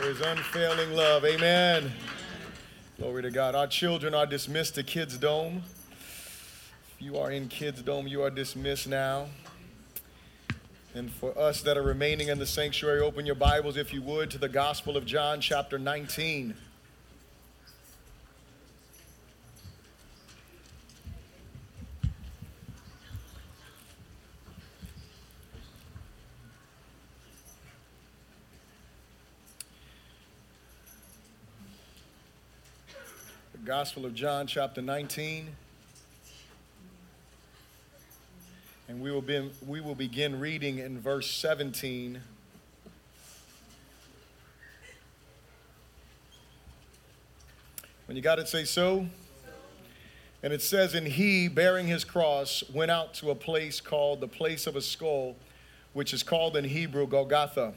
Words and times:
for 0.00 0.06
his 0.06 0.20
unfailing 0.22 0.92
love. 0.94 1.26
Amen. 1.26 1.92
Glory 2.98 3.20
to 3.20 3.30
God. 3.30 3.54
Our 3.54 3.66
children 3.66 4.14
are 4.14 4.24
dismissed 4.24 4.76
to 4.76 4.82
Kids 4.82 5.18
Dome. 5.18 5.62
If 5.90 7.02
you 7.02 7.18
are 7.18 7.30
in 7.30 7.48
Kids 7.48 7.82
Dome, 7.82 8.06
you 8.06 8.22
are 8.22 8.30
dismissed 8.30 8.88
now. 8.88 9.26
And 10.94 11.10
for 11.12 11.36
us 11.38 11.60
that 11.62 11.76
are 11.76 11.82
remaining 11.82 12.28
in 12.28 12.38
the 12.38 12.46
sanctuary, 12.46 13.00
open 13.00 13.26
your 13.26 13.34
Bibles, 13.34 13.76
if 13.76 13.92
you 13.92 14.00
would, 14.00 14.30
to 14.30 14.38
the 14.38 14.48
Gospel 14.48 14.96
of 14.96 15.04
John, 15.04 15.38
chapter 15.38 15.78
19. 15.78 16.54
Gospel 33.70 34.04
of 34.04 34.16
John, 34.16 34.48
chapter 34.48 34.82
19. 34.82 35.46
And 38.88 39.00
we 39.00 39.12
will, 39.12 39.22
be, 39.22 39.48
we 39.64 39.80
will 39.80 39.94
begin 39.94 40.40
reading 40.40 40.78
in 40.78 40.98
verse 41.00 41.30
17. 41.30 42.20
When 48.06 48.16
you 48.16 48.20
got 48.20 48.40
it, 48.40 48.48
say 48.48 48.64
so. 48.64 49.06
And 50.42 50.52
it 50.52 50.62
says, 50.62 50.94
And 50.94 51.06
he, 51.06 51.46
bearing 51.46 51.86
his 51.86 52.02
cross, 52.02 52.64
went 52.74 52.90
out 52.90 53.14
to 53.14 53.30
a 53.30 53.36
place 53.36 53.80
called 53.80 54.20
the 54.20 54.26
place 54.26 54.66
of 54.66 54.74
a 54.74 54.82
skull, 54.82 55.36
which 55.92 56.12
is 56.12 56.24
called 56.24 56.56
in 56.56 56.64
Hebrew 56.64 57.06
Golgotha, 57.06 57.74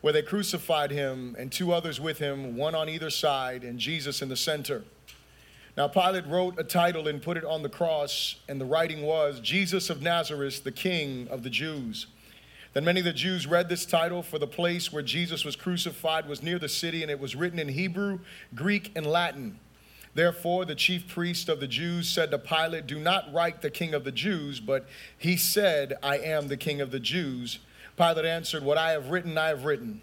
where 0.00 0.12
they 0.12 0.22
crucified 0.22 0.90
him 0.90 1.36
and 1.38 1.52
two 1.52 1.72
others 1.72 2.00
with 2.00 2.18
him, 2.18 2.56
one 2.56 2.74
on 2.74 2.88
either 2.88 3.10
side, 3.10 3.62
and 3.62 3.78
Jesus 3.78 4.20
in 4.20 4.28
the 4.28 4.36
center. 4.36 4.82
Now, 5.76 5.88
Pilate 5.88 6.26
wrote 6.28 6.58
a 6.58 6.62
title 6.62 7.08
and 7.08 7.20
put 7.20 7.36
it 7.36 7.44
on 7.44 7.62
the 7.62 7.68
cross, 7.68 8.36
and 8.48 8.60
the 8.60 8.64
writing 8.64 9.02
was 9.02 9.40
Jesus 9.40 9.90
of 9.90 10.02
Nazareth, 10.02 10.62
the 10.62 10.70
King 10.70 11.26
of 11.28 11.42
the 11.42 11.50
Jews. 11.50 12.06
Then 12.74 12.84
many 12.84 13.00
of 13.00 13.06
the 13.06 13.12
Jews 13.12 13.46
read 13.46 13.68
this 13.68 13.84
title, 13.84 14.22
for 14.22 14.38
the 14.38 14.46
place 14.46 14.92
where 14.92 15.02
Jesus 15.02 15.44
was 15.44 15.56
crucified 15.56 16.28
was 16.28 16.44
near 16.44 16.60
the 16.60 16.68
city, 16.68 17.02
and 17.02 17.10
it 17.10 17.18
was 17.18 17.34
written 17.34 17.58
in 17.58 17.68
Hebrew, 17.68 18.20
Greek, 18.54 18.92
and 18.94 19.04
Latin. 19.04 19.58
Therefore, 20.14 20.64
the 20.64 20.76
chief 20.76 21.08
priest 21.08 21.48
of 21.48 21.58
the 21.58 21.66
Jews 21.66 22.08
said 22.08 22.30
to 22.30 22.38
Pilate, 22.38 22.86
Do 22.86 23.00
not 23.00 23.32
write 23.32 23.60
the 23.60 23.70
King 23.70 23.94
of 23.94 24.04
the 24.04 24.12
Jews, 24.12 24.60
but 24.60 24.86
he 25.18 25.36
said, 25.36 25.94
I 26.04 26.18
am 26.18 26.46
the 26.46 26.56
King 26.56 26.80
of 26.80 26.92
the 26.92 27.00
Jews. 27.00 27.58
Pilate 27.96 28.24
answered, 28.24 28.62
What 28.62 28.78
I 28.78 28.92
have 28.92 29.10
written, 29.10 29.36
I 29.36 29.48
have 29.48 29.64
written. 29.64 30.02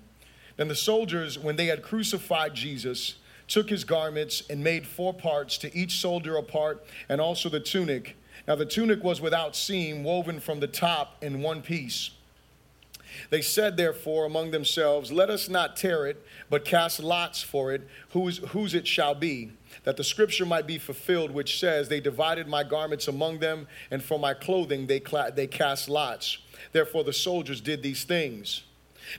Then 0.57 0.67
the 0.67 0.75
soldiers, 0.75 1.39
when 1.39 1.55
they 1.55 1.67
had 1.67 1.81
crucified 1.81 2.55
Jesus, 2.55 3.15
took 3.51 3.69
his 3.69 3.83
garments 3.83 4.43
and 4.49 4.63
made 4.63 4.87
four 4.87 5.13
parts 5.13 5.57
to 5.57 5.75
each 5.75 5.99
soldier 5.99 6.37
a 6.37 6.41
part, 6.43 6.85
and 7.09 7.19
also 7.19 7.49
the 7.49 7.59
tunic. 7.59 8.15
Now 8.47 8.55
the 8.55 8.65
tunic 8.65 9.03
was 9.03 9.19
without 9.19 9.57
seam, 9.57 10.05
woven 10.05 10.39
from 10.39 10.61
the 10.61 10.67
top 10.67 11.21
in 11.21 11.41
one 11.41 11.61
piece. 11.61 12.11
They 13.29 13.41
said, 13.41 13.75
therefore, 13.75 14.23
among 14.23 14.51
themselves, 14.51 15.11
Let 15.11 15.29
us 15.29 15.49
not 15.49 15.75
tear 15.75 16.07
it, 16.07 16.25
but 16.49 16.63
cast 16.63 17.01
lots 17.01 17.41
for 17.43 17.73
it, 17.73 17.85
whose, 18.11 18.37
whose 18.37 18.73
it 18.73 18.87
shall 18.87 19.15
be, 19.15 19.51
that 19.83 19.97
the 19.97 20.03
scripture 20.05 20.45
might 20.45 20.65
be 20.65 20.77
fulfilled, 20.77 21.31
which 21.31 21.59
says, 21.59 21.89
They 21.89 21.99
divided 21.99 22.47
my 22.47 22.63
garments 22.63 23.09
among 23.09 23.39
them, 23.39 23.67
and 23.91 24.01
for 24.01 24.17
my 24.17 24.33
clothing 24.33 24.87
they, 24.87 25.01
cla- 25.01 25.33
they 25.35 25.47
cast 25.47 25.89
lots. 25.89 26.37
Therefore 26.71 27.03
the 27.03 27.11
soldiers 27.11 27.59
did 27.59 27.83
these 27.83 28.05
things. 28.05 28.63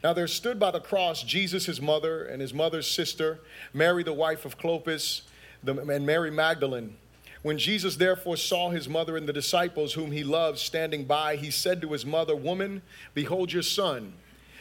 Now 0.03 0.13
there 0.13 0.29
stood 0.29 0.59
by 0.59 0.71
the 0.71 0.81
cross 0.81 1.23
Jesus, 1.23 1.67
his 1.67 1.81
mother, 1.81 2.25
and 2.25 2.41
his 2.41 2.55
mother's 2.55 2.89
sister, 2.89 3.41
Mary, 3.73 4.03
the 4.03 4.13
wife 4.13 4.45
of 4.45 4.59
Clopas, 4.59 5.23
and 5.67 6.07
Mary 6.07 6.31
Magdalene. 6.31 6.97
When 7.43 7.59
Jesus 7.59 7.97
therefore 7.97 8.37
saw 8.37 8.71
his 8.71 8.89
mother 8.89 9.17
and 9.17 9.29
the 9.29 9.33
disciples 9.33 9.95
whom 9.95 10.13
he 10.13 10.23
loved 10.23 10.59
standing 10.59 11.05
by, 11.05 11.37
he 11.37 11.51
said 11.51 11.81
to 11.83 11.93
his 11.93 12.07
mother, 12.07 12.37
Woman, 12.37 12.83
behold 13.15 13.53
your 13.53 13.63
son. 13.63 14.13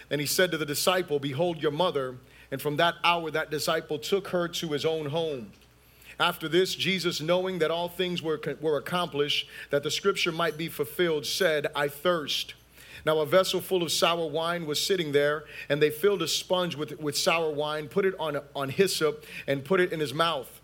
And 0.10 0.20
he 0.20 0.28
said 0.28 0.52
to 0.52 0.58
the 0.58 0.66
disciple, 0.66 1.20
Behold 1.20 1.62
your 1.62 1.72
mother. 1.72 2.16
And 2.52 2.62
from 2.62 2.78
that 2.78 2.96
hour, 3.04 3.32
that 3.32 3.52
disciple 3.52 4.00
took 4.00 4.30
her 4.30 4.48
to 4.48 4.72
his 4.72 4.84
own 4.84 5.06
home. 5.08 5.52
After 6.20 6.48
this, 6.48 6.76
Jesus, 6.76 7.22
knowing 7.22 7.60
that 7.60 7.72
all 7.72 7.88
things 7.88 8.22
were, 8.22 8.40
were 8.60 8.78
accomplished, 8.78 9.48
that 9.70 9.84
the 9.84 9.92
scripture 9.92 10.32
might 10.32 10.58
be 10.58 10.68
fulfilled, 10.68 11.26
said, 11.26 11.68
I 11.76 11.88
thirst. 11.88 12.56
Now, 13.06 13.20
a 13.20 13.26
vessel 13.26 13.62
full 13.62 13.84
of 13.84 13.92
sour 13.92 14.28
wine 14.28 14.66
was 14.66 14.86
sitting 14.86 15.12
there, 15.12 15.46
and 15.70 15.82
they 15.82 15.90
filled 15.90 16.22
a 16.22 16.28
sponge 16.28 16.76
with, 16.76 17.00
with 17.00 17.18
sour 17.18 17.52
wine, 17.52 17.88
put 17.88 18.06
it 18.06 18.14
on, 18.20 18.40
on 18.56 18.70
hyssop, 18.70 19.26
and 19.48 19.66
put 19.66 19.80
it 19.80 19.92
in 19.92 20.00
his 20.00 20.14
mouth. 20.14 20.62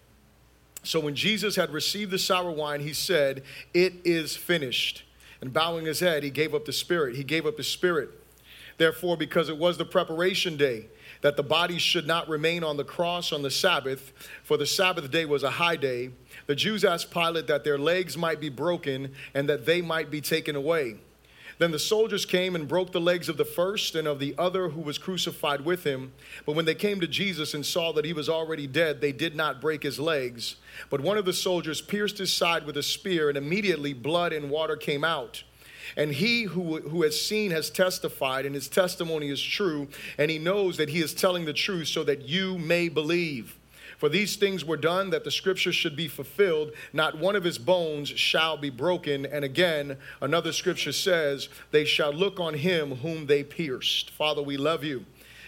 So, 0.84 1.00
when 1.00 1.16
Jesus 1.16 1.56
had 1.56 1.72
received 1.72 2.12
the 2.12 2.20
sour 2.20 2.52
wine, 2.52 2.82
he 2.82 2.94
said, 2.94 3.44
It 3.74 3.94
is 4.04 4.36
finished. 4.36 5.04
And 5.42 5.54
bowing 5.54 5.86
his 5.86 6.00
head, 6.00 6.24
he 6.24 6.30
gave 6.30 6.54
up 6.54 6.66
the 6.66 6.74
spirit. 6.74 7.16
He 7.16 7.24
gave 7.24 7.46
up 7.46 7.58
his 7.58 7.68
spirit. 7.68 8.10
Therefore, 8.78 9.18
because 9.18 9.50
it 9.50 9.58
was 9.58 9.78
the 9.78 9.86
preparation 9.86 10.58
day, 10.58 10.88
that 11.22 11.36
the 11.36 11.44
bodies 11.44 11.82
should 11.82 12.06
not 12.06 12.30
remain 12.30 12.64
on 12.64 12.78
the 12.78 12.84
cross 12.84 13.32
on 13.32 13.42
the 13.42 13.50
Sabbath, 13.50 14.14
for 14.44 14.58
the 14.58 14.66
Sabbath 14.66 15.10
day 15.10 15.26
was 15.26 15.44
a 15.44 15.50
high 15.50 15.76
day, 15.76 16.12
the 16.46 16.56
Jews 16.56 16.86
asked 16.86 17.12
Pilate 17.12 17.48
that 17.48 17.64
their 17.64 17.78
legs 17.78 18.18
might 18.18 18.40
be 18.40 18.50
broken 18.50 19.14
and 19.34 19.50
that 19.50 19.66
they 19.66 19.82
might 19.82 20.12
be 20.12 20.22
taken 20.22 20.56
away. 20.56 20.98
Then 21.60 21.72
the 21.72 21.80
soldiers 21.80 22.26
came 22.26 22.56
and 22.56 22.68
broke 22.68 22.92
the 22.92 23.02
legs 23.02 23.30
of 23.30 23.38
the 23.38 23.46
first 23.46 23.96
and 23.96 24.08
of 24.08 24.20
the 24.20 24.36
other 24.38 24.70
who 24.70 24.82
was 24.82 25.00
crucified 25.00 25.62
with 25.62 25.84
him. 25.84 26.12
But 26.46 26.56
when 26.56 26.66
they 26.66 26.76
came 26.76 27.00
to 27.00 27.08
Jesus 27.08 27.54
and 27.56 27.66
saw 27.66 27.92
that 27.94 28.06
he 28.06 28.14
was 28.14 28.30
already 28.30 28.68
dead, 28.68 29.02
they 29.02 29.12
did 29.12 29.36
not 29.36 29.60
break 29.60 29.82
his 29.82 30.00
legs. 30.00 30.58
But 30.92 31.02
one 31.02 31.18
of 31.18 31.26
the 31.26 31.34
soldiers 31.34 31.82
pierced 31.82 32.20
his 32.20 32.32
side 32.32 32.66
with 32.66 32.78
a 32.78 32.84
spear, 32.84 33.30
and 33.30 33.38
immediately 33.38 33.94
blood 33.94 34.34
and 34.34 34.52
water 34.52 34.76
came 34.76 35.04
out. 35.04 35.44
And 35.96 36.12
he 36.12 36.44
who, 36.44 36.82
who 36.82 37.02
has 37.04 37.20
seen 37.20 37.50
has 37.52 37.72
testified, 37.72 38.46
and 38.46 38.54
his 38.54 38.68
testimony 38.68 39.30
is 39.30 39.42
true, 39.42 39.88
and 40.18 40.30
he 40.30 40.38
knows 40.38 40.78
that 40.78 40.90
he 40.90 41.02
is 41.02 41.14
telling 41.14 41.46
the 41.46 41.54
truth 41.54 41.88
so 41.88 42.04
that 42.04 42.24
you 42.24 42.60
may 42.60 42.88
believe. 42.90 43.57
For 43.98 44.10
these 44.10 44.36
things 44.36 44.64
were 44.64 44.78
done 44.78 45.10
that 45.10 45.24
the 45.24 45.32
scripture 45.32 45.74
should 45.74 45.96
be 45.96 46.08
fulfilled. 46.08 46.72
Not 46.94 47.18
one 47.18 47.36
of 47.36 47.44
his 47.44 47.58
bones 47.58 48.10
shall 48.10 48.56
be 48.56 48.70
broken. 48.70 49.26
And 49.26 49.44
again, 49.44 49.98
another 50.22 50.52
scripture 50.52 50.92
says, 50.92 51.50
They 51.72 51.84
shall 51.84 52.14
look 52.14 52.40
on 52.40 52.54
him 52.54 52.98
whom 52.98 53.26
they 53.26 53.44
pierced. 53.44 54.12
Father, 54.12 54.42
we 54.42 54.56
love 54.56 54.84
you. 54.84 55.06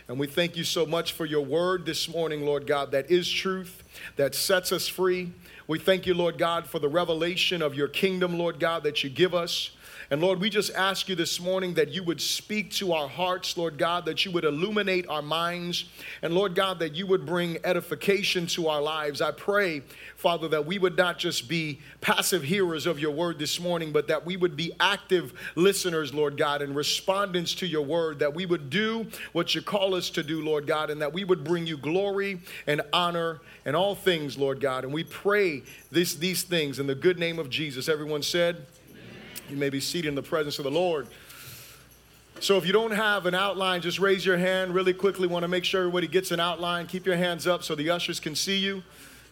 And 0.08 0.18
we 0.18 0.26
thank 0.26 0.58
you 0.58 0.64
so 0.64 0.88
much 0.88 1.14
for 1.14 1.28
your 1.28 1.46
word 1.46 1.86
this 1.86 2.10
morning, 2.10 2.44
Lord 2.44 2.66
God, 2.66 2.90
that 2.92 3.12
is 3.12 3.30
truth, 3.30 3.84
that 4.16 4.34
sets 4.34 4.72
us 4.72 4.88
free. 4.88 5.32
We 5.68 5.78
thank 5.78 6.08
you, 6.08 6.16
Lord 6.16 6.40
God, 6.40 6.66
for 6.66 6.80
the 6.80 6.90
revelation 6.90 7.62
of 7.62 7.76
your 7.76 7.88
kingdom, 7.88 8.40
Lord 8.40 8.60
God, 8.60 8.82
that 8.84 9.04
you 9.04 9.12
give 9.12 9.36
us. 9.36 9.70
And 10.12 10.22
Lord, 10.22 10.42
we 10.42 10.50
just 10.50 10.74
ask 10.74 11.08
you 11.08 11.14
this 11.14 11.40
morning 11.40 11.76
that 11.76 11.90
you 11.90 12.04
would 12.04 12.20
speak 12.20 12.72
to 12.72 12.94
our 12.94 13.08
hearts, 13.08 13.56
Lord 13.56 13.78
God, 13.78 14.06
that 14.06 14.26
you 14.26 14.32
would 14.32 14.44
illuminate 14.44 15.08
our 15.08 15.22
minds, 15.22 15.86
and 16.24 16.34
Lord 16.34 16.56
God, 16.56 16.80
that 16.80 16.96
you 16.96 17.06
would 17.06 17.28
bring 17.28 17.60
edification 17.64 18.48
to 18.48 18.70
our 18.70 18.82
lives. 18.82 19.22
I 19.22 19.30
pray, 19.30 19.84
Father, 20.16 20.48
that 20.48 20.66
we 20.66 20.80
would 20.80 20.98
not 20.98 21.20
just 21.20 21.48
be 21.48 21.80
passive 22.02 22.42
hearers 22.42 22.88
of 22.88 23.00
your 23.00 23.12
word 23.12 23.38
this 23.38 23.60
morning, 23.60 23.92
but 23.92 24.08
that 24.08 24.26
we 24.26 24.36
would 24.36 24.56
be 24.56 24.72
active 24.80 25.32
listeners, 25.54 26.12
Lord 26.12 26.38
God, 26.38 26.64
and 26.64 26.76
respondents 26.76 27.54
to 27.56 27.68
your 27.68 27.84
word, 27.84 28.18
that 28.18 28.34
we 28.34 28.48
would 28.48 28.72
do 28.72 29.06
what 29.34 29.54
you 29.54 29.62
call 29.62 29.94
us 29.94 30.10
to 30.12 30.24
do, 30.24 30.44
Lord 30.44 30.66
God, 30.66 30.90
and 30.90 31.00
that 31.04 31.14
we 31.14 31.24
would 31.24 31.44
bring 31.44 31.68
you 31.68 31.78
glory 31.78 32.40
and 32.66 32.82
honor 32.92 33.42
and 33.64 33.76
all 33.76 33.94
things, 33.94 34.40
Lord 34.40 34.60
God. 34.60 34.86
And 34.86 34.92
we 34.92 35.04
pray 35.04 35.62
this, 35.92 36.16
these 36.16 36.42
things 36.42 36.80
in 36.80 36.88
the 36.88 36.96
good 36.96 37.20
name 37.20 37.38
of 37.38 37.52
Jesus. 37.52 37.88
Everyone 37.88 38.24
said, 38.24 38.66
you 39.50 39.58
may 39.58 39.70
be 39.70 39.80
seated 39.80 40.10
in 40.10 40.16
the 40.16 40.22
presence 40.22 40.60
of 40.60 40.66
the 40.66 40.72
Lord. 40.72 41.08
So 42.40 42.58
if 42.58 42.66
you 42.66 42.72
don't 42.72 42.92
have 42.92 43.26
an 43.26 43.36
outline, 43.36 43.82
just 43.82 44.00
raise 44.00 44.26
your 44.26 44.38
hand 44.38 44.74
really 44.74 44.94
quickly. 44.94 45.28
Want 45.28 45.44
to 45.44 45.48
make 45.48 45.66
sure 45.66 45.82
everybody 45.82 46.08
gets 46.08 46.32
an 46.32 46.40
outline. 46.40 46.88
Keep 46.88 47.06
your 47.06 47.18
hands 47.18 47.48
up 47.48 47.64
so 47.64 47.76
the 47.76 47.90
ushers 47.90 48.20
can 48.20 48.36
see 48.36 48.58
you. 48.58 48.82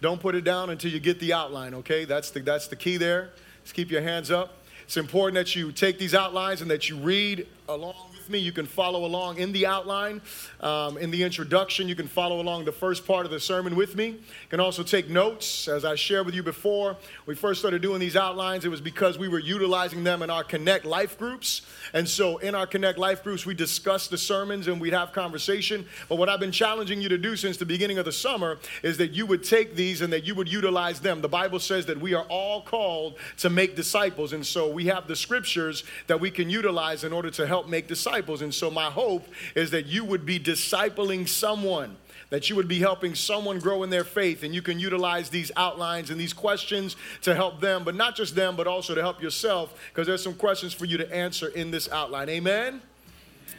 Don't 0.01 0.19
put 0.19 0.35
it 0.35 0.43
down 0.43 0.69
until 0.69 0.91
you 0.91 0.99
get 0.99 1.19
the 1.19 1.33
outline, 1.33 1.73
okay? 1.75 2.05
That's 2.05 2.31
the, 2.31 2.41
that's 2.41 2.67
the 2.67 2.75
key 2.75 2.97
there. 2.97 3.29
Just 3.63 3.75
keep 3.75 3.89
your 3.89 4.01
hands 4.01 4.29
up. 4.29 4.57
It's 4.83 4.97
important 4.97 5.35
that 5.35 5.55
you 5.55 5.71
take 5.71 5.99
these 5.99 6.13
outlines 6.13 6.61
and 6.61 6.69
that 6.69 6.89
you 6.89 6.97
read 6.97 7.47
along 7.67 7.95
with 8.27 8.33
me. 8.33 8.39
You 8.39 8.51
can 8.51 8.65
follow 8.65 9.05
along 9.05 9.37
in 9.37 9.53
the 9.53 9.65
outline, 9.65 10.21
um, 10.59 10.97
in 10.97 11.11
the 11.11 11.23
introduction. 11.23 11.87
You 11.87 11.95
can 11.95 12.07
follow 12.07 12.41
along 12.41 12.65
the 12.65 12.73
first 12.73 13.07
part 13.07 13.25
of 13.25 13.31
the 13.31 13.39
sermon 13.39 13.75
with 13.75 13.95
me. 13.95 14.07
You 14.07 14.49
can 14.49 14.59
also 14.59 14.83
take 14.83 15.09
notes. 15.09 15.69
As 15.69 15.85
I 15.85 15.95
shared 15.95 16.25
with 16.25 16.35
you 16.35 16.43
before, 16.43 16.97
we 17.25 17.35
first 17.35 17.61
started 17.61 17.81
doing 17.81 18.01
these 18.01 18.17
outlines, 18.17 18.65
it 18.65 18.69
was 18.69 18.81
because 18.81 19.17
we 19.17 19.29
were 19.29 19.39
utilizing 19.39 20.03
them 20.03 20.21
in 20.21 20.29
our 20.29 20.43
Connect 20.43 20.83
Life 20.83 21.17
groups. 21.17 21.61
And 21.93 22.07
so 22.07 22.37
in 22.39 22.53
our 22.53 22.67
Connect 22.67 22.97
Life 22.97 23.23
groups, 23.23 23.45
we 23.45 23.53
discuss 23.53 24.09
the 24.09 24.17
sermons 24.17 24.67
and 24.67 24.81
we'd 24.81 24.93
have 24.93 25.13
conversation. 25.13 25.85
But 26.09 26.17
what 26.17 26.27
I've 26.27 26.41
been 26.41 26.51
challenging 26.51 27.01
you 27.01 27.07
to 27.09 27.17
do 27.17 27.37
since 27.37 27.55
the 27.55 27.65
beginning 27.65 27.97
of 27.97 28.03
the 28.03 28.11
summer 28.11 28.57
is 28.83 28.97
that 28.97 29.11
you 29.11 29.25
would 29.25 29.43
take 29.43 29.75
these 29.75 30.01
and 30.01 30.11
that 30.11 30.25
you 30.25 30.35
would 30.35 30.51
utilize 30.51 30.99
them. 30.99 31.21
The 31.21 31.29
Bible 31.29 31.59
says 31.59 31.85
that 31.85 31.99
we 31.99 32.13
are 32.13 32.25
all 32.25 32.61
called 32.61 33.15
to 33.37 33.49
make 33.49 33.77
disciples. 33.77 34.33
And 34.33 34.45
so 34.45 34.69
we 34.69 34.87
have 34.87 35.07
the 35.07 35.15
scriptures 35.15 35.85
that 36.07 36.19
we 36.19 36.29
can 36.29 36.49
utilize 36.49 37.05
in 37.05 37.13
order 37.13 37.31
to 37.31 37.47
help 37.47 37.69
make 37.69 37.87
disciples. 37.87 38.16
And 38.17 38.53
so 38.53 38.71
my 38.71 38.89
hope 38.89 39.27
is 39.55 39.71
that 39.71 39.85
you 39.85 40.03
would 40.03 40.25
be 40.25 40.39
discipling 40.39 41.27
someone 41.27 41.97
that 42.29 42.49
you 42.49 42.55
would 42.55 42.67
be 42.67 42.79
helping 42.79 43.15
someone 43.15 43.59
grow 43.59 43.83
in 43.83 43.89
their 43.89 44.03
faith, 44.03 44.43
and 44.43 44.53
you 44.53 44.61
can 44.61 44.79
utilize 44.79 45.29
these 45.29 45.51
outlines 45.55 46.09
and 46.09 46.19
these 46.19 46.33
questions 46.33 46.95
to 47.21 47.33
help 47.33 47.61
them, 47.61 47.83
but 47.83 47.95
not 47.95 48.15
just 48.15 48.35
them, 48.35 48.55
but 48.55 48.67
also 48.67 48.93
to 48.93 49.01
help 49.01 49.21
yourself, 49.21 49.73
because 49.89 50.07
there's 50.07 50.23
some 50.23 50.33
questions 50.33 50.73
for 50.73 50.85
you 50.85 50.97
to 50.97 51.13
answer 51.13 51.47
in 51.47 51.71
this 51.71 51.89
outline. 51.89 52.29
Amen? 52.29 52.81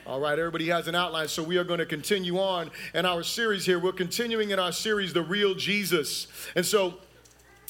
All 0.07 0.21
right, 0.21 0.39
everybody 0.39 0.69
has 0.69 0.89
an 0.89 0.95
outline, 0.95 1.29
so 1.29 1.43
we 1.43 1.57
are 1.57 1.65
going 1.65 1.81
to 1.81 1.87
continue 1.87 2.39
on 2.39 2.71
in 2.95 3.05
our 3.05 3.23
series 3.23 3.67
here. 3.67 3.79
We're 3.79 3.93
continuing 3.93 4.51
in 4.51 4.59
our 4.59 4.73
series, 4.73 5.13
The 5.13 5.23
Real 5.23 5.55
Jesus. 5.55 6.29
And 6.55 6.65
so, 6.65 6.95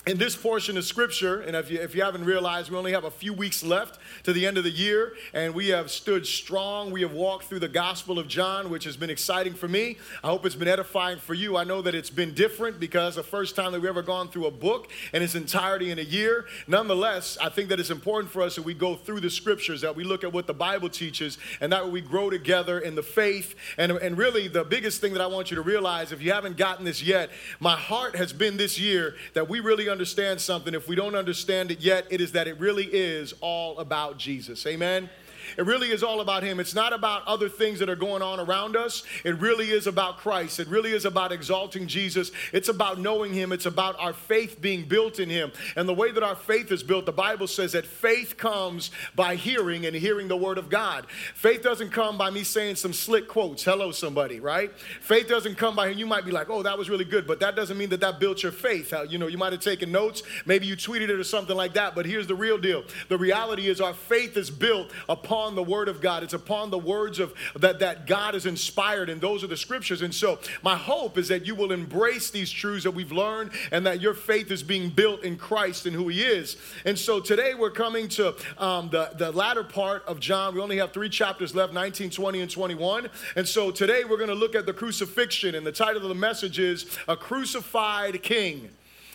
in 0.08 0.16
this 0.16 0.34
portion 0.34 0.78
of 0.78 0.86
scripture, 0.86 1.42
and 1.42 1.54
if 1.54 1.70
you, 1.70 1.78
if 1.78 1.94
you 1.94 2.02
haven't 2.02 2.24
realized, 2.24 2.70
we 2.70 2.78
only 2.78 2.92
have 2.92 3.04
a 3.04 3.10
few 3.10 3.30
weeks 3.34 3.62
left 3.62 3.98
to 4.22 4.32
the 4.32 4.46
end 4.46 4.56
of 4.56 4.64
the 4.64 4.70
year, 4.70 5.12
and 5.34 5.54
we 5.54 5.68
have 5.68 5.90
stood 5.90 6.26
strong. 6.26 6.90
We 6.90 7.02
have 7.02 7.12
walked 7.12 7.44
through 7.44 7.58
the 7.58 7.68
Gospel 7.68 8.18
of 8.18 8.26
John, 8.26 8.70
which 8.70 8.84
has 8.84 8.96
been 8.96 9.10
exciting 9.10 9.52
for 9.52 9.68
me. 9.68 9.98
I 10.24 10.28
hope 10.28 10.46
it's 10.46 10.54
been 10.54 10.66
edifying 10.66 11.18
for 11.18 11.34
you. 11.34 11.58
I 11.58 11.64
know 11.64 11.82
that 11.82 11.94
it's 11.94 12.08
been 12.08 12.32
different 12.32 12.80
because 12.80 13.16
the 13.16 13.22
first 13.22 13.54
time 13.54 13.72
that 13.72 13.82
we've 13.82 13.90
ever 13.90 14.00
gone 14.00 14.28
through 14.28 14.46
a 14.46 14.50
book 14.50 14.90
in 15.12 15.22
its 15.22 15.34
entirety 15.34 15.90
in 15.90 15.98
a 15.98 16.02
year. 16.02 16.46
Nonetheless, 16.66 17.36
I 17.38 17.50
think 17.50 17.68
that 17.68 17.78
it's 17.78 17.90
important 17.90 18.32
for 18.32 18.40
us 18.40 18.54
that 18.54 18.62
we 18.62 18.72
go 18.72 18.96
through 18.96 19.20
the 19.20 19.28
scriptures, 19.28 19.82
that 19.82 19.94
we 19.94 20.04
look 20.04 20.24
at 20.24 20.32
what 20.32 20.46
the 20.46 20.54
Bible 20.54 20.88
teaches, 20.88 21.36
and 21.60 21.70
that 21.70 21.92
we 21.92 22.00
grow 22.00 22.30
together 22.30 22.78
in 22.78 22.94
the 22.94 23.02
faith. 23.02 23.54
And, 23.76 23.92
and 23.92 24.16
really, 24.16 24.48
the 24.48 24.64
biggest 24.64 25.02
thing 25.02 25.12
that 25.12 25.20
I 25.20 25.26
want 25.26 25.50
you 25.50 25.56
to 25.56 25.62
realize, 25.62 26.12
if 26.12 26.22
you 26.22 26.32
haven't 26.32 26.56
gotten 26.56 26.86
this 26.86 27.02
yet, 27.02 27.28
my 27.60 27.76
heart 27.76 28.16
has 28.16 28.32
been 28.32 28.56
this 28.56 28.80
year 28.80 29.14
that 29.34 29.50
we 29.50 29.60
really 29.60 29.86
understand 29.86 29.97
something. 30.40 30.74
If 30.74 30.88
we 30.88 30.96
don't 30.96 31.14
understand 31.14 31.70
it 31.70 31.80
yet, 31.80 32.06
it 32.10 32.20
is 32.20 32.32
that 32.32 32.48
it 32.48 32.58
really 32.58 32.86
is 32.86 33.34
all 33.40 33.78
about 33.78 34.18
Jesus. 34.18 34.66
Amen. 34.66 35.08
It 35.56 35.66
really 35.66 35.90
is 35.90 36.02
all 36.02 36.20
about 36.20 36.42
Him. 36.42 36.60
It's 36.60 36.74
not 36.74 36.92
about 36.92 37.26
other 37.26 37.48
things 37.48 37.78
that 37.78 37.88
are 37.88 37.96
going 37.96 38.22
on 38.22 38.40
around 38.40 38.76
us. 38.76 39.02
It 39.24 39.38
really 39.40 39.70
is 39.70 39.86
about 39.86 40.18
Christ. 40.18 40.60
It 40.60 40.68
really 40.68 40.92
is 40.92 41.04
about 41.04 41.32
exalting 41.32 41.86
Jesus. 41.86 42.30
It's 42.52 42.68
about 42.68 42.98
knowing 42.98 43.32
Him. 43.32 43.52
It's 43.52 43.66
about 43.66 43.96
our 43.98 44.12
faith 44.12 44.60
being 44.60 44.84
built 44.84 45.18
in 45.18 45.30
Him. 45.30 45.52
And 45.76 45.88
the 45.88 45.94
way 45.94 46.10
that 46.10 46.22
our 46.22 46.36
faith 46.36 46.72
is 46.72 46.82
built, 46.82 47.06
the 47.06 47.12
Bible 47.12 47.46
says 47.46 47.72
that 47.72 47.86
faith 47.86 48.36
comes 48.36 48.90
by 49.14 49.36
hearing 49.36 49.86
and 49.86 49.94
hearing 49.96 50.28
the 50.28 50.36
Word 50.36 50.58
of 50.58 50.68
God. 50.68 51.06
Faith 51.34 51.62
doesn't 51.62 51.90
come 51.90 52.18
by 52.18 52.30
me 52.30 52.44
saying 52.44 52.76
some 52.76 52.92
slick 52.92 53.28
quotes. 53.28 53.64
Hello, 53.64 53.92
somebody, 53.92 54.40
right? 54.40 54.76
Faith 55.00 55.28
doesn't 55.28 55.56
come 55.56 55.76
by, 55.76 55.88
you 55.88 56.06
might 56.06 56.24
be 56.24 56.30
like, 56.30 56.50
oh, 56.50 56.62
that 56.62 56.76
was 56.76 56.90
really 56.90 57.04
good, 57.04 57.26
but 57.26 57.40
that 57.40 57.56
doesn't 57.56 57.78
mean 57.78 57.90
that 57.90 58.00
that 58.00 58.20
built 58.20 58.42
your 58.42 58.52
faith. 58.52 58.92
You 59.08 59.18
know, 59.18 59.26
you 59.26 59.38
might 59.38 59.52
have 59.52 59.62
taken 59.62 59.92
notes, 59.92 60.22
maybe 60.46 60.66
you 60.66 60.76
tweeted 60.76 61.10
it 61.10 61.18
or 61.18 61.24
something 61.24 61.56
like 61.56 61.74
that, 61.74 61.94
but 61.94 62.06
here's 62.06 62.26
the 62.26 62.34
real 62.34 62.58
deal. 62.58 62.84
The 63.08 63.18
reality 63.18 63.68
is 63.68 63.80
our 63.80 63.94
faith 63.94 64.36
is 64.36 64.50
built 64.50 64.90
upon 65.08 65.37
upon 65.38 65.54
the 65.54 65.62
word 65.62 65.88
of 65.88 66.00
God. 66.00 66.24
It's 66.24 66.34
upon 66.34 66.70
the 66.70 66.78
words 66.78 67.20
of 67.20 67.32
that, 67.54 67.78
that 67.78 68.08
God 68.08 68.34
is 68.34 68.44
inspired, 68.44 69.08
and 69.08 69.20
those 69.20 69.44
are 69.44 69.46
the 69.46 69.56
scriptures. 69.56 70.02
And 70.02 70.12
so 70.12 70.40
my 70.64 70.74
hope 70.74 71.16
is 71.16 71.28
that 71.28 71.46
you 71.46 71.54
will 71.54 71.70
embrace 71.70 72.30
these 72.30 72.50
truths 72.50 72.82
that 72.82 72.90
we've 72.90 73.12
learned 73.12 73.52
and 73.70 73.86
that 73.86 74.00
your 74.00 74.14
faith 74.14 74.50
is 74.50 74.64
being 74.64 74.90
built 74.90 75.22
in 75.22 75.36
Christ 75.36 75.86
and 75.86 75.94
who 75.94 76.08
he 76.08 76.22
is. 76.22 76.56
And 76.84 76.98
so 76.98 77.20
today 77.20 77.54
we're 77.54 77.70
coming 77.70 78.08
to 78.08 78.34
um, 78.58 78.88
the, 78.90 79.12
the 79.16 79.30
latter 79.30 79.62
part 79.62 80.04
of 80.06 80.18
John. 80.18 80.56
We 80.56 80.60
only 80.60 80.78
have 80.78 80.92
three 80.92 81.08
chapters 81.08 81.54
left 81.54 81.72
19, 81.72 82.10
20, 82.10 82.40
and 82.40 82.50
21. 82.50 83.08
And 83.36 83.46
so 83.46 83.70
today 83.70 84.02
we're 84.02 84.16
going 84.16 84.28
to 84.30 84.34
look 84.34 84.56
at 84.56 84.66
the 84.66 84.72
crucifixion, 84.74 85.54
and 85.54 85.64
the 85.64 85.70
title 85.70 86.02
of 86.02 86.08
the 86.08 86.16
message 86.16 86.58
is 86.58 86.98
A 87.06 87.16
Crucified 87.16 88.20
King. 88.24 88.70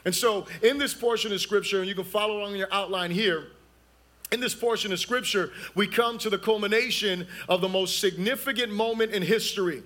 And 0.05 0.15
so, 0.15 0.47
in 0.61 0.77
this 0.77 0.93
portion 0.93 1.31
of 1.31 1.39
scripture, 1.39 1.79
and 1.79 1.87
you 1.87 1.95
can 1.95 2.03
follow 2.03 2.39
along 2.39 2.51
in 2.53 2.57
your 2.57 2.73
outline 2.73 3.09
here, 3.09 3.47
in 4.33 4.39
this 4.39 4.55
portion 4.55 4.91
of 4.91 4.99
scripture, 4.99 5.51
we 5.75 5.85
come 5.85 6.17
to 6.17 6.29
the 6.29 6.39
culmination 6.39 7.27
of 7.47 7.61
the 7.61 7.69
most 7.69 7.99
significant 7.99 8.73
moment 8.73 9.11
in 9.11 9.21
history. 9.21 9.83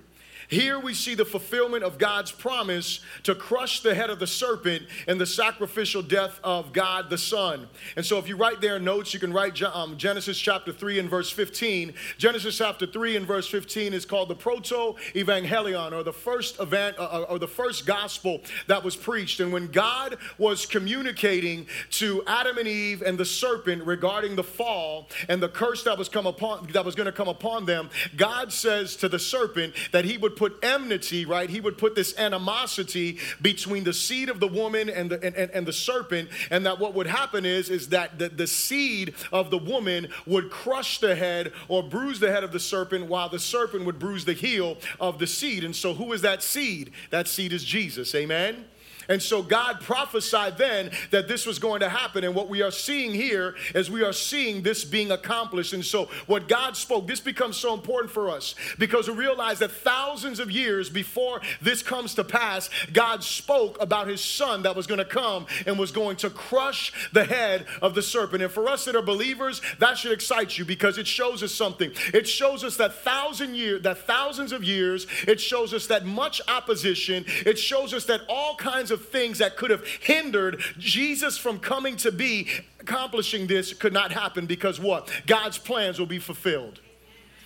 Here 0.48 0.80
we 0.80 0.94
see 0.94 1.14
the 1.14 1.26
fulfillment 1.26 1.84
of 1.84 1.98
God's 1.98 2.32
promise 2.32 3.00
to 3.24 3.34
crush 3.34 3.80
the 3.80 3.94
head 3.94 4.08
of 4.08 4.18
the 4.18 4.26
serpent 4.26 4.84
in 5.06 5.18
the 5.18 5.26
sacrificial 5.26 6.00
death 6.00 6.40
of 6.42 6.72
God 6.72 7.10
the 7.10 7.18
Son. 7.18 7.68
And 7.96 8.04
so, 8.04 8.16
if 8.16 8.26
you 8.26 8.36
write 8.36 8.62
there 8.62 8.78
notes, 8.78 9.12
you 9.12 9.20
can 9.20 9.30
write 9.30 9.60
um, 9.62 9.98
Genesis 9.98 10.38
chapter 10.38 10.72
3 10.72 11.00
and 11.00 11.10
verse 11.10 11.30
15. 11.30 11.92
Genesis 12.16 12.56
chapter 12.56 12.86
3 12.86 13.16
and 13.16 13.26
verse 13.26 13.46
15 13.46 13.92
is 13.92 14.06
called 14.06 14.30
the 14.30 14.34
Proto 14.34 14.94
Evangelion, 15.14 15.92
or 15.92 16.02
the 16.02 16.14
first 16.14 16.58
event, 16.60 16.98
uh, 16.98 17.02
uh, 17.02 17.26
or 17.28 17.38
the 17.38 17.46
first 17.46 17.84
gospel 17.84 18.40
that 18.68 18.82
was 18.82 18.96
preached. 18.96 19.40
And 19.40 19.52
when 19.52 19.66
God 19.66 20.16
was 20.38 20.64
communicating 20.64 21.66
to 21.90 22.22
Adam 22.26 22.56
and 22.56 22.66
Eve 22.66 23.02
and 23.02 23.18
the 23.18 23.24
serpent 23.26 23.84
regarding 23.84 24.34
the 24.34 24.44
fall 24.44 25.08
and 25.28 25.42
the 25.42 25.50
curse 25.50 25.84
that 25.84 25.98
was 25.98 26.08
come 26.08 26.26
upon 26.26 26.68
that 26.72 26.86
was 26.86 26.94
going 26.94 27.04
to 27.04 27.12
come 27.12 27.28
upon 27.28 27.66
them, 27.66 27.90
God 28.16 28.50
says 28.50 28.96
to 28.96 29.10
the 29.10 29.18
serpent 29.18 29.74
that 29.92 30.06
he 30.06 30.16
would 30.16 30.37
put 30.38 30.58
enmity, 30.62 31.24
right? 31.24 31.50
He 31.50 31.60
would 31.60 31.76
put 31.76 31.94
this 31.94 32.16
animosity 32.16 33.18
between 33.42 33.84
the 33.84 33.92
seed 33.92 34.28
of 34.28 34.40
the 34.40 34.46
woman 34.46 34.88
and 34.88 35.10
the, 35.10 35.22
and, 35.22 35.34
and, 35.34 35.50
and 35.50 35.66
the 35.66 35.72
serpent. 35.72 36.30
And 36.50 36.64
that 36.64 36.78
what 36.78 36.94
would 36.94 37.06
happen 37.06 37.44
is, 37.44 37.68
is 37.68 37.88
that 37.88 38.18
the, 38.18 38.28
the 38.28 38.46
seed 38.46 39.14
of 39.32 39.50
the 39.50 39.58
woman 39.58 40.08
would 40.26 40.50
crush 40.50 41.00
the 41.00 41.14
head 41.14 41.52
or 41.66 41.82
bruise 41.82 42.20
the 42.20 42.30
head 42.30 42.44
of 42.44 42.52
the 42.52 42.60
serpent 42.60 43.06
while 43.06 43.28
the 43.28 43.38
serpent 43.38 43.84
would 43.84 43.98
bruise 43.98 44.24
the 44.24 44.32
heel 44.32 44.78
of 45.00 45.18
the 45.18 45.26
seed. 45.26 45.64
And 45.64 45.74
so, 45.74 45.92
who 45.94 46.12
is 46.12 46.22
that 46.22 46.42
seed? 46.42 46.92
That 47.10 47.28
seed 47.28 47.52
is 47.52 47.64
Jesus. 47.64 48.14
Amen. 48.14 48.64
And 49.08 49.22
so 49.22 49.42
God 49.42 49.80
prophesied 49.80 50.58
then 50.58 50.90
that 51.10 51.28
this 51.28 51.46
was 51.46 51.58
going 51.58 51.80
to 51.80 51.88
happen. 51.88 52.24
And 52.24 52.34
what 52.34 52.48
we 52.48 52.62
are 52.62 52.70
seeing 52.70 53.12
here 53.14 53.54
is 53.74 53.90
we 53.90 54.02
are 54.04 54.12
seeing 54.12 54.62
this 54.62 54.84
being 54.84 55.10
accomplished. 55.10 55.72
And 55.72 55.84
so 55.84 56.08
what 56.26 56.46
God 56.46 56.76
spoke, 56.76 57.06
this 57.06 57.20
becomes 57.20 57.56
so 57.56 57.72
important 57.72 58.12
for 58.12 58.28
us 58.28 58.54
because 58.78 59.08
we 59.08 59.14
realize 59.14 59.58
that 59.60 59.70
thousands 59.70 60.40
of 60.40 60.50
years 60.50 60.90
before 60.90 61.40
this 61.62 61.82
comes 61.82 62.14
to 62.14 62.24
pass, 62.24 62.68
God 62.92 63.24
spoke 63.24 63.80
about 63.80 64.08
his 64.08 64.22
son 64.22 64.62
that 64.62 64.76
was 64.76 64.86
going 64.86 64.98
to 64.98 65.04
come 65.04 65.46
and 65.66 65.78
was 65.78 65.90
going 65.90 66.16
to 66.16 66.30
crush 66.30 66.92
the 67.12 67.24
head 67.24 67.66
of 67.80 67.94
the 67.94 68.02
serpent. 68.02 68.42
And 68.42 68.52
for 68.52 68.68
us 68.68 68.84
that 68.84 68.94
are 68.94 69.02
believers, 69.02 69.62
that 69.78 69.96
should 69.96 70.12
excite 70.12 70.58
you 70.58 70.64
because 70.64 70.98
it 70.98 71.06
shows 71.06 71.42
us 71.42 71.54
something. 71.54 71.92
It 72.12 72.28
shows 72.28 72.62
us 72.62 72.76
that 72.76 72.94
thousand 72.94 73.54
years, 73.54 73.82
that 73.82 73.98
thousands 73.98 74.52
of 74.52 74.62
years, 74.62 75.06
it 75.26 75.40
shows 75.40 75.72
us 75.72 75.86
that 75.86 76.04
much 76.04 76.40
opposition, 76.46 77.24
it 77.46 77.58
shows 77.58 77.94
us 77.94 78.04
that 78.04 78.20
all 78.28 78.54
kinds 78.56 78.90
of 78.90 78.97
things 79.06 79.38
that 79.38 79.56
could 79.56 79.70
have 79.70 79.86
hindered 79.86 80.62
Jesus 80.78 81.38
from 81.38 81.58
coming 81.58 81.96
to 81.98 82.12
be, 82.12 82.48
accomplishing 82.80 83.46
this 83.46 83.72
could 83.72 83.92
not 83.92 84.12
happen 84.12 84.46
because 84.46 84.80
what? 84.80 85.10
God's 85.26 85.58
plans 85.58 85.98
will 85.98 86.06
be 86.06 86.18
fulfilled. 86.18 86.80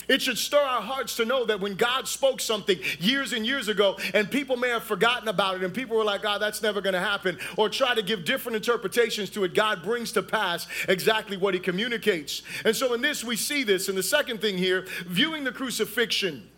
It 0.09 0.21
should 0.21 0.39
stir 0.39 0.59
our 0.59 0.83
hearts 0.83 1.17
to 1.17 1.25
know 1.25 1.45
that 1.47 1.61
when 1.61 1.75
God 1.75 2.09
spoke 2.09 2.41
something 2.41 2.79
years 2.99 3.33
and 3.33 3.47
years 3.47 3.69
ago, 3.69 3.99
and 4.15 4.31
people 4.31 4.57
may 4.57 4.69
have 4.69 4.83
forgotten 4.83 5.29
about 5.29 5.57
it, 5.57 5.63
and 5.63 5.73
people 5.73 5.97
were 5.97 6.05
like, 6.05 6.23
oh, 6.25 6.39
that's 6.39 6.63
never 6.63 6.81
going 6.81 6.95
to 6.95 7.01
happen, 7.01 7.39
or 7.57 7.69
try 7.69 7.95
to 7.95 8.03
give 8.03 8.25
different 8.25 8.57
interpretations 8.57 9.31
to 9.31 9.45
it, 9.45 9.55
God 9.55 9.83
brings 9.83 10.13
to 10.13 10.23
pass 10.23 10.67
exactly 10.89 11.37
what 11.37 11.55
He 11.55 11.61
communicates. 11.61 12.43
And 12.65 12.75
so 12.75 12.95
in 12.95 13.01
this, 13.01 13.25
we 13.25 13.37
see 13.37 13.63
this. 13.63 13.89
And 13.89 13.97
the 13.97 14.03
second 14.03 14.41
thing 14.41 14.59
here, 14.59 14.87
viewing 15.07 15.45
the 15.45 15.53
crucifixion 15.53 16.49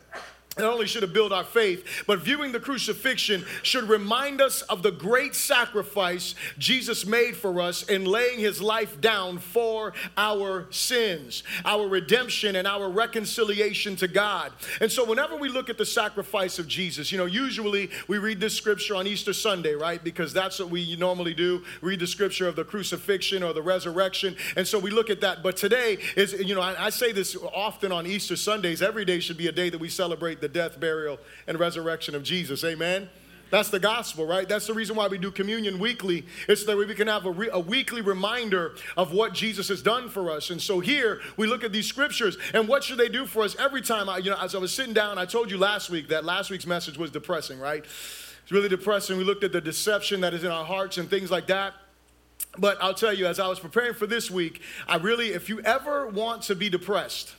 not 0.58 0.72
only 0.72 0.86
should 0.86 1.02
it 1.02 1.12
build 1.12 1.32
our 1.32 1.44
faith, 1.44 2.04
but 2.06 2.20
viewing 2.20 2.52
the 2.52 2.60
crucifixion 2.60 3.44
should 3.62 3.84
remind 3.84 4.40
us 4.40 4.62
of 4.62 4.82
the 4.82 4.92
great 4.92 5.34
sacrifice 5.34 6.34
Jesus 6.58 7.04
made 7.04 7.36
for 7.36 7.60
us 7.60 7.82
in 7.82 8.04
laying 8.04 8.38
his 8.38 8.60
life 8.62 9.00
down 9.00 9.38
for 9.38 9.92
our 10.16 10.66
sins, 10.70 11.42
our 11.64 11.88
redemption, 11.88 12.56
and 12.56 12.68
our 12.68 12.88
reconciliation 12.88 13.96
to 13.96 14.08
God. 14.08 14.52
And 14.80 14.90
so, 14.90 15.04
whenever 15.04 15.36
we 15.36 15.48
look 15.48 15.68
at 15.68 15.78
the 15.78 15.86
sacrifice 15.86 16.58
of 16.58 16.68
Jesus, 16.68 17.10
you 17.10 17.18
know, 17.18 17.26
usually 17.26 17.90
we 18.06 18.18
read 18.18 18.40
this 18.40 18.56
scripture 18.56 18.94
on 18.94 19.06
Easter 19.06 19.32
Sunday, 19.32 19.74
right? 19.74 20.02
Because 20.02 20.32
that's 20.32 20.58
what 20.58 20.70
we 20.70 20.94
normally 20.96 21.34
do 21.34 21.64
read 21.80 22.00
the 22.00 22.06
scripture 22.06 22.46
of 22.46 22.56
the 22.56 22.64
crucifixion 22.64 23.42
or 23.42 23.52
the 23.52 23.62
resurrection. 23.62 24.36
And 24.56 24.66
so 24.66 24.78
we 24.78 24.90
look 24.90 25.10
at 25.10 25.20
that. 25.22 25.42
But 25.42 25.56
today 25.56 25.98
is, 26.16 26.32
you 26.32 26.54
know, 26.54 26.60
I, 26.60 26.86
I 26.86 26.90
say 26.90 27.12
this 27.12 27.36
often 27.52 27.92
on 27.92 28.06
Easter 28.06 28.36
Sundays, 28.36 28.82
every 28.82 29.04
day 29.04 29.20
should 29.20 29.36
be 29.36 29.48
a 29.48 29.52
day 29.52 29.70
that 29.70 29.80
we 29.80 29.88
celebrate 29.88 30.40
the 30.44 30.48
death, 30.48 30.78
burial, 30.78 31.18
and 31.46 31.58
resurrection 31.58 32.14
of 32.14 32.22
Jesus. 32.22 32.62
Amen. 32.64 33.08
That's 33.50 33.70
the 33.70 33.78
gospel, 33.78 34.26
right? 34.26 34.46
That's 34.46 34.66
the 34.66 34.74
reason 34.74 34.96
why 34.96 35.06
we 35.06 35.16
do 35.16 35.30
communion 35.30 35.78
weekly. 35.78 36.26
It's 36.48 36.62
so 36.62 36.66
that 36.66 36.76
we 36.76 36.92
can 36.94 37.08
have 37.08 37.24
a, 37.24 37.30
re- 37.30 37.50
a, 37.52 37.60
weekly 37.60 38.00
reminder 38.02 38.74
of 38.96 39.12
what 39.12 39.32
Jesus 39.32 39.68
has 39.68 39.80
done 39.80 40.08
for 40.08 40.30
us. 40.30 40.50
And 40.50 40.60
so 40.60 40.80
here 40.80 41.20
we 41.36 41.46
look 41.46 41.64
at 41.64 41.72
these 41.72 41.86
scriptures 41.86 42.36
and 42.52 42.68
what 42.68 42.84
should 42.84 42.98
they 42.98 43.08
do 43.08 43.26
for 43.26 43.42
us 43.42 43.56
every 43.56 43.80
time? 43.80 44.08
I, 44.08 44.18
you 44.18 44.30
know, 44.30 44.38
as 44.40 44.54
I 44.54 44.58
was 44.58 44.74
sitting 44.74 44.92
down, 44.92 45.18
I 45.18 45.24
told 45.24 45.50
you 45.50 45.56
last 45.56 45.88
week 45.88 46.08
that 46.08 46.24
last 46.24 46.50
week's 46.50 46.66
message 46.66 46.98
was 46.98 47.10
depressing, 47.10 47.58
right? 47.58 47.84
It's 47.84 48.52
really 48.52 48.68
depressing. 48.68 49.16
We 49.16 49.24
looked 49.24 49.44
at 49.44 49.52
the 49.52 49.60
deception 49.60 50.20
that 50.22 50.34
is 50.34 50.44
in 50.44 50.50
our 50.50 50.64
hearts 50.64 50.98
and 50.98 51.08
things 51.08 51.30
like 51.30 51.46
that. 51.46 51.74
But 52.58 52.76
I'll 52.82 52.94
tell 52.94 53.14
you, 53.14 53.26
as 53.26 53.38
I 53.38 53.46
was 53.48 53.60
preparing 53.60 53.94
for 53.94 54.06
this 54.06 54.30
week, 54.30 54.60
I 54.86 54.96
really, 54.96 55.28
if 55.28 55.48
you 55.48 55.60
ever 55.60 56.06
want 56.08 56.42
to 56.42 56.54
be 56.54 56.68
depressed, 56.68 57.34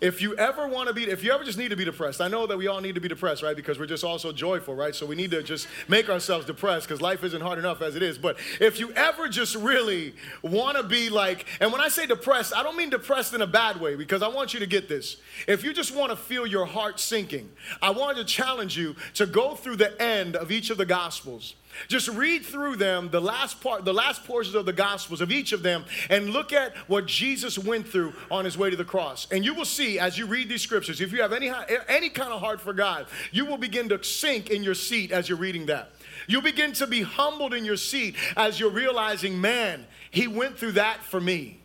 if 0.00 0.22
you 0.22 0.34
ever 0.36 0.66
want 0.66 0.88
to 0.88 0.94
be, 0.94 1.04
if 1.04 1.22
you 1.22 1.32
ever 1.32 1.44
just 1.44 1.58
need 1.58 1.68
to 1.68 1.76
be 1.76 1.84
depressed, 1.84 2.20
I 2.20 2.28
know 2.28 2.46
that 2.46 2.56
we 2.56 2.66
all 2.66 2.80
need 2.80 2.94
to 2.94 3.00
be 3.00 3.08
depressed, 3.08 3.42
right? 3.42 3.54
Because 3.54 3.78
we're 3.78 3.86
just 3.86 4.04
also 4.04 4.32
joyful, 4.32 4.74
right? 4.74 4.94
So 4.94 5.04
we 5.04 5.14
need 5.14 5.30
to 5.32 5.42
just 5.42 5.68
make 5.88 6.08
ourselves 6.08 6.46
depressed 6.46 6.88
because 6.88 7.00
life 7.00 7.22
isn't 7.22 7.40
hard 7.40 7.58
enough 7.58 7.82
as 7.82 7.96
it 7.96 8.02
is. 8.02 8.16
But 8.16 8.38
if 8.60 8.80
you 8.80 8.92
ever 8.92 9.28
just 9.28 9.54
really 9.56 10.14
want 10.42 10.76
to 10.76 10.82
be 10.82 11.10
like, 11.10 11.46
and 11.60 11.70
when 11.72 11.80
I 11.80 11.88
say 11.88 12.06
depressed, 12.06 12.54
I 12.56 12.62
don't 12.62 12.76
mean 12.76 12.90
depressed 12.90 13.34
in 13.34 13.42
a 13.42 13.46
bad 13.46 13.80
way 13.80 13.94
because 13.94 14.22
I 14.22 14.28
want 14.28 14.54
you 14.54 14.60
to 14.60 14.66
get 14.66 14.88
this. 14.88 15.18
If 15.46 15.62
you 15.64 15.72
just 15.72 15.94
want 15.94 16.10
to 16.10 16.16
feel 16.16 16.46
your 16.46 16.66
heart 16.66 16.98
sinking, 16.98 17.50
I 17.82 17.90
want 17.90 18.16
to 18.16 18.24
challenge 18.24 18.78
you 18.78 18.96
to 19.14 19.26
go 19.26 19.54
through 19.54 19.76
the 19.76 20.00
end 20.00 20.34
of 20.36 20.50
each 20.50 20.70
of 20.70 20.78
the 20.78 20.86
Gospels 20.86 21.54
just 21.88 22.08
read 22.08 22.44
through 22.44 22.76
them, 22.76 23.10
the 23.10 23.20
last 23.20 23.60
part, 23.60 23.84
the 23.84 23.94
last 23.94 24.24
portions 24.24 24.54
of 24.54 24.66
the 24.66 24.72
gospels 24.72 25.20
of 25.20 25.30
each 25.30 25.52
of 25.52 25.62
them, 25.62 25.84
and 26.08 26.30
look 26.30 26.52
at 26.52 26.76
what 26.88 27.06
Jesus 27.06 27.58
went 27.58 27.88
through 27.88 28.12
on 28.30 28.44
his 28.44 28.56
way 28.58 28.70
to 28.70 28.76
the 28.76 28.84
cross. 28.84 29.26
And 29.30 29.44
you 29.44 29.54
will 29.54 29.64
see 29.64 29.98
as 29.98 30.18
you 30.18 30.26
read 30.26 30.48
these 30.48 30.62
scriptures, 30.62 31.00
if 31.00 31.12
you 31.12 31.22
have 31.22 31.32
any 31.32 31.50
any 31.88 32.08
kind 32.08 32.32
of 32.32 32.40
heart 32.40 32.60
for 32.60 32.72
God, 32.72 33.06
you 33.32 33.44
will 33.44 33.58
begin 33.58 33.88
to 33.90 34.02
sink 34.02 34.50
in 34.50 34.62
your 34.62 34.74
seat 34.74 35.12
as 35.12 35.28
you're 35.28 35.38
reading 35.38 35.66
that. 35.66 35.92
You'll 36.26 36.42
begin 36.42 36.72
to 36.74 36.86
be 36.86 37.02
humbled 37.02 37.54
in 37.54 37.64
your 37.64 37.76
seat 37.76 38.16
as 38.36 38.60
you're 38.60 38.70
realizing, 38.70 39.40
man, 39.40 39.86
he 40.10 40.26
went 40.26 40.58
through 40.58 40.72
that 40.72 41.02
for 41.04 41.20
me. 41.20 41.59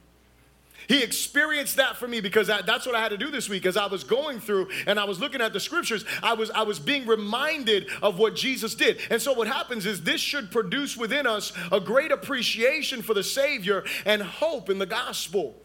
He 0.88 1.04
experienced 1.04 1.78
that 1.78 1.98
for 1.98 2.08
me 2.08 2.22
because 2.22 2.48
that's 2.48 2.86
what 2.86 2.96
I 2.96 3.02
had 3.02 3.10
to 3.10 3.18
do 3.18 3.32
this 3.32 3.50
week 3.50 3.66
as 3.66 3.78
I 3.78 3.88
was 3.88 4.04
going 4.04 4.40
through 4.40 4.70
and 4.88 5.00
I 5.00 5.06
was 5.06 5.20
looking 5.20 5.42
at 5.42 5.54
the 5.54 5.60
scriptures. 5.60 6.06
I 6.22 6.34
was, 6.34 6.52
I 6.52 6.64
was 6.64 6.80
being 6.80 7.06
reminded 7.06 7.88
of 8.02 8.18
what 8.18 8.36
Jesus 8.36 8.76
did. 8.76 9.00
And 9.10 9.22
so 9.22 9.34
what 9.34 9.48
happens 9.48 9.86
is 9.86 10.04
this 10.04 10.22
should 10.22 10.52
produce 10.52 10.96
within 10.96 11.28
us 11.28 11.54
a 11.72 11.80
great 11.80 12.12
appreciation 12.12 13.02
for 13.02 13.14
the 13.14 13.24
Savior 13.24 13.84
and 14.06 14.22
hope 14.22 14.70
in 14.70 14.80
the 14.80 14.86
gospel. 14.86 15.56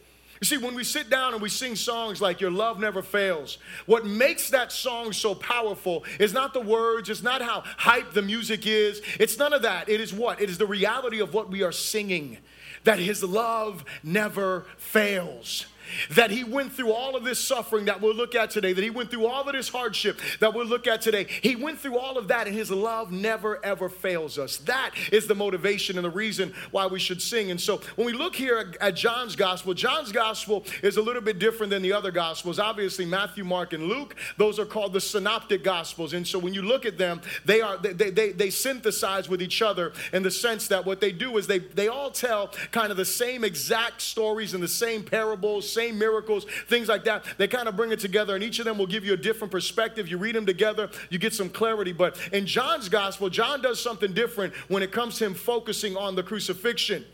You 0.40 0.46
see, 0.46 0.56
when 0.56 0.74
we 0.74 0.84
sit 0.84 1.10
down 1.10 1.34
and 1.34 1.42
we 1.42 1.50
sing 1.50 1.76
songs 1.76 2.22
like 2.22 2.40
Your 2.40 2.50
Love 2.50 2.80
Never 2.80 3.02
Fails, 3.02 3.58
what 3.84 4.06
makes 4.06 4.48
that 4.50 4.72
song 4.72 5.12
so 5.12 5.34
powerful 5.34 6.04
is 6.18 6.32
not 6.32 6.54
the 6.54 6.62
words, 6.62 7.10
it's 7.10 7.22
not 7.22 7.42
how 7.42 7.62
hype 7.76 8.12
the 8.12 8.22
music 8.22 8.66
is, 8.66 9.02
it's 9.18 9.36
none 9.36 9.52
of 9.52 9.62
that. 9.62 9.90
It 9.90 10.00
is 10.00 10.14
what? 10.14 10.40
It 10.40 10.48
is 10.48 10.56
the 10.56 10.66
reality 10.66 11.20
of 11.20 11.34
what 11.34 11.50
we 11.50 11.62
are 11.62 11.72
singing 11.72 12.38
that 12.84 12.98
his 12.98 13.22
love 13.22 13.84
never 14.02 14.64
fails 14.78 15.66
that 16.10 16.30
he 16.30 16.44
went 16.44 16.72
through 16.72 16.92
all 16.92 17.16
of 17.16 17.24
this 17.24 17.38
suffering 17.38 17.86
that 17.86 18.00
we'll 18.00 18.14
look 18.14 18.34
at 18.34 18.50
today, 18.50 18.72
that 18.72 18.84
he 18.84 18.90
went 18.90 19.10
through 19.10 19.26
all 19.26 19.46
of 19.46 19.52
this 19.52 19.68
hardship 19.68 20.18
that 20.40 20.54
we'll 20.54 20.66
look 20.66 20.86
at 20.86 21.00
today. 21.00 21.26
He 21.42 21.56
went 21.56 21.78
through 21.78 21.98
all 21.98 22.18
of 22.18 22.28
that, 22.28 22.46
and 22.46 22.56
his 22.56 22.70
love 22.70 23.12
never 23.12 23.64
ever 23.64 23.88
fails 23.88 24.38
us. 24.38 24.58
That 24.58 24.92
is 25.12 25.26
the 25.26 25.34
motivation 25.34 25.96
and 25.96 26.04
the 26.04 26.10
reason 26.10 26.52
why 26.70 26.86
we 26.86 26.98
should 26.98 27.22
sing. 27.22 27.50
And 27.50 27.60
so 27.60 27.80
when 27.96 28.06
we 28.06 28.12
look 28.12 28.34
here 28.34 28.74
at 28.80 28.94
John's 28.94 29.36
gospel, 29.36 29.74
John's 29.74 30.12
gospel 30.12 30.64
is 30.82 30.96
a 30.96 31.02
little 31.02 31.22
bit 31.22 31.38
different 31.38 31.70
than 31.70 31.82
the 31.82 31.92
other 31.92 32.10
gospels. 32.10 32.58
Obviously, 32.58 33.04
Matthew, 33.04 33.44
Mark, 33.44 33.72
and 33.72 33.84
Luke, 33.84 34.16
those 34.36 34.58
are 34.58 34.66
called 34.66 34.92
the 34.92 35.00
synoptic 35.00 35.64
gospels. 35.64 36.12
And 36.12 36.26
so 36.26 36.38
when 36.38 36.54
you 36.54 36.62
look 36.62 36.86
at 36.86 36.98
them, 36.98 37.20
they 37.44 37.60
are 37.60 37.76
they, 37.78 38.10
they, 38.10 38.32
they 38.32 38.50
synthesize 38.50 39.28
with 39.28 39.42
each 39.42 39.62
other 39.62 39.92
in 40.12 40.22
the 40.22 40.30
sense 40.30 40.68
that 40.68 40.84
what 40.84 41.00
they 41.00 41.12
do 41.12 41.36
is 41.36 41.46
they, 41.46 41.58
they 41.58 41.88
all 41.88 42.10
tell 42.10 42.48
kind 42.70 42.90
of 42.90 42.96
the 42.96 43.04
same 43.04 43.44
exact 43.44 44.00
stories 44.00 44.54
and 44.54 44.62
the 44.62 44.68
same 44.68 45.02
parables, 45.02 45.70
same 45.80 45.98
miracles, 45.98 46.44
things 46.68 46.88
like 46.88 47.04
that. 47.04 47.24
They 47.38 47.48
kind 47.48 47.66
of 47.66 47.74
bring 47.74 47.90
it 47.90 48.00
together, 48.00 48.34
and 48.34 48.44
each 48.44 48.58
of 48.58 48.66
them 48.66 48.76
will 48.76 48.86
give 48.86 49.04
you 49.04 49.14
a 49.14 49.16
different 49.16 49.50
perspective. 49.50 50.08
You 50.08 50.18
read 50.18 50.34
them 50.34 50.44
together, 50.44 50.90
you 51.08 51.18
get 51.18 51.32
some 51.32 51.48
clarity. 51.48 51.92
But 51.92 52.18
in 52.32 52.44
John's 52.46 52.88
gospel, 52.88 53.30
John 53.30 53.62
does 53.62 53.80
something 53.80 54.12
different 54.12 54.52
when 54.68 54.82
it 54.82 54.92
comes 54.92 55.16
to 55.18 55.26
him 55.26 55.34
focusing 55.34 55.96
on 55.96 56.14
the 56.16 56.22
crucifixion. 56.22 57.04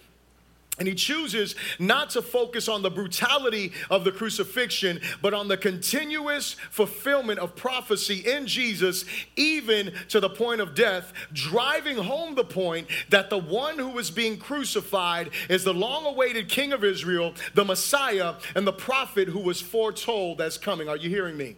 And 0.78 0.86
he 0.86 0.94
chooses 0.94 1.54
not 1.78 2.10
to 2.10 2.22
focus 2.22 2.68
on 2.68 2.82
the 2.82 2.90
brutality 2.90 3.72
of 3.88 4.04
the 4.04 4.12
crucifixion, 4.12 5.00
but 5.22 5.32
on 5.32 5.48
the 5.48 5.56
continuous 5.56 6.54
fulfillment 6.70 7.38
of 7.38 7.56
prophecy 7.56 8.18
in 8.26 8.46
Jesus, 8.46 9.06
even 9.36 9.94
to 10.08 10.20
the 10.20 10.28
point 10.28 10.60
of 10.60 10.74
death, 10.74 11.14
driving 11.32 11.96
home 11.96 12.34
the 12.34 12.44
point 12.44 12.88
that 13.08 13.30
the 13.30 13.38
one 13.38 13.78
who 13.78 13.98
is 13.98 14.10
being 14.10 14.36
crucified 14.36 15.30
is 15.48 15.64
the 15.64 15.72
long 15.72 16.04
awaited 16.04 16.50
King 16.50 16.74
of 16.74 16.84
Israel, 16.84 17.32
the 17.54 17.64
Messiah, 17.64 18.34
and 18.54 18.66
the 18.66 18.72
prophet 18.72 19.28
who 19.28 19.40
was 19.40 19.62
foretold 19.62 20.42
as 20.42 20.58
coming. 20.58 20.90
Are 20.90 20.96
you 20.96 21.08
hearing 21.08 21.38
me? 21.38 21.56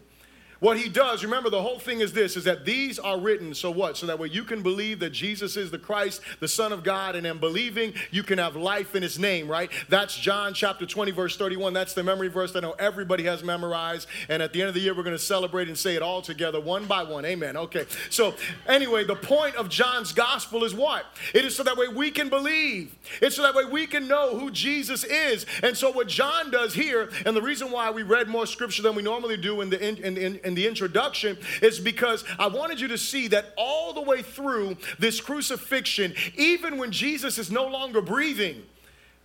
What 0.60 0.76
he 0.76 0.88
does, 0.88 1.22
remember 1.22 1.50
the 1.50 1.62
whole 1.62 1.78
thing 1.78 2.00
is 2.00 2.12
this 2.12 2.36
is 2.36 2.44
that 2.44 2.64
these 2.64 2.98
are 2.98 3.18
written 3.18 3.54
so 3.54 3.70
what? 3.70 3.96
So 3.96 4.06
that 4.06 4.18
way 4.18 4.28
you 4.28 4.42
can 4.42 4.62
believe 4.62 4.98
that 5.00 5.10
Jesus 5.10 5.56
is 5.56 5.70
the 5.70 5.78
Christ, 5.78 6.20
the 6.40 6.48
Son 6.48 6.72
of 6.72 6.82
God, 6.82 7.14
and 7.14 7.26
in 7.26 7.38
believing 7.38 7.94
you 8.10 8.24
can 8.24 8.38
have 8.38 8.56
life 8.56 8.96
in 8.96 9.02
his 9.02 9.18
name, 9.18 9.48
right? 9.48 9.70
That's 9.88 10.16
John 10.16 10.54
chapter 10.54 10.84
20, 10.84 11.12
verse 11.12 11.36
31. 11.36 11.74
That's 11.74 11.94
the 11.94 12.02
memory 12.02 12.28
verse 12.28 12.52
that 12.52 12.64
I 12.64 12.68
know 12.68 12.74
everybody 12.78 13.24
has 13.24 13.44
memorized. 13.44 14.08
And 14.28 14.42
at 14.42 14.52
the 14.52 14.60
end 14.60 14.68
of 14.68 14.74
the 14.74 14.80
year, 14.80 14.96
we're 14.96 15.04
going 15.04 15.16
to 15.16 15.22
celebrate 15.22 15.68
and 15.68 15.78
say 15.78 15.94
it 15.94 16.02
all 16.02 16.22
together, 16.22 16.60
one 16.60 16.86
by 16.86 17.04
one. 17.04 17.24
Amen. 17.24 17.56
Okay. 17.56 17.86
So, 18.10 18.34
anyway, 18.66 19.04
the 19.04 19.16
point 19.16 19.54
of 19.54 19.68
John's 19.68 20.12
gospel 20.12 20.64
is 20.64 20.74
what? 20.74 21.06
It 21.34 21.44
is 21.44 21.54
so 21.54 21.62
that 21.62 21.76
way 21.76 21.86
we 21.86 22.10
can 22.10 22.28
believe. 22.28 22.96
It's 23.22 23.36
so 23.36 23.42
that 23.42 23.54
way 23.54 23.64
we 23.64 23.86
can 23.86 24.08
know 24.08 24.36
who 24.36 24.50
Jesus 24.50 25.04
is. 25.04 25.46
And 25.62 25.76
so, 25.76 25.92
what 25.92 26.08
John 26.08 26.50
does 26.50 26.74
here, 26.74 27.10
and 27.24 27.36
the 27.36 27.42
reason 27.42 27.70
why 27.70 27.90
we 27.90 28.02
read 28.02 28.28
more 28.28 28.46
scripture 28.46 28.82
than 28.82 28.96
we 28.96 29.02
normally 29.02 29.36
do 29.36 29.60
in 29.60 29.70
the 29.70 29.80
in, 29.80 29.96
in, 29.96 30.40
in 30.44 30.47
in 30.48 30.54
the 30.54 30.66
introduction 30.66 31.38
is 31.62 31.78
because 31.78 32.24
I 32.38 32.48
wanted 32.48 32.80
you 32.80 32.88
to 32.88 32.98
see 32.98 33.28
that 33.28 33.54
all 33.56 33.92
the 33.92 34.02
way 34.02 34.22
through 34.22 34.76
this 34.98 35.20
crucifixion, 35.20 36.14
even 36.36 36.78
when 36.78 36.90
Jesus 36.90 37.38
is 37.38 37.52
no 37.52 37.68
longer 37.68 38.00
breathing, 38.00 38.64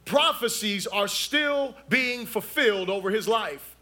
prophecies 0.06 0.86
are 0.86 1.08
still 1.08 1.76
being 1.90 2.28
fulfilled 2.28 2.90
over 2.90 3.10
his 3.10 3.28
life. 3.28 3.73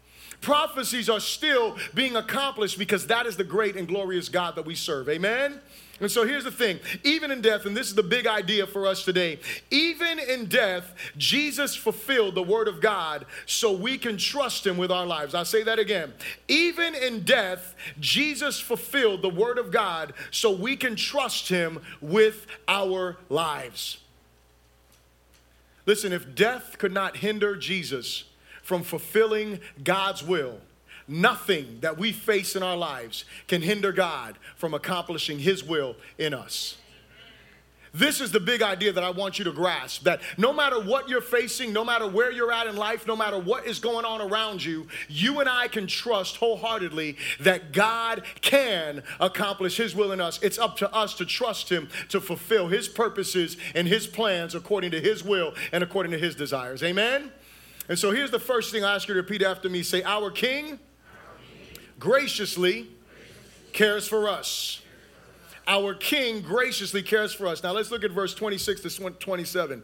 Prophecies 0.42 1.08
are 1.08 1.20
still 1.20 1.78
being 1.94 2.16
accomplished 2.16 2.78
because 2.78 3.06
that 3.06 3.26
is 3.26 3.36
the 3.36 3.44
great 3.44 3.76
and 3.76 3.88
glorious 3.88 4.28
God 4.28 4.56
that 4.56 4.66
we 4.66 4.74
serve. 4.74 5.08
Amen? 5.08 5.60
And 6.00 6.10
so 6.10 6.26
here's 6.26 6.42
the 6.42 6.50
thing 6.50 6.80
even 7.04 7.30
in 7.30 7.40
death, 7.40 7.64
and 7.64 7.76
this 7.76 7.86
is 7.86 7.94
the 7.94 8.02
big 8.02 8.26
idea 8.26 8.66
for 8.66 8.88
us 8.88 9.04
today, 9.04 9.38
even 9.70 10.18
in 10.18 10.46
death, 10.46 10.94
Jesus 11.16 11.76
fulfilled 11.76 12.34
the 12.34 12.42
word 12.42 12.66
of 12.66 12.80
God 12.80 13.24
so 13.46 13.72
we 13.72 13.96
can 13.96 14.16
trust 14.16 14.66
him 14.66 14.76
with 14.76 14.90
our 14.90 15.06
lives. 15.06 15.32
I'll 15.32 15.44
say 15.44 15.62
that 15.62 15.78
again. 15.78 16.12
Even 16.48 16.96
in 16.96 17.22
death, 17.22 17.76
Jesus 18.00 18.58
fulfilled 18.58 19.22
the 19.22 19.30
word 19.30 19.58
of 19.58 19.70
God 19.70 20.12
so 20.32 20.50
we 20.50 20.76
can 20.76 20.96
trust 20.96 21.48
him 21.48 21.80
with 22.00 22.48
our 22.66 23.16
lives. 23.28 23.98
Listen, 25.86 26.12
if 26.12 26.34
death 26.34 26.78
could 26.78 26.92
not 26.92 27.18
hinder 27.18 27.54
Jesus 27.54 28.24
from 28.72 28.82
fulfilling 28.82 29.60
God's 29.84 30.22
will, 30.22 30.58
Nothing 31.08 31.78
that 31.80 31.98
we 31.98 32.12
face 32.12 32.56
in 32.56 32.62
our 32.62 32.76
lives 32.76 33.24
can 33.48 33.60
hinder 33.60 33.92
God 33.92 34.38
from 34.56 34.72
accomplishing 34.72 35.40
His 35.40 35.62
will 35.62 35.96
in 36.16 36.32
us. 36.32 36.78
This 37.92 38.22
is 38.22 38.32
the 38.32 38.40
big 38.40 38.62
idea 38.62 38.92
that 38.92 39.04
I 39.04 39.10
want 39.10 39.38
you 39.38 39.44
to 39.44 39.52
grasp 39.52 40.04
that 40.04 40.22
no 40.38 40.50
matter 40.52 40.80
what 40.80 41.10
you're 41.10 41.20
facing, 41.20 41.74
no 41.74 41.84
matter 41.84 42.08
where 42.08 42.32
you're 42.32 42.52
at 42.52 42.66
in 42.66 42.76
life, 42.76 43.06
no 43.06 43.14
matter 43.14 43.38
what 43.38 43.66
is 43.66 43.78
going 43.80 44.06
on 44.06 44.22
around 44.22 44.64
you, 44.64 44.86
you 45.08 45.40
and 45.40 45.48
I 45.48 45.68
can 45.68 45.86
trust 45.86 46.36
wholeheartedly 46.36 47.18
that 47.40 47.72
God 47.72 48.22
can 48.40 49.02
accomplish 49.20 49.76
His 49.76 49.94
will 49.94 50.12
in 50.12 50.20
us. 50.22 50.40
It's 50.42 50.58
up 50.58 50.78
to 50.78 50.90
us 50.94 51.12
to 51.16 51.26
trust 51.26 51.68
Him 51.68 51.88
to 52.08 52.20
fulfill 52.20 52.68
His 52.68 52.88
purposes 52.88 53.58
and 53.74 53.86
His 53.86 54.06
plans 54.06 54.54
according 54.54 54.92
to 54.92 55.00
His 55.00 55.22
will 55.22 55.52
and 55.72 55.84
according 55.84 56.12
to 56.12 56.18
His 56.18 56.34
desires. 56.34 56.82
Amen? 56.82 57.30
And 57.88 57.98
so 57.98 58.12
here's 58.12 58.30
the 58.30 58.38
first 58.38 58.72
thing 58.72 58.84
I 58.84 58.94
ask 58.94 59.08
you 59.08 59.14
to 59.14 59.20
repeat 59.20 59.42
after 59.42 59.68
me 59.68 59.82
say, 59.82 60.02
Our 60.02 60.30
King 60.30 60.78
graciously 61.98 62.88
cares 63.72 64.06
for 64.06 64.28
us. 64.28 64.82
Our 65.66 65.94
King 65.94 66.42
graciously 66.42 67.02
cares 67.02 67.32
for 67.32 67.46
us. 67.46 67.62
Now 67.62 67.72
let's 67.72 67.90
look 67.90 68.04
at 68.04 68.10
verse 68.10 68.34
26 68.34 68.80
to 68.82 69.10
27 69.10 69.82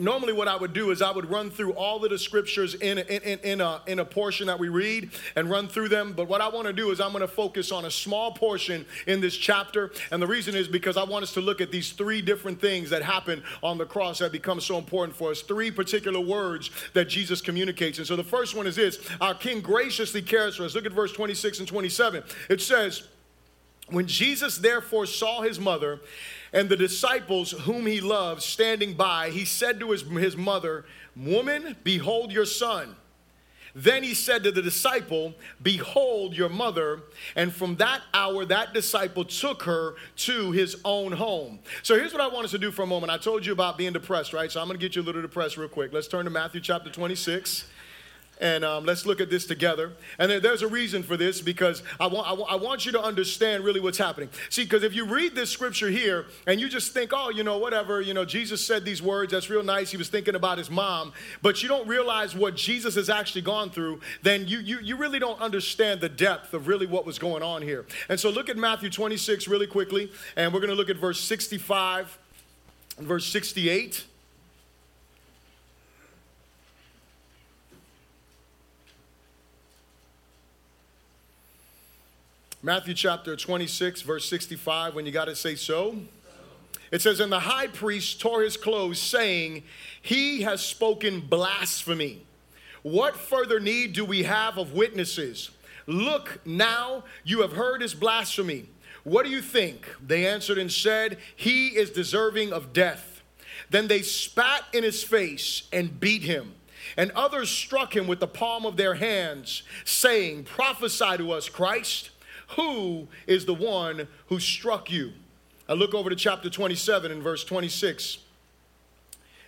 normally 0.00 0.32
what 0.32 0.48
i 0.48 0.56
would 0.56 0.72
do 0.72 0.90
is 0.90 1.02
i 1.02 1.10
would 1.10 1.28
run 1.30 1.50
through 1.50 1.72
all 1.72 2.04
of 2.04 2.10
the 2.10 2.18
scriptures 2.18 2.74
in, 2.74 2.98
in, 2.98 3.38
in, 3.40 3.60
a, 3.60 3.80
in 3.86 3.98
a 3.98 4.04
portion 4.04 4.46
that 4.46 4.58
we 4.58 4.68
read 4.68 5.10
and 5.36 5.50
run 5.50 5.68
through 5.68 5.88
them. 5.88 6.12
But 6.12 6.28
what 6.28 6.40
i 6.40 6.48
want 6.48 6.66
to 6.66 6.72
do 6.72 6.90
is 6.90 7.00
i'm 7.00 7.12
going 7.12 7.22
to 7.22 7.28
focus 7.28 7.72
on 7.72 7.84
a 7.84 7.90
small 7.90 8.32
portion 8.32 8.84
in 9.06 9.20
this 9.20 9.36
chapter. 9.36 9.92
And 10.10 10.20
the 10.22 10.26
reason 10.26 10.54
is 10.54 10.68
because 10.68 10.96
i 10.96 11.04
want 11.04 11.22
us 11.22 11.32
to 11.34 11.40
look 11.40 11.60
at 11.60 11.70
these 11.70 11.92
three 11.92 12.22
different 12.22 12.60
things 12.60 12.90
that 12.90 13.02
happen 13.02 13.42
on 13.62 13.78
the 13.78 13.86
cross 13.86 14.18
that 14.18 14.32
become 14.32 14.60
so 14.60 14.78
important 14.78 15.16
for 15.16 15.30
us. 15.30 15.42
Three 15.42 15.70
particular 15.70 16.20
words 16.20 16.70
that 16.92 17.08
jesus 17.08 17.40
communicates. 17.40 17.98
And 17.98 18.06
so 18.06 18.16
the 18.16 18.24
first 18.24 18.56
one 18.56 18.66
is 18.66 18.76
this 18.76 18.98
our 19.20 19.34
king 19.34 19.60
graciously 19.60 20.22
cares 20.22 20.56
for 20.56 20.64
us. 20.64 20.74
Look 20.74 20.86
at 20.86 20.92
verse 20.92 21.12
26 21.12 21.60
and 21.60 21.68
27 21.68 22.22
it 22.48 22.60
says 22.60 23.08
when 23.88 24.06
jesus 24.06 24.58
therefore 24.58 25.06
saw 25.06 25.42
his 25.42 25.60
mother 25.60 26.00
and 26.54 26.68
the 26.68 26.76
disciples 26.76 27.50
whom 27.50 27.84
he 27.84 28.00
loved 28.00 28.40
standing 28.40 28.94
by, 28.94 29.30
he 29.30 29.44
said 29.44 29.80
to 29.80 29.90
his, 29.90 30.02
his 30.02 30.36
mother, 30.36 30.86
Woman, 31.16 31.76
behold 31.82 32.32
your 32.32 32.46
son. 32.46 32.96
Then 33.74 34.04
he 34.04 34.14
said 34.14 34.44
to 34.44 34.52
the 34.52 34.62
disciple, 34.62 35.34
Behold 35.60 36.36
your 36.36 36.48
mother. 36.48 37.02
And 37.34 37.52
from 37.52 37.74
that 37.76 38.02
hour, 38.14 38.44
that 38.44 38.72
disciple 38.72 39.24
took 39.24 39.64
her 39.64 39.96
to 40.16 40.52
his 40.52 40.76
own 40.84 41.10
home. 41.10 41.58
So 41.82 41.96
here's 41.96 42.12
what 42.12 42.22
I 42.22 42.28
want 42.28 42.44
us 42.44 42.52
to 42.52 42.58
do 42.58 42.70
for 42.70 42.82
a 42.82 42.86
moment. 42.86 43.10
I 43.10 43.18
told 43.18 43.44
you 43.44 43.52
about 43.52 43.76
being 43.76 43.92
depressed, 43.92 44.32
right? 44.32 44.50
So 44.50 44.60
I'm 44.60 44.68
going 44.68 44.78
to 44.78 44.84
get 44.84 44.94
you 44.94 45.02
a 45.02 45.04
little 45.04 45.22
depressed 45.22 45.56
real 45.56 45.68
quick. 45.68 45.92
Let's 45.92 46.06
turn 46.06 46.24
to 46.24 46.30
Matthew 46.30 46.60
chapter 46.60 46.88
26. 46.88 47.66
And 48.40 48.64
um, 48.64 48.84
let's 48.84 49.06
look 49.06 49.20
at 49.20 49.30
this 49.30 49.46
together. 49.46 49.92
And 50.18 50.30
there, 50.30 50.40
there's 50.40 50.62
a 50.62 50.68
reason 50.68 51.02
for 51.02 51.16
this 51.16 51.40
because 51.40 51.82
I 52.00 52.08
want, 52.08 52.28
I, 52.28 52.32
want, 52.32 52.52
I 52.52 52.56
want 52.56 52.84
you 52.84 52.92
to 52.92 53.00
understand 53.00 53.64
really 53.64 53.80
what's 53.80 53.98
happening. 53.98 54.28
See, 54.50 54.64
because 54.64 54.82
if 54.82 54.94
you 54.94 55.04
read 55.04 55.34
this 55.34 55.50
scripture 55.50 55.88
here 55.88 56.26
and 56.46 56.60
you 56.60 56.68
just 56.68 56.92
think, 56.92 57.12
oh, 57.14 57.30
you 57.30 57.44
know, 57.44 57.58
whatever, 57.58 58.00
you 58.00 58.12
know, 58.12 58.24
Jesus 58.24 58.64
said 58.64 58.84
these 58.84 59.00
words, 59.00 59.32
that's 59.32 59.48
real 59.48 59.62
nice. 59.62 59.90
He 59.90 59.96
was 59.96 60.08
thinking 60.08 60.34
about 60.34 60.58
his 60.58 60.70
mom, 60.70 61.12
but 61.42 61.62
you 61.62 61.68
don't 61.68 61.86
realize 61.86 62.34
what 62.34 62.56
Jesus 62.56 62.96
has 62.96 63.08
actually 63.08 63.42
gone 63.42 63.70
through, 63.70 64.00
then 64.22 64.48
you, 64.48 64.58
you, 64.58 64.80
you 64.80 64.96
really 64.96 65.18
don't 65.18 65.40
understand 65.40 66.00
the 66.00 66.08
depth 66.08 66.54
of 66.54 66.66
really 66.66 66.86
what 66.86 67.06
was 67.06 67.18
going 67.18 67.42
on 67.42 67.62
here. 67.62 67.86
And 68.08 68.18
so 68.18 68.30
look 68.30 68.48
at 68.48 68.56
Matthew 68.56 68.90
26 68.90 69.46
really 69.46 69.66
quickly, 69.66 70.10
and 70.36 70.52
we're 70.52 70.60
going 70.60 70.70
to 70.70 70.76
look 70.76 70.90
at 70.90 70.96
verse 70.96 71.20
65 71.20 72.18
and 72.98 73.06
verse 73.06 73.26
68. 73.26 74.04
Matthew 82.64 82.94
chapter 82.94 83.36
26, 83.36 84.00
verse 84.00 84.26
65, 84.26 84.94
when 84.94 85.04
you 85.04 85.12
got 85.12 85.26
to 85.26 85.36
say 85.36 85.54
so. 85.54 85.98
It 86.90 87.02
says, 87.02 87.20
And 87.20 87.30
the 87.30 87.40
high 87.40 87.66
priest 87.66 88.22
tore 88.22 88.40
his 88.40 88.56
clothes, 88.56 88.98
saying, 88.98 89.64
He 90.00 90.40
has 90.44 90.64
spoken 90.64 91.20
blasphemy. 91.20 92.24
What 92.80 93.16
further 93.16 93.60
need 93.60 93.92
do 93.92 94.06
we 94.06 94.22
have 94.22 94.56
of 94.56 94.72
witnesses? 94.72 95.50
Look, 95.86 96.40
now 96.46 97.04
you 97.22 97.42
have 97.42 97.52
heard 97.52 97.82
his 97.82 97.92
blasphemy. 97.92 98.70
What 99.02 99.26
do 99.26 99.30
you 99.30 99.42
think? 99.42 99.86
They 100.02 100.26
answered 100.26 100.56
and 100.56 100.72
said, 100.72 101.18
He 101.36 101.76
is 101.76 101.90
deserving 101.90 102.54
of 102.54 102.72
death. 102.72 103.20
Then 103.68 103.88
they 103.88 104.00
spat 104.00 104.62
in 104.72 104.84
his 104.84 105.04
face 105.04 105.64
and 105.70 106.00
beat 106.00 106.22
him. 106.22 106.54
And 106.96 107.10
others 107.10 107.50
struck 107.50 107.94
him 107.94 108.06
with 108.06 108.20
the 108.20 108.26
palm 108.26 108.64
of 108.64 108.78
their 108.78 108.94
hands, 108.94 109.64
saying, 109.84 110.44
Prophesy 110.44 111.18
to 111.18 111.32
us, 111.32 111.50
Christ. 111.50 112.08
Who 112.56 113.08
is 113.26 113.46
the 113.46 113.54
one 113.54 114.08
who 114.26 114.38
struck 114.38 114.90
you? 114.90 115.12
I 115.68 115.72
look 115.72 115.94
over 115.94 116.10
to 116.10 116.16
chapter 116.16 116.50
27 116.50 117.10
and 117.10 117.22
verse 117.22 117.44
26. 117.44 118.16
It 118.16 118.20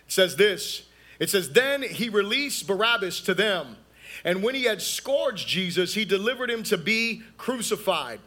says 0.07 0.35
this 0.35 0.83
It 1.19 1.29
says, 1.29 1.51
Then 1.51 1.81
he 1.81 2.09
released 2.09 2.67
Barabbas 2.67 3.21
to 3.21 3.33
them. 3.33 3.77
And 4.23 4.41
when 4.41 4.55
he 4.55 4.63
had 4.63 4.81
scourged 4.81 5.47
Jesus, 5.47 5.93
he 5.93 6.05
delivered 6.05 6.49
him 6.49 6.63
to 6.63 6.77
be 6.77 7.21
crucified. 7.37 8.19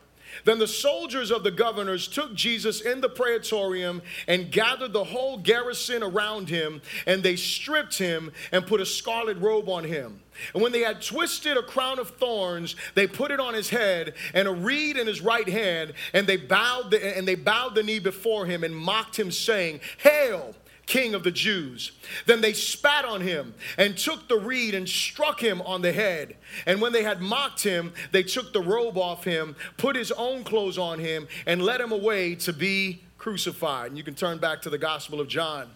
Then 0.44 0.58
the 0.58 0.66
soldiers 0.66 1.30
of 1.30 1.44
the 1.44 1.50
governors 1.50 2.08
took 2.08 2.34
Jesus 2.34 2.80
in 2.80 3.00
the 3.00 3.08
praetorium 3.08 4.02
and 4.26 4.50
gathered 4.50 4.92
the 4.92 5.04
whole 5.04 5.38
garrison 5.38 6.02
around 6.02 6.48
him, 6.48 6.80
and 7.06 7.22
they 7.22 7.36
stripped 7.36 7.98
him 7.98 8.32
and 8.52 8.66
put 8.66 8.80
a 8.80 8.86
scarlet 8.86 9.38
robe 9.38 9.68
on 9.68 9.84
him. 9.84 10.20
And 10.54 10.62
when 10.62 10.72
they 10.72 10.80
had 10.80 11.02
twisted 11.02 11.56
a 11.56 11.62
crown 11.62 11.98
of 11.98 12.10
thorns, 12.10 12.76
they 12.94 13.06
put 13.06 13.30
it 13.30 13.40
on 13.40 13.54
his 13.54 13.68
head 13.68 14.14
and 14.32 14.48
a 14.48 14.52
reed 14.52 14.96
in 14.96 15.06
his 15.06 15.20
right 15.20 15.48
hand, 15.48 15.92
and 16.14 16.26
they 16.26 16.36
bowed 16.36 16.90
the, 16.90 17.16
and 17.16 17.26
they 17.26 17.34
bowed 17.34 17.74
the 17.74 17.82
knee 17.82 17.98
before 17.98 18.46
him 18.46 18.64
and 18.64 18.74
mocked 18.74 19.18
him, 19.18 19.30
saying, 19.30 19.80
Hail! 19.98 20.54
King 20.90 21.14
of 21.14 21.22
the 21.22 21.30
Jews. 21.30 21.92
Then 22.26 22.40
they 22.40 22.52
spat 22.52 23.04
on 23.04 23.20
him 23.20 23.54
and 23.78 23.96
took 23.96 24.26
the 24.26 24.36
reed 24.36 24.74
and 24.74 24.88
struck 24.88 25.40
him 25.40 25.62
on 25.62 25.82
the 25.82 25.92
head. 25.92 26.34
And 26.66 26.80
when 26.80 26.92
they 26.92 27.04
had 27.04 27.20
mocked 27.20 27.62
him, 27.62 27.92
they 28.10 28.24
took 28.24 28.52
the 28.52 28.60
robe 28.60 28.98
off 28.98 29.22
him, 29.22 29.54
put 29.76 29.94
his 29.94 30.10
own 30.10 30.42
clothes 30.42 30.78
on 30.78 30.98
him, 30.98 31.28
and 31.46 31.62
led 31.62 31.80
him 31.80 31.92
away 31.92 32.34
to 32.34 32.52
be 32.52 33.02
crucified. 33.18 33.90
And 33.90 33.98
you 33.98 34.02
can 34.02 34.16
turn 34.16 34.38
back 34.38 34.62
to 34.62 34.70
the 34.70 34.78
Gospel 34.78 35.20
of 35.20 35.28
John. 35.28 35.70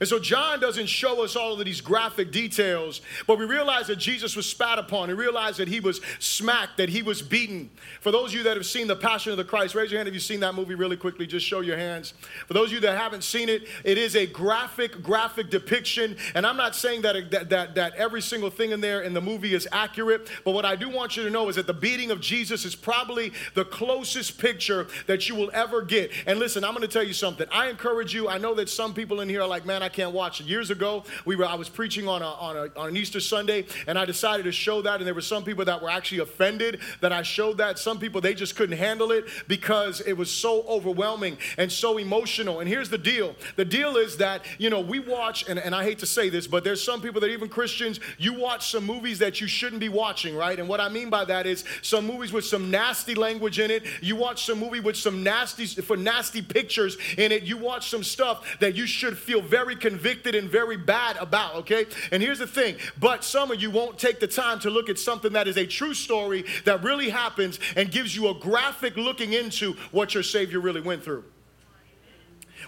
And 0.00 0.08
so 0.08 0.18
John 0.18 0.60
doesn't 0.60 0.86
show 0.86 1.24
us 1.24 1.36
all 1.36 1.58
of 1.58 1.64
these 1.64 1.80
graphic 1.80 2.30
details, 2.30 3.00
but 3.26 3.38
we 3.38 3.44
realize 3.44 3.86
that 3.88 3.96
Jesus 3.96 4.36
was 4.36 4.48
spat 4.48 4.78
upon. 4.78 5.08
We 5.08 5.14
realize 5.14 5.56
that 5.56 5.68
he 5.68 5.80
was 5.80 6.00
smacked, 6.18 6.76
that 6.76 6.88
he 6.88 7.02
was 7.02 7.22
beaten. 7.22 7.70
For 8.00 8.10
those 8.10 8.30
of 8.30 8.34
you 8.34 8.42
that 8.44 8.56
have 8.56 8.66
seen 8.66 8.86
The 8.86 8.96
Passion 8.96 9.32
of 9.32 9.38
the 9.38 9.44
Christ, 9.44 9.74
raise 9.74 9.90
your 9.90 9.98
hand 9.98 10.08
if 10.08 10.14
you've 10.14 10.22
seen 10.22 10.40
that 10.40 10.54
movie 10.54 10.74
really 10.74 10.96
quickly. 10.96 11.26
Just 11.26 11.46
show 11.46 11.60
your 11.60 11.76
hands. 11.76 12.14
For 12.46 12.54
those 12.54 12.68
of 12.68 12.74
you 12.74 12.80
that 12.80 12.96
haven't 12.96 13.24
seen 13.24 13.48
it, 13.48 13.66
it 13.84 13.98
is 13.98 14.16
a 14.16 14.26
graphic, 14.26 15.02
graphic 15.02 15.50
depiction. 15.50 16.16
And 16.34 16.46
I'm 16.46 16.56
not 16.56 16.76
saying 16.76 17.02
that, 17.02 17.30
that, 17.30 17.50
that, 17.50 17.74
that 17.74 17.94
every 17.94 18.22
single 18.22 18.50
thing 18.50 18.70
in 18.70 18.80
there 18.80 19.02
in 19.02 19.14
the 19.14 19.20
movie 19.20 19.54
is 19.54 19.66
accurate, 19.72 20.28
but 20.44 20.52
what 20.52 20.64
I 20.64 20.76
do 20.76 20.88
want 20.88 21.16
you 21.16 21.22
to 21.24 21.30
know 21.30 21.48
is 21.48 21.56
that 21.56 21.66
the 21.66 21.74
beating 21.74 22.10
of 22.10 22.20
Jesus 22.20 22.64
is 22.64 22.74
probably 22.74 23.32
the 23.54 23.64
closest 23.64 24.38
picture 24.38 24.86
that 25.06 25.28
you 25.28 25.34
will 25.34 25.50
ever 25.52 25.82
get. 25.82 26.10
And 26.26 26.38
listen, 26.38 26.64
I'm 26.64 26.74
going 26.74 26.86
to 26.86 26.92
tell 26.92 27.02
you 27.06 27.12
something. 27.12 27.46
I 27.50 27.68
encourage 27.68 28.14
you. 28.14 28.28
I 28.28 28.38
know 28.38 28.54
that 28.54 28.68
some 28.68 28.94
people 28.94 29.20
in 29.20 29.28
here 29.28 29.42
are 29.42 29.48
like, 29.48 29.66
man, 29.66 29.82
I 29.82 29.87
I 29.88 29.90
can't 29.90 30.12
watch 30.12 30.38
it. 30.42 30.46
Years 30.46 30.70
ago, 30.70 31.02
we 31.24 31.34
were 31.34 31.46
I 31.46 31.54
was 31.54 31.70
preaching 31.70 32.06
on 32.08 32.20
a, 32.20 32.26
on, 32.26 32.56
a, 32.58 32.78
on 32.78 32.88
an 32.90 32.96
Easter 32.98 33.20
Sunday, 33.20 33.64
and 33.86 33.98
I 33.98 34.04
decided 34.04 34.42
to 34.42 34.52
show 34.52 34.82
that, 34.82 34.96
and 34.96 35.06
there 35.06 35.14
were 35.14 35.22
some 35.22 35.44
people 35.44 35.64
that 35.64 35.80
were 35.80 35.88
actually 35.88 36.18
offended 36.18 36.80
that 37.00 37.10
I 37.10 37.22
showed 37.22 37.56
that. 37.56 37.78
Some 37.78 37.98
people 37.98 38.20
they 38.20 38.34
just 38.34 38.54
couldn't 38.54 38.76
handle 38.76 39.12
it 39.12 39.24
because 39.48 40.02
it 40.02 40.12
was 40.12 40.30
so 40.30 40.60
overwhelming 40.68 41.38
and 41.56 41.72
so 41.72 41.96
emotional. 41.96 42.60
And 42.60 42.68
here's 42.68 42.90
the 42.90 42.98
deal: 42.98 43.34
the 43.56 43.64
deal 43.64 43.96
is 43.96 44.18
that 44.18 44.44
you 44.58 44.68
know 44.68 44.80
we 44.80 44.98
watch, 44.98 45.48
and, 45.48 45.58
and 45.58 45.74
I 45.74 45.84
hate 45.84 46.00
to 46.00 46.06
say 46.06 46.28
this, 46.28 46.46
but 46.46 46.64
there's 46.64 46.82
some 46.82 47.00
people 47.00 47.22
that 47.22 47.30
even 47.30 47.48
Christians, 47.48 47.98
you 48.18 48.34
watch 48.34 48.70
some 48.70 48.84
movies 48.84 49.18
that 49.20 49.40
you 49.40 49.46
shouldn't 49.46 49.80
be 49.80 49.88
watching, 49.88 50.36
right? 50.36 50.58
And 50.58 50.68
what 50.68 50.82
I 50.82 50.90
mean 50.90 51.08
by 51.08 51.24
that 51.24 51.46
is 51.46 51.64
some 51.80 52.06
movies 52.06 52.30
with 52.30 52.44
some 52.44 52.70
nasty 52.70 53.14
language 53.14 53.58
in 53.58 53.70
it. 53.70 53.84
You 54.02 54.16
watch 54.16 54.44
some 54.44 54.60
movie 54.60 54.80
with 54.80 54.96
some 54.96 55.22
nasty 55.22 55.64
for 55.64 55.96
nasty 55.96 56.42
pictures 56.42 56.98
in 57.16 57.32
it. 57.32 57.44
You 57.44 57.56
watch 57.56 57.88
some 57.88 58.04
stuff 58.04 58.58
that 58.60 58.76
you 58.76 58.86
should 58.86 59.16
feel 59.16 59.40
very 59.40 59.77
convicted 59.78 60.34
and 60.34 60.48
very 60.48 60.76
bad 60.76 61.16
about, 61.16 61.54
okay? 61.56 61.86
And 62.12 62.22
here's 62.22 62.38
the 62.38 62.46
thing, 62.46 62.76
but 62.98 63.24
some 63.24 63.50
of 63.50 63.60
you 63.60 63.70
won't 63.70 63.98
take 63.98 64.20
the 64.20 64.26
time 64.26 64.60
to 64.60 64.70
look 64.70 64.88
at 64.88 64.98
something 64.98 65.32
that 65.32 65.48
is 65.48 65.56
a 65.56 65.66
true 65.66 65.94
story 65.94 66.44
that 66.64 66.82
really 66.82 67.10
happens 67.10 67.58
and 67.76 67.90
gives 67.90 68.14
you 68.14 68.28
a 68.28 68.34
graphic 68.34 68.96
looking 68.96 69.32
into 69.32 69.74
what 69.92 70.14
your 70.14 70.22
Savior 70.22 70.60
really 70.60 70.80
went 70.80 71.02
through 71.02 71.24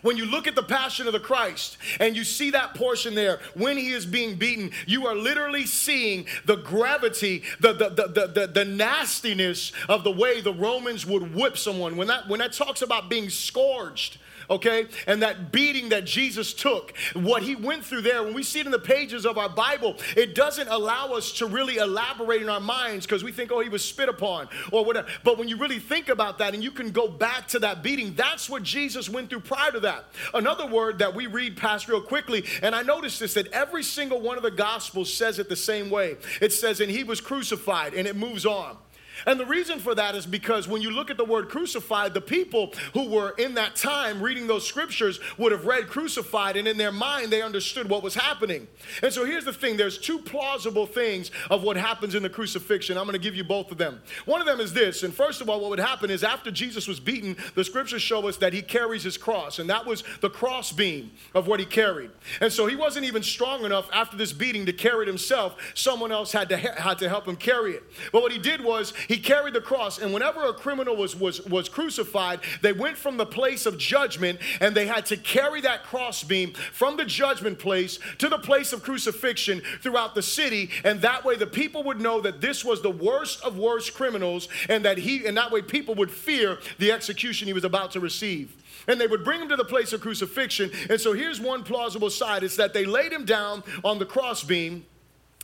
when 0.03 0.17
you 0.17 0.25
look 0.25 0.47
at 0.47 0.55
the 0.55 0.63
passion 0.63 1.07
of 1.07 1.13
the 1.13 1.21
Christ 1.21 1.77
and 1.99 2.17
you 2.17 2.25
see 2.25 2.51
that 2.51 2.75
portion 2.75 3.15
there 3.15 3.41
when 3.55 3.77
he 3.77 3.91
is 3.91 4.07
being 4.07 4.37
beaten, 4.37 4.71
you 4.87 5.07
are 5.07 5.15
literally 5.15 5.67
seeing 5.67 6.27
the 6.45 6.57
gravity, 6.57 7.43
the, 7.61 7.73
the, 7.73 7.89
the, 7.91 8.27
the, 8.27 8.47
the, 8.47 8.65
nastiness 8.65 9.73
of 9.89 10.05
the 10.05 10.11
way 10.11 10.41
the 10.41 10.55
Romans 10.55 11.05
would 11.05 11.35
whip 11.35 11.59
someone. 11.59 11.97
When 11.97 12.09
that, 12.09 12.29
when 12.29 12.41
that 12.41 12.53
talks 12.53 12.83
about 12.83 13.11
being 13.11 13.29
scourged, 13.29 14.19
okay? 14.51 14.87
And 15.07 15.23
that 15.23 15.53
beating 15.53 15.91
that 15.91 16.05
Jesus 16.05 16.53
took, 16.53 16.93
what 17.15 17.43
he 17.43 17.57
went 17.57 17.85
through 17.85 18.03
there, 18.03 18.23
when 18.23 18.35
we 18.35 18.43
see 18.43 18.61
it 18.61 18.67
in 18.67 18.73
the 18.73 18.79
pages 18.79 19.25
of 19.25 19.39
our 19.39 19.49
Bible, 19.49 19.97
it 20.17 20.35
doesn't 20.35 20.69
allow 20.69 21.13
us 21.13 21.33
to 21.33 21.47
really 21.47 21.77
elaborate 21.77 22.43
in 22.43 22.49
our 22.49 22.61
minds 22.61 23.07
because 23.07 23.25
we 23.25 23.33
think, 23.33 23.53
oh, 23.53 23.61
he 23.61 23.69
was 23.69 23.85
spit 23.85 24.09
upon 24.09 24.49
or 24.73 24.85
whatever. 24.85 25.09
But 25.25 25.39
when 25.39 25.49
you 25.49 25.57
really 25.57 25.79
think 25.79 26.09
about 26.09 26.39
that 26.39 26.55
and 26.55 26.63
you 26.63 26.71
can 26.71 26.91
go 26.91 27.09
back 27.09 27.49
to 27.49 27.61
that 27.61 27.83
beating, 27.83 28.15
that's 28.15 28.51
what 28.51 28.63
Jesus 28.63 29.09
went 29.09 29.31
through 29.31 29.41
prior 29.41 29.71
to 29.71 29.81
that. 29.81 30.07
Another 30.35 30.67
word 30.67 30.99
that 30.99 31.15
we 31.15 31.27
read 31.27 31.57
past 31.57 31.89
real 31.89 32.03
quickly, 32.03 32.45
and 32.63 32.75
I 32.75 32.83
noticed 32.83 33.21
this 33.21 33.35
that 33.35 33.47
every 33.53 33.83
single 33.83 34.21
one 34.21 34.37
of 34.37 34.43
the 34.43 34.51
Gospels 34.51 35.13
says 35.13 35.39
it 35.39 35.49
the 35.49 35.57
same 35.57 35.91
way. 35.91 36.17
It 36.41 36.53
says, 36.53 36.81
and 36.81 36.91
he 36.91 37.05
was 37.05 37.21
crucified, 37.21 37.95
and 37.95 38.07
it 38.09 38.17
moves 38.17 38.45
on. 38.45 38.77
And 39.27 39.39
the 39.39 39.47
reason 39.47 39.79
for 39.79 39.95
that 39.95 40.15
is 40.15 40.27
because 40.27 40.69
when 40.69 40.83
you 40.83 40.91
look 40.91 41.11
at 41.11 41.17
the 41.17 41.25
word 41.25 41.49
crucified, 41.49 42.15
the 42.15 42.21
people 42.21 42.73
who 42.95 43.09
were 43.09 43.31
in 43.39 43.55
that 43.55 43.77
time 43.77 44.23
reading 44.23 44.47
those 44.47 44.67
scriptures 44.67 45.21
would 45.39 45.53
have 45.53 45.67
read 45.67 45.89
crucified, 45.89 46.57
and 46.57 46.67
in 46.67 46.77
their 46.77 46.93
mind, 46.93 47.31
they 47.31 47.43
understood 47.43 47.89
what 47.89 48.03
was 48.03 48.15
happening. 48.15 48.69
And 49.03 49.13
so 49.13 49.25
here's 49.25 49.45
the 49.45 49.53
thing 49.53 49.77
there's 49.77 49.99
two 49.99 50.19
plausible 50.19 50.87
things 50.87 51.31
of 51.51 51.63
what 51.63 51.77
happens 51.77 52.15
in 52.15 52.23
the 52.23 52.31
crucifixion. 52.31 52.97
I'm 52.97 53.05
going 53.05 53.13
to 53.13 53.19
give 53.19 53.35
you 53.35 53.45
both 53.45 53.71
of 53.71 53.79
them. 53.79 54.01
One 54.25 54.41
of 54.41 54.47
them 54.47 54.61
is 54.61 54.73
this, 54.73 55.03
and 55.03 55.15
first 55.15 55.41
of 55.41 55.49
all, 55.49 55.61
what 55.61 55.71
would 55.71 55.81
happen 55.81 56.11
is 56.11 56.25
after 56.25 56.51
Jesus 56.51 56.87
was 56.89 57.01
beaten, 57.01 57.37
the 57.55 57.65
scriptures 57.65 58.03
show 58.03 58.27
us 58.29 58.37
that 58.39 58.53
he 58.53 58.63
carries 58.63 59.03
his 59.03 59.17
cross, 59.17 59.59
and 59.59 59.69
that 59.71 59.87
was 59.87 60.05
the 60.21 60.31
cross 60.31 60.73
beam 60.73 61.11
of 61.35 61.47
what 61.47 61.61
he 61.61 61.67
carried. 61.67 62.11
And 62.41 62.53
so 62.53 62.67
he 62.67 62.77
wasn't 62.77 63.05
even 63.05 63.23
strong 63.23 63.65
enough 63.65 63.89
after 63.93 64.17
this 64.17 64.33
beating 64.33 64.67
to 64.67 64.73
carry 64.73 65.03
it 65.03 65.09
himself. 65.09 65.57
Someone 65.75 66.13
else 66.13 66.33
had 66.33 66.49
to, 66.51 66.57
had 66.57 66.99
to 66.99 67.09
help 67.09 67.27
him 67.27 67.37
carry 67.37 67.73
it. 67.73 67.83
But 68.13 68.23
what 68.23 68.33
he 68.33 68.39
did 68.39 68.63
was 68.63 68.93
he 69.11 69.19
carried 69.19 69.55
the 69.55 69.61
cross, 69.61 69.99
and 69.99 70.13
whenever 70.13 70.45
a 70.45 70.53
criminal 70.53 70.95
was, 70.95 71.17
was, 71.17 71.45
was 71.47 71.69
crucified, 71.69 72.39
they 72.63 72.73
went 72.73 72.97
from 72.97 73.17
the 73.17 73.27
place 73.27 73.67
of 73.67 73.77
judgment 73.77 74.39
and 74.61 74.73
they 74.73 74.87
had 74.87 75.05
to 75.07 75.17
carry 75.17 75.61
that 75.63 75.83
crossbeam 75.83 76.53
from 76.53 76.97
the 76.97 77.05
judgment 77.05 77.59
place 77.59 77.99
to 78.19 78.29
the 78.29 78.39
place 78.39 78.73
of 78.73 78.85
crucifixion 78.85 79.63
throughout 79.81 80.15
the 80.15 80.23
city. 80.23 80.71
And 80.85 81.01
that 81.01 81.25
way 81.25 81.35
the 81.35 81.49
people 81.49 81.83
would 81.83 82.01
know 82.01 82.21
that 82.21 82.41
this 82.41 82.65
was 82.65 82.83
the 82.83 82.91
worst 82.93 83.43
of 83.43 83.59
worst 83.59 83.95
criminals, 83.95 84.47
and 84.69 84.85
that 84.85 84.97
he 84.97 85.27
and 85.27 85.37
that 85.37 85.51
way 85.51 85.61
people 85.61 85.97
would 85.97 86.13
fear 86.13 86.61
the 86.79 86.93
execution 86.93 87.49
he 87.49 87.53
was 87.53 87.65
about 87.65 87.91
to 87.91 87.99
receive 87.99 88.57
and 88.87 89.01
they 89.01 89.09
would 89.09 89.25
bring 89.25 89.43
him 89.43 89.49
to 89.49 89.57
the 89.57 89.65
place 89.65 89.93
of 89.93 90.01
crucifixion. 90.01 90.71
And 90.89 91.01
so 91.01 91.13
here's 91.13 91.41
one 91.41 91.65
plausible 91.65 92.11
side 92.11 92.45
it's 92.45 92.57
that 92.57 92.73
they 92.73 92.85
laid 92.85 93.13
him 93.13 93.25
down 93.25 93.65
on 93.83 93.99
the 93.99 94.07
crossbeam 94.07 94.85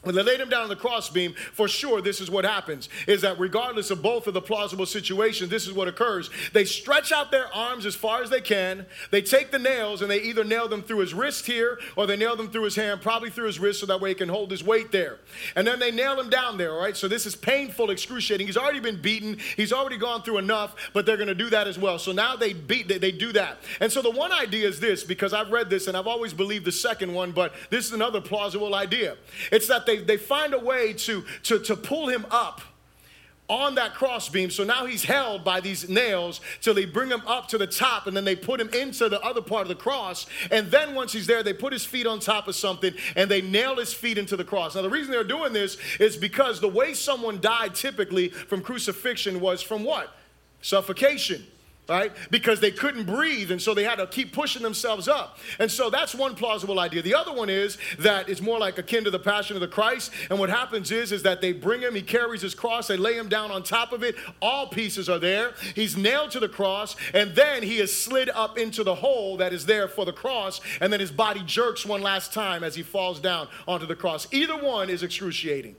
when 0.06 0.14
they 0.14 0.22
laid 0.22 0.40
him 0.40 0.48
down 0.48 0.62
on 0.62 0.68
the 0.68 0.76
crossbeam, 0.76 1.34
for 1.34 1.66
sure, 1.66 2.00
this 2.00 2.20
is 2.20 2.30
what 2.30 2.44
happens 2.44 2.88
is 3.08 3.22
that 3.22 3.40
regardless 3.40 3.90
of 3.90 4.02
both 4.02 4.28
of 4.28 4.34
the 4.34 4.40
plausible 4.40 4.86
situations, 4.86 5.50
this 5.50 5.66
is 5.66 5.72
what 5.72 5.88
occurs. 5.88 6.30
They 6.52 6.64
stretch 6.64 7.10
out 7.10 7.32
their 7.32 7.52
arms 7.52 7.84
as 7.84 7.96
far 7.96 8.22
as 8.22 8.30
they 8.30 8.40
can. 8.40 8.86
They 9.10 9.20
take 9.20 9.50
the 9.50 9.58
nails 9.58 10.02
and 10.02 10.10
they 10.10 10.20
either 10.22 10.44
nail 10.44 10.68
them 10.68 10.84
through 10.84 10.98
his 10.98 11.12
wrist 11.12 11.46
here 11.46 11.80
or 11.96 12.06
they 12.06 12.16
nail 12.16 12.36
them 12.36 12.50
through 12.50 12.62
his 12.62 12.76
hand, 12.76 13.00
probably 13.02 13.30
through 13.30 13.46
his 13.46 13.58
wrist, 13.58 13.80
so 13.80 13.86
that 13.86 14.00
way 14.00 14.10
he 14.10 14.14
can 14.14 14.28
hold 14.28 14.52
his 14.52 14.62
weight 14.62 14.92
there. 14.92 15.18
And 15.56 15.66
then 15.66 15.80
they 15.80 15.90
nail 15.90 16.20
him 16.20 16.30
down 16.30 16.56
there, 16.56 16.72
all 16.72 16.80
right? 16.80 16.96
So 16.96 17.08
this 17.08 17.26
is 17.26 17.34
painful, 17.34 17.90
excruciating. 17.90 18.46
He's 18.46 18.56
already 18.56 18.78
been 18.80 19.02
beaten, 19.02 19.38
he's 19.56 19.72
already 19.72 19.96
gone 19.96 20.22
through 20.22 20.38
enough, 20.38 20.76
but 20.92 21.04
they're 21.04 21.16
going 21.16 21.26
to 21.26 21.34
do 21.34 21.50
that 21.50 21.66
as 21.66 21.80
well. 21.80 21.98
So 21.98 22.12
now 22.12 22.36
they 22.36 22.52
beat, 22.52 22.86
they, 22.86 22.98
they 22.98 23.10
do 23.10 23.32
that. 23.32 23.58
And 23.80 23.90
so 23.90 24.02
the 24.02 24.10
one 24.12 24.30
idea 24.30 24.68
is 24.68 24.78
this 24.78 25.02
because 25.02 25.32
I've 25.32 25.50
read 25.50 25.68
this 25.68 25.88
and 25.88 25.96
I've 25.96 26.06
always 26.06 26.32
believed 26.32 26.64
the 26.64 26.70
second 26.70 27.12
one, 27.12 27.32
but 27.32 27.52
this 27.70 27.86
is 27.86 27.92
another 27.92 28.20
plausible 28.20 28.72
idea. 28.76 29.16
It's 29.50 29.66
that 29.66 29.84
they 29.84 29.95
they, 29.96 30.04
they 30.04 30.16
find 30.16 30.54
a 30.54 30.58
way 30.58 30.92
to, 30.92 31.24
to, 31.44 31.58
to 31.60 31.76
pull 31.76 32.08
him 32.08 32.26
up 32.30 32.60
on 33.48 33.76
that 33.76 33.94
crossbeam. 33.94 34.50
So 34.50 34.64
now 34.64 34.86
he's 34.86 35.04
held 35.04 35.44
by 35.44 35.60
these 35.60 35.88
nails 35.88 36.40
till 36.60 36.74
they 36.74 36.84
bring 36.84 37.10
him 37.10 37.22
up 37.26 37.48
to 37.48 37.58
the 37.58 37.66
top 37.66 38.06
and 38.06 38.16
then 38.16 38.24
they 38.24 38.34
put 38.34 38.60
him 38.60 38.68
into 38.70 39.08
the 39.08 39.20
other 39.20 39.40
part 39.40 39.62
of 39.62 39.68
the 39.68 39.76
cross. 39.76 40.26
And 40.50 40.70
then 40.70 40.94
once 40.94 41.12
he's 41.12 41.26
there, 41.26 41.42
they 41.42 41.52
put 41.52 41.72
his 41.72 41.84
feet 41.84 42.06
on 42.06 42.18
top 42.18 42.48
of 42.48 42.56
something 42.56 42.92
and 43.14 43.30
they 43.30 43.42
nail 43.42 43.76
his 43.76 43.94
feet 43.94 44.18
into 44.18 44.36
the 44.36 44.44
cross. 44.44 44.74
Now, 44.74 44.82
the 44.82 44.90
reason 44.90 45.12
they're 45.12 45.24
doing 45.24 45.52
this 45.52 45.76
is 46.00 46.16
because 46.16 46.60
the 46.60 46.68
way 46.68 46.92
someone 46.94 47.40
died 47.40 47.74
typically 47.74 48.30
from 48.30 48.62
crucifixion 48.62 49.40
was 49.40 49.62
from 49.62 49.84
what? 49.84 50.16
Suffocation 50.60 51.46
right? 51.88 52.12
Because 52.30 52.60
they 52.60 52.70
couldn't 52.70 53.04
breathe, 53.04 53.50
and 53.50 53.60
so 53.62 53.74
they 53.74 53.84
had 53.84 53.96
to 53.96 54.06
keep 54.06 54.32
pushing 54.32 54.62
themselves 54.62 55.08
up. 55.08 55.38
And 55.58 55.70
so 55.70 55.90
that's 55.90 56.14
one 56.14 56.34
plausible 56.34 56.80
idea. 56.80 57.02
The 57.02 57.14
other 57.14 57.32
one 57.32 57.48
is 57.48 57.78
that 57.98 58.28
it's 58.28 58.40
more 58.40 58.58
like 58.58 58.78
akin 58.78 59.04
to 59.04 59.10
the 59.10 59.18
passion 59.18 59.56
of 59.56 59.60
the 59.60 59.68
Christ. 59.68 60.10
And 60.30 60.38
what 60.38 60.50
happens 60.50 60.90
is, 60.90 61.12
is 61.12 61.22
that 61.22 61.40
they 61.40 61.52
bring 61.52 61.80
him, 61.80 61.94
he 61.94 62.02
carries 62.02 62.42
his 62.42 62.54
cross, 62.54 62.88
they 62.88 62.96
lay 62.96 63.16
him 63.16 63.28
down 63.28 63.50
on 63.50 63.62
top 63.62 63.92
of 63.92 64.02
it. 64.02 64.16
All 64.42 64.66
pieces 64.68 65.08
are 65.08 65.18
there. 65.18 65.54
He's 65.74 65.96
nailed 65.96 66.32
to 66.32 66.40
the 66.40 66.48
cross, 66.48 66.96
and 67.14 67.34
then 67.34 67.62
he 67.62 67.78
is 67.78 67.96
slid 67.96 68.28
up 68.30 68.58
into 68.58 68.82
the 68.82 68.96
hole 68.96 69.36
that 69.36 69.52
is 69.52 69.66
there 69.66 69.88
for 69.88 70.04
the 70.04 70.12
cross, 70.12 70.60
and 70.80 70.92
then 70.92 71.00
his 71.00 71.12
body 71.12 71.42
jerks 71.46 71.86
one 71.86 72.02
last 72.02 72.32
time 72.32 72.64
as 72.64 72.74
he 72.74 72.82
falls 72.82 73.20
down 73.20 73.48
onto 73.68 73.86
the 73.86 73.96
cross. 73.96 74.26
Either 74.32 74.56
one 74.56 74.90
is 74.90 75.02
excruciating. 75.02 75.76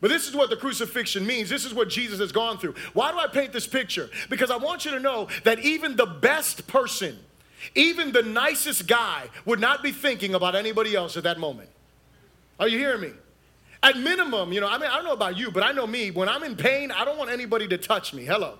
But 0.00 0.08
this 0.08 0.28
is 0.28 0.34
what 0.34 0.50
the 0.50 0.56
crucifixion 0.56 1.26
means. 1.26 1.48
This 1.48 1.64
is 1.64 1.72
what 1.72 1.88
Jesus 1.88 2.18
has 2.18 2.32
gone 2.32 2.58
through. 2.58 2.74
Why 2.92 3.12
do 3.12 3.18
I 3.18 3.26
paint 3.26 3.52
this 3.52 3.66
picture? 3.66 4.10
Because 4.28 4.50
I 4.50 4.56
want 4.56 4.84
you 4.84 4.90
to 4.92 5.00
know 5.00 5.28
that 5.44 5.58
even 5.60 5.96
the 5.96 6.06
best 6.06 6.66
person, 6.66 7.18
even 7.74 8.12
the 8.12 8.22
nicest 8.22 8.86
guy, 8.86 9.28
would 9.44 9.60
not 9.60 9.82
be 9.82 9.92
thinking 9.92 10.34
about 10.34 10.54
anybody 10.54 10.94
else 10.94 11.16
at 11.16 11.22
that 11.22 11.38
moment. 11.38 11.70
Are 12.60 12.68
you 12.68 12.78
hearing 12.78 13.00
me? 13.00 13.10
At 13.82 13.98
minimum, 13.98 14.52
you 14.52 14.60
know, 14.60 14.68
I 14.68 14.78
mean, 14.78 14.90
I 14.90 14.96
don't 14.96 15.04
know 15.04 15.12
about 15.12 15.36
you, 15.36 15.50
but 15.50 15.62
I 15.62 15.72
know 15.72 15.86
me. 15.86 16.10
When 16.10 16.28
I'm 16.28 16.42
in 16.42 16.56
pain, 16.56 16.90
I 16.90 17.04
don't 17.04 17.18
want 17.18 17.30
anybody 17.30 17.68
to 17.68 17.78
touch 17.78 18.12
me. 18.12 18.24
Hello 18.24 18.58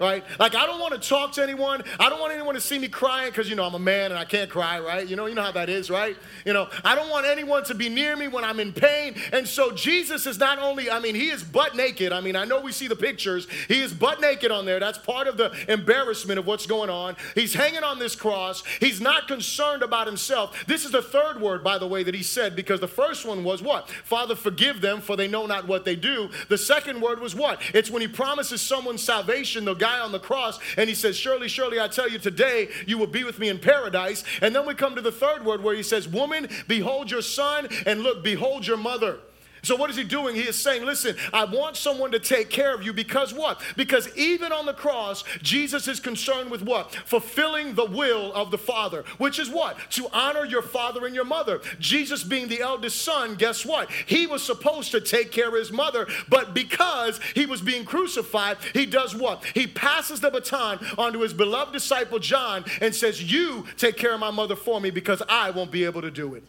right? 0.00 0.24
Like 0.38 0.54
I 0.54 0.66
don't 0.66 0.80
want 0.80 1.00
to 1.00 1.08
talk 1.08 1.32
to 1.32 1.42
anyone. 1.42 1.82
I 1.98 2.08
don't 2.08 2.20
want 2.20 2.32
anyone 2.32 2.54
to 2.54 2.60
see 2.60 2.78
me 2.78 2.88
crying 2.88 3.30
because 3.30 3.48
you 3.48 3.56
know 3.56 3.64
I'm 3.64 3.74
a 3.74 3.78
man 3.78 4.10
and 4.10 4.18
I 4.18 4.24
can't 4.24 4.50
cry, 4.50 4.78
right? 4.80 5.06
You 5.06 5.16
know, 5.16 5.26
you 5.26 5.34
know 5.34 5.42
how 5.42 5.52
that 5.52 5.68
is, 5.68 5.90
right? 5.90 6.16
You 6.44 6.52
know, 6.52 6.68
I 6.84 6.94
don't 6.94 7.10
want 7.10 7.26
anyone 7.26 7.64
to 7.64 7.74
be 7.74 7.88
near 7.88 8.16
me 8.16 8.28
when 8.28 8.44
I'm 8.44 8.60
in 8.60 8.72
pain. 8.72 9.14
And 9.32 9.46
so 9.46 9.72
Jesus 9.72 10.26
is 10.26 10.38
not 10.38 10.58
only, 10.58 10.90
I 10.90 10.98
mean, 11.00 11.14
he 11.14 11.28
is 11.28 11.42
butt 11.42 11.76
naked. 11.76 12.12
I 12.12 12.20
mean, 12.20 12.36
I 12.36 12.44
know 12.44 12.60
we 12.60 12.72
see 12.72 12.88
the 12.88 12.96
pictures. 12.96 13.46
He 13.68 13.80
is 13.80 13.92
butt 13.92 14.20
naked 14.20 14.50
on 14.50 14.66
there. 14.66 14.80
That's 14.80 14.98
part 14.98 15.26
of 15.26 15.36
the 15.36 15.52
embarrassment 15.68 16.38
of 16.38 16.46
what's 16.46 16.66
going 16.66 16.90
on. 16.90 17.16
He's 17.34 17.54
hanging 17.54 17.82
on 17.82 17.98
this 17.98 18.14
cross. 18.14 18.62
He's 18.80 19.00
not 19.00 19.28
concerned 19.28 19.82
about 19.82 20.06
himself. 20.06 20.64
This 20.66 20.84
is 20.84 20.92
the 20.92 21.02
third 21.02 21.40
word, 21.40 21.62
by 21.62 21.78
the 21.78 21.86
way, 21.86 22.02
that 22.02 22.14
he 22.14 22.22
said 22.22 22.56
because 22.56 22.80
the 22.80 22.88
first 22.88 23.26
one 23.26 23.44
was 23.44 23.62
what? 23.62 23.88
Father, 23.90 24.34
forgive 24.34 24.80
them 24.80 25.00
for 25.00 25.16
they 25.16 25.28
know 25.28 25.46
not 25.46 25.66
what 25.66 25.84
they 25.84 25.96
do. 25.96 26.30
The 26.48 26.58
second 26.58 27.00
word 27.00 27.20
was 27.20 27.34
what? 27.34 27.60
It's 27.74 27.90
when 27.90 28.02
he 28.02 28.08
promises 28.08 28.60
someone 28.60 28.98
salvation, 28.98 29.64
the 29.64 29.74
guy 29.86 30.00
on 30.00 30.10
the 30.10 30.18
cross 30.18 30.58
and 30.76 30.88
he 30.88 30.94
says, 30.94 31.16
Surely, 31.16 31.48
surely, 31.48 31.80
I 31.80 31.86
tell 31.88 32.08
you 32.08 32.18
today, 32.18 32.68
you 32.86 32.98
will 32.98 33.06
be 33.06 33.22
with 33.22 33.38
me 33.38 33.48
in 33.48 33.58
paradise. 33.58 34.24
And 34.42 34.54
then 34.54 34.66
we 34.66 34.74
come 34.74 34.96
to 34.96 35.00
the 35.00 35.12
third 35.12 35.44
word 35.44 35.62
where 35.62 35.76
he 35.76 35.82
says, 35.82 36.08
Woman, 36.08 36.48
behold 36.66 37.10
your 37.10 37.22
son, 37.22 37.68
and 37.86 38.02
look, 38.02 38.24
behold 38.24 38.66
your 38.66 38.76
mother. 38.76 39.20
So, 39.66 39.74
what 39.74 39.90
is 39.90 39.96
he 39.96 40.04
doing? 40.04 40.36
He 40.36 40.42
is 40.42 40.54
saying, 40.54 40.84
Listen, 40.84 41.16
I 41.32 41.44
want 41.44 41.76
someone 41.76 42.12
to 42.12 42.20
take 42.20 42.50
care 42.50 42.72
of 42.72 42.84
you 42.84 42.92
because 42.92 43.34
what? 43.34 43.60
Because 43.76 44.08
even 44.16 44.52
on 44.52 44.64
the 44.64 44.72
cross, 44.72 45.24
Jesus 45.42 45.88
is 45.88 45.98
concerned 45.98 46.52
with 46.52 46.62
what? 46.62 46.94
Fulfilling 46.94 47.74
the 47.74 47.84
will 47.84 48.32
of 48.32 48.52
the 48.52 48.58
Father, 48.58 49.02
which 49.18 49.40
is 49.40 49.50
what? 49.50 49.76
To 49.90 50.08
honor 50.12 50.44
your 50.44 50.62
father 50.62 51.04
and 51.04 51.16
your 51.16 51.24
mother. 51.24 51.60
Jesus, 51.80 52.22
being 52.22 52.46
the 52.46 52.60
eldest 52.60 53.02
son, 53.02 53.34
guess 53.34 53.66
what? 53.66 53.90
He 53.90 54.28
was 54.28 54.40
supposed 54.40 54.92
to 54.92 55.00
take 55.00 55.32
care 55.32 55.48
of 55.48 55.54
his 55.54 55.72
mother, 55.72 56.06
but 56.28 56.54
because 56.54 57.18
he 57.34 57.44
was 57.44 57.60
being 57.60 57.84
crucified, 57.84 58.58
he 58.72 58.86
does 58.86 59.16
what? 59.16 59.44
He 59.46 59.66
passes 59.66 60.20
the 60.20 60.30
baton 60.30 60.78
onto 60.96 61.18
his 61.18 61.34
beloved 61.34 61.72
disciple 61.72 62.20
John 62.20 62.64
and 62.80 62.94
says, 62.94 63.32
You 63.32 63.66
take 63.76 63.96
care 63.96 64.14
of 64.14 64.20
my 64.20 64.30
mother 64.30 64.54
for 64.54 64.80
me 64.80 64.90
because 64.90 65.22
I 65.28 65.50
won't 65.50 65.72
be 65.72 65.84
able 65.84 66.02
to 66.02 66.10
do 66.12 66.34
it. 66.34 66.44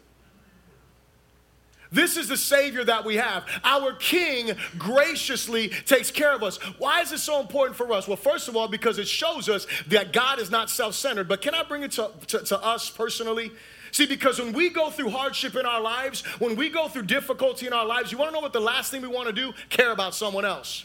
This 1.90 2.16
is 2.16 2.28
the 2.28 2.36
Savior 2.36 2.84
that 2.84 3.04
we 3.04 3.16
have. 3.16 3.46
Our 3.64 3.92
King 3.94 4.56
graciously 4.76 5.68
takes 5.68 6.10
care 6.10 6.34
of 6.34 6.42
us. 6.42 6.58
Why 6.78 7.00
is 7.00 7.12
it 7.12 7.18
so 7.18 7.40
important 7.40 7.76
for 7.76 7.90
us? 7.92 8.06
Well, 8.06 8.16
first 8.16 8.48
of 8.48 8.56
all, 8.56 8.68
because 8.68 8.98
it 8.98 9.08
shows 9.08 9.48
us 9.48 9.66
that 9.88 10.12
God 10.12 10.38
is 10.38 10.50
not 10.50 10.70
self 10.70 10.94
centered. 10.94 11.28
But 11.28 11.40
can 11.40 11.54
I 11.54 11.62
bring 11.62 11.82
it 11.82 11.92
to, 11.92 12.10
to, 12.28 12.40
to, 12.40 12.62
us 12.62 12.90
personally? 12.90 13.52
See, 13.90 14.06
because 14.06 14.38
when 14.38 14.52
we 14.52 14.68
go 14.68 14.90
through 14.90 15.10
hardship 15.10 15.56
in 15.56 15.64
our 15.64 15.80
lives, 15.80 16.20
when 16.38 16.56
we 16.56 16.68
go 16.68 16.88
through 16.88 17.04
difficulty 17.04 17.66
in 17.66 17.72
our 17.72 17.86
lives, 17.86 18.12
you 18.12 18.18
want 18.18 18.30
to 18.30 18.34
know 18.34 18.40
what 18.40 18.52
the 18.52 18.60
last 18.60 18.90
thing 18.90 19.00
we 19.00 19.08
want 19.08 19.28
to 19.28 19.32
do? 19.32 19.54
Care 19.70 19.92
about 19.92 20.14
someone 20.14 20.44
else. 20.44 20.84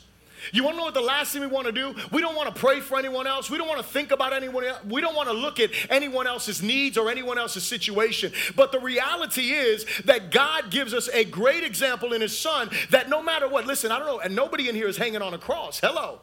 You 0.51 0.63
want 0.63 0.75
to 0.75 0.77
know 0.79 0.85
what 0.85 0.93
the 0.93 1.01
last 1.01 1.31
thing 1.31 1.41
we 1.41 1.47
want 1.47 1.67
to 1.67 1.71
do? 1.71 1.95
We 2.11 2.21
don't 2.21 2.35
want 2.35 2.53
to 2.53 2.59
pray 2.59 2.79
for 2.79 2.97
anyone 2.97 3.27
else. 3.27 3.49
We 3.49 3.57
don't 3.57 3.67
want 3.67 3.79
to 3.79 3.87
think 3.87 4.11
about 4.11 4.33
anyone 4.33 4.65
else. 4.65 4.83
We 4.85 5.01
don't 5.01 5.15
want 5.15 5.29
to 5.29 5.33
look 5.33 5.59
at 5.59 5.71
anyone 5.89 6.27
else's 6.27 6.61
needs 6.61 6.97
or 6.97 7.09
anyone 7.09 7.37
else's 7.37 7.63
situation. 7.63 8.33
But 8.55 8.71
the 8.71 8.79
reality 8.79 9.51
is 9.51 9.85
that 10.05 10.31
God 10.31 10.69
gives 10.71 10.93
us 10.93 11.07
a 11.09 11.23
great 11.23 11.63
example 11.63 12.13
in 12.13 12.21
His 12.21 12.37
Son 12.37 12.69
that 12.89 13.09
no 13.09 13.21
matter 13.21 13.47
what, 13.47 13.65
listen, 13.65 13.91
I 13.91 13.99
don't 13.99 14.07
know, 14.07 14.19
and 14.19 14.35
nobody 14.35 14.69
in 14.69 14.75
here 14.75 14.87
is 14.87 14.97
hanging 14.97 15.21
on 15.21 15.33
a 15.33 15.37
cross. 15.37 15.79
Hello. 15.79 16.19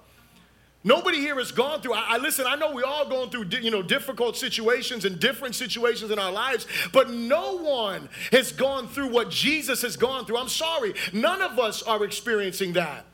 Nobody 0.83 1.19
here 1.19 1.37
has 1.37 1.53
gone 1.53 1.83
through. 1.83 1.93
I, 1.93 2.15
I, 2.15 2.17
listen. 2.17 2.47
I 2.47 2.57
know 2.57 2.73
we 2.73 2.83
all 2.83 3.07
going 3.07 3.29
through, 3.29 3.61
you 3.61 3.71
know, 3.71 3.83
difficult 3.83 4.37
situations 4.37 5.05
and 5.05 5.21
different 5.21 5.55
situations 5.55 6.11
in 6.11 6.19
our 6.19 6.33
lives, 6.33 6.67
but 6.93 7.11
no 7.11 7.59
one 7.59 8.09
has 8.33 8.51
gone 8.51 8.89
through 8.89 9.09
what 9.09 9.31
Jesus 9.31 9.83
has 9.83 9.97
gone 9.97 10.25
through. 10.25 10.39
I'm 10.39 10.49
sorry, 10.49 10.95
none 11.13 11.43
of 11.43 11.59
us 11.59 11.83
are 11.83 12.03
experiencing 12.03 12.73
that. 12.75 13.05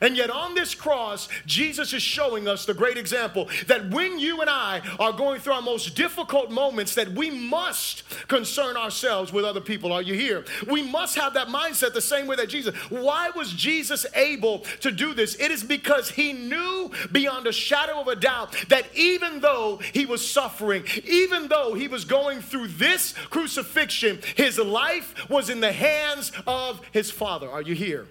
And 0.00 0.16
yet, 0.16 0.30
on 0.30 0.54
this 0.54 0.74
cross, 0.74 1.28
Jesus 1.46 1.92
is 1.92 2.02
showing 2.02 2.48
us 2.48 2.66
the 2.66 2.74
great 2.74 2.96
example 2.96 3.48
that 3.68 3.90
when 3.90 4.18
you 4.18 4.40
and 4.40 4.50
I 4.50 4.82
are 4.98 5.12
going 5.12 5.40
through 5.40 5.54
our 5.54 5.62
most 5.62 5.94
difficult 5.94 6.50
moments, 6.50 6.94
that 6.94 7.12
we 7.12 7.30
must 7.30 8.02
concern 8.28 8.76
ourselves 8.76 9.32
with 9.32 9.44
other 9.44 9.60
people. 9.60 9.92
Are 9.92 10.02
you 10.02 10.14
here? 10.14 10.44
We 10.68 10.82
must 10.82 11.16
have 11.16 11.34
that 11.34 11.48
mindset 11.48 11.94
the 11.94 12.00
same 12.00 12.26
way 12.26 12.36
that 12.36 12.48
Jesus. 12.48 12.74
Why 12.90 13.30
was 13.30 13.52
Jesus 13.52 14.04
able 14.14 14.60
to 14.80 14.90
do 14.90 15.14
this? 15.14 15.36
It 15.36 15.50
is 15.50 15.62
because 15.62 16.10
he 16.10 16.32
knew 16.32 16.90
beyond 17.12 17.46
a 17.46 17.52
shadow 17.52 18.00
of 18.00 18.08
a 18.08 18.16
doubt 18.16 18.54
that 18.68 18.86
even 18.94 19.40
though 19.40 19.80
he 19.92 20.06
was 20.06 20.28
suffering, 20.28 20.84
even 21.04 21.48
though 21.48 21.74
he 21.74 21.88
was 21.88 22.04
going 22.04 22.40
through 22.40 22.68
this 22.68 23.12
crucifixion, 23.30 24.18
his 24.36 24.58
life 24.58 25.28
was 25.30 25.50
in 25.50 25.60
the 25.60 25.72
hands 25.72 26.32
of 26.46 26.80
his 26.92 27.10
Father. 27.10 27.48
Are 27.48 27.62
you 27.62 27.74
here? 27.74 28.06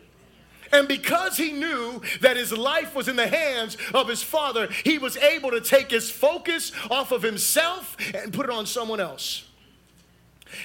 And 0.73 0.87
because 0.87 1.37
he 1.37 1.51
knew 1.51 2.01
that 2.21 2.35
his 2.35 2.51
life 2.51 2.95
was 2.95 3.07
in 3.07 3.15
the 3.15 3.27
hands 3.27 3.77
of 3.93 4.09
his 4.09 4.23
father, 4.23 4.67
he 4.83 4.97
was 4.97 5.15
able 5.17 5.51
to 5.51 5.61
take 5.61 5.91
his 5.91 6.09
focus 6.09 6.71
off 6.89 7.11
of 7.11 7.21
himself 7.21 7.95
and 8.13 8.33
put 8.33 8.47
it 8.47 8.51
on 8.51 8.65
someone 8.65 8.99
else. 8.99 9.45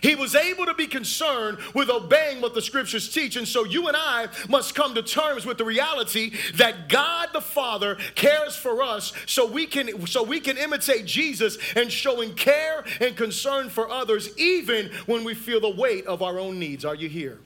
He 0.03 0.15
was 0.15 0.35
able 0.35 0.67
to 0.67 0.75
be 0.75 0.87
concerned 0.87 1.59
with 1.75 1.91
obeying 1.91 2.41
what 2.41 2.55
the 2.55 2.63
scriptures 2.63 3.13
teach. 3.13 3.37
And 3.37 3.47
so 3.47 3.65
you 3.65 3.89
and 3.89 3.97
I 3.97 4.29
must 4.49 4.75
come 4.75 4.95
to 4.95 5.03
terms 5.03 5.47
with 5.47 5.59
the 5.59 5.65
reality 5.65 6.33
that 6.57 6.89
God 6.89 7.31
the 7.33 7.41
Father 7.41 7.97
cares 8.15 8.57
for 8.57 8.83
us 8.83 9.13
so 9.27 9.47
we 9.47 9.67
can 9.67 10.07
so 10.07 10.23
we 10.23 10.41
can 10.41 10.59
imitate 10.59 11.07
Jesus 11.07 11.59
and 11.75 11.91
showing 11.91 12.35
care 12.35 12.85
and 13.01 13.17
concern 13.17 13.71
for 13.71 13.91
others 13.91 14.37
even 14.39 14.91
when 15.07 15.25
we 15.25 15.35
feel 15.35 15.61
the 15.61 15.71
weight 15.71 16.07
of 16.07 16.23
our 16.23 16.39
own 16.39 16.59
needs. 16.59 16.85
Are 16.85 16.95
you 16.95 17.09
here? 17.09 17.39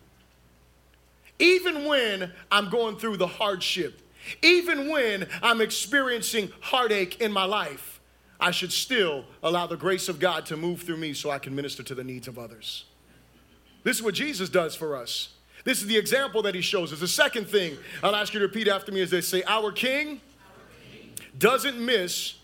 Even 1.43 1.85
when 1.87 2.33
I'm 2.53 2.71
going 2.71 2.97
through 2.97 3.17
the 3.17 3.27
hardship, 3.27 4.01
even 4.43 4.89
when 4.89 5.27
I'm 5.43 5.61
experiencing 5.61 6.53
heartache 6.61 7.21
in 7.21 7.33
my 7.33 7.45
life, 7.45 8.01
I 8.39 8.53
should 8.53 8.73
still 8.73 9.25
allow 9.43 9.67
the 9.67 9.77
grace 9.77 10.09
of 10.09 10.21
God 10.21 10.47
to 10.47 10.57
move 10.57 10.83
through 10.83 10.99
me 10.99 11.15
so 11.15 11.31
I 11.31 11.41
can 11.41 11.55
minister 11.55 11.83
to 11.83 11.95
the 11.95 12.05
needs 12.05 12.29
of 12.29 12.39
others. 12.39 12.85
This 13.83 13.97
is 13.97 14.03
what 14.03 14.15
Jesus 14.15 14.49
does 14.49 14.77
for 14.77 14.97
us. 14.97 15.31
This 15.65 15.81
is 15.81 15.89
the 15.89 15.97
example 15.97 16.43
that 16.43 16.55
he 16.55 16.61
shows 16.61 16.93
us. 16.93 17.01
The 17.01 17.09
second 17.09 17.49
thing 17.49 17.77
I'll 18.03 18.15
ask 18.15 18.33
you 18.33 18.41
to 18.41 18.47
repeat 18.47 18.69
after 18.69 18.93
me 18.93 19.01
is 19.01 19.11
they 19.11 19.21
say, 19.21 19.43
Our 19.47 19.73
King 19.73 20.21
doesn't 21.39 21.79
miss 21.79 22.35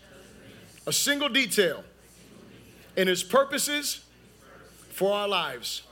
a 0.85 0.91
single 0.91 1.29
detail 1.29 1.83
in 2.97 3.07
his 3.07 3.23
purposes 3.23 4.03
for 4.89 5.13
our 5.13 5.27
lives. 5.27 5.83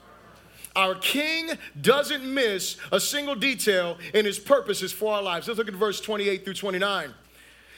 Our 0.76 0.94
King 0.94 1.50
doesn't 1.80 2.24
miss 2.24 2.76
a 2.92 3.00
single 3.00 3.34
detail 3.34 3.98
in 4.14 4.24
his 4.24 4.38
purposes 4.38 4.92
for 4.92 5.14
our 5.14 5.22
lives. 5.22 5.48
Let's 5.48 5.58
look 5.58 5.68
at 5.68 5.74
verse 5.74 6.00
28 6.00 6.44
through 6.44 6.54
29. 6.54 7.14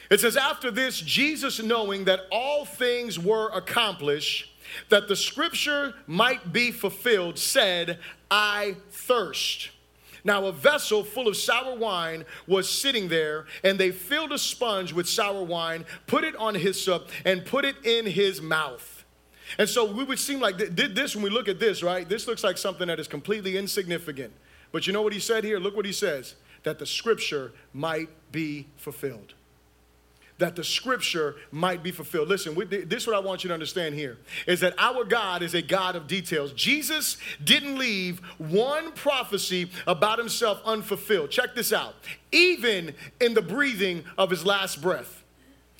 It 0.09 0.19
says, 0.19 0.35
After 0.35 0.69
this, 0.69 0.99
Jesus, 0.99 1.61
knowing 1.63 2.05
that 2.05 2.21
all 2.31 2.65
things 2.65 3.17
were 3.17 3.49
accomplished, 3.49 4.51
that 4.89 5.07
the 5.07 5.15
scripture 5.15 5.93
might 6.05 6.51
be 6.51 6.71
fulfilled, 6.71 7.39
said, 7.39 7.99
I 8.29 8.75
thirst. 8.91 9.69
Now, 10.23 10.45
a 10.45 10.51
vessel 10.51 11.03
full 11.03 11.27
of 11.27 11.35
sour 11.35 11.75
wine 11.75 12.25
was 12.45 12.69
sitting 12.69 13.07
there, 13.07 13.45
and 13.63 13.79
they 13.79 13.91
filled 13.91 14.31
a 14.31 14.37
sponge 14.37 14.93
with 14.93 15.09
sour 15.09 15.43
wine, 15.43 15.85
put 16.07 16.23
it 16.23 16.35
on 16.35 16.55
hyssop, 16.55 17.09
and 17.25 17.45
put 17.45 17.65
it 17.65 17.75
in 17.83 18.05
his 18.05 18.41
mouth. 18.41 19.00
And 19.57 19.67
so 19.67 19.91
we 19.91 20.03
would 20.03 20.19
seem 20.19 20.39
like 20.39 20.57
did 20.57 20.95
this 20.95 21.15
when 21.15 21.23
we 21.23 21.29
look 21.29 21.47
at 21.47 21.59
this, 21.59 21.83
right? 21.83 22.07
This 22.07 22.27
looks 22.27 22.43
like 22.43 22.57
something 22.57 22.87
that 22.87 22.99
is 22.99 23.07
completely 23.07 23.57
insignificant. 23.57 24.33
But 24.71 24.87
you 24.87 24.93
know 24.93 25.01
what 25.01 25.13
he 25.13 25.19
said 25.19 25.43
here? 25.43 25.59
Look 25.59 25.75
what 25.75 25.85
he 25.85 25.93
says 25.93 26.35
that 26.63 26.79
the 26.79 26.85
scripture 26.85 27.51
might 27.73 28.09
be 28.31 28.67
fulfilled 28.77 29.33
that 30.41 30.55
the 30.55 30.63
scripture 30.63 31.35
might 31.51 31.81
be 31.81 31.91
fulfilled. 31.91 32.27
Listen, 32.27 32.55
this 32.69 33.03
is 33.03 33.07
what 33.07 33.15
I 33.15 33.19
want 33.19 33.43
you 33.43 33.47
to 33.47 33.53
understand 33.53 33.95
here 33.95 34.17
is 34.45 34.59
that 34.59 34.73
our 34.77 35.05
God 35.05 35.41
is 35.41 35.53
a 35.53 35.61
God 35.61 35.95
of 35.95 36.07
details. 36.07 36.51
Jesus 36.51 37.17
didn't 37.43 37.77
leave 37.77 38.19
one 38.39 38.91
prophecy 38.91 39.69
about 39.87 40.19
himself 40.19 40.59
unfulfilled. 40.65 41.29
Check 41.29 41.55
this 41.55 41.71
out. 41.71 41.95
Even 42.31 42.93
in 43.21 43.33
the 43.33 43.41
breathing 43.41 44.03
of 44.17 44.29
his 44.29 44.45
last 44.45 44.81
breath. 44.81 45.23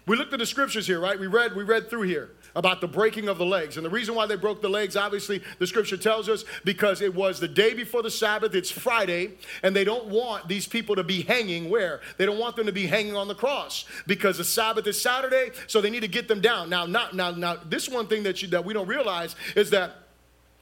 We 0.07 0.15
looked 0.15 0.31
at 0.33 0.39
the 0.39 0.45
scriptures 0.45 0.87
here, 0.87 0.99
right? 0.99 1.19
We 1.19 1.27
read 1.27 1.55
we 1.55 1.63
read 1.63 1.89
through 1.89 2.03
here 2.03 2.31
about 2.55 2.81
the 2.81 2.87
breaking 2.87 3.27
of 3.27 3.37
the 3.37 3.45
legs. 3.45 3.77
And 3.77 3.85
the 3.85 3.89
reason 3.89 4.15
why 4.15 4.25
they 4.25 4.35
broke 4.35 4.61
the 4.61 4.69
legs, 4.69 4.95
obviously, 4.95 5.41
the 5.59 5.67
scripture 5.67 5.97
tells 5.97 6.29
us 6.29 6.43
because 6.63 7.01
it 7.01 7.13
was 7.13 7.39
the 7.39 7.47
day 7.47 7.73
before 7.73 8.03
the 8.03 8.11
Sabbath, 8.11 8.55
it's 8.55 8.71
Friday, 8.71 9.31
and 9.63 9.75
they 9.75 9.83
don't 9.83 10.07
want 10.07 10.47
these 10.47 10.67
people 10.67 10.95
to 10.95 11.03
be 11.03 11.21
hanging 11.21 11.69
where? 11.69 12.01
They 12.17 12.25
don't 12.25 12.39
want 12.39 12.55
them 12.55 12.65
to 12.65 12.71
be 12.71 12.87
hanging 12.87 13.15
on 13.15 13.27
the 13.27 13.35
cross 13.35 13.85
because 14.07 14.37
the 14.37 14.43
Sabbath 14.43 14.87
is 14.87 15.01
Saturday, 15.01 15.51
so 15.67 15.81
they 15.81 15.89
need 15.89 16.01
to 16.01 16.07
get 16.07 16.27
them 16.27 16.41
down. 16.41 16.69
Now, 16.69 16.85
not 16.85 17.15
now, 17.15 17.31
now 17.31 17.57
this 17.67 17.89
one 17.89 18.07
thing 18.07 18.23
that 18.23 18.41
you 18.41 18.47
that 18.49 18.65
we 18.65 18.73
don't 18.73 18.87
realize 18.87 19.35
is 19.55 19.69
that 19.71 19.95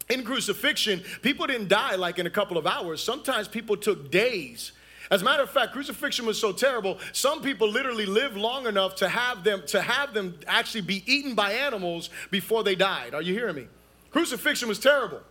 in 0.09 0.23
crucifixion, 0.23 1.03
people 1.21 1.45
didn't 1.47 1.67
die 1.67 1.95
like 1.95 2.17
in 2.17 2.25
a 2.25 2.31
couple 2.31 2.57
of 2.57 2.65
hours. 2.65 3.01
Sometimes 3.01 3.47
people 3.47 3.77
took 3.77 4.09
days 4.09 4.71
as 5.11 5.21
a 5.21 5.25
matter 5.25 5.43
of 5.43 5.49
fact, 5.49 5.73
crucifixion 5.73 6.25
was 6.25 6.39
so 6.39 6.51
terrible, 6.51 6.99
some 7.13 7.41
people 7.41 7.67
literally 7.67 8.05
lived 8.05 8.37
long 8.37 8.67
enough 8.67 8.95
to 8.97 9.09
have 9.09 9.43
them 9.43 9.63
to 9.67 9.81
have 9.81 10.13
them 10.13 10.39
actually 10.47 10.81
be 10.81 11.03
eaten 11.11 11.33
by 11.33 11.53
animals 11.53 12.09
before 12.29 12.63
they 12.63 12.75
died. 12.75 13.15
Are 13.15 13.21
you 13.21 13.33
hearing 13.33 13.55
me? 13.55 13.67
Crucifixion 14.11 14.67
was 14.67 14.79
terrible. 14.79 15.21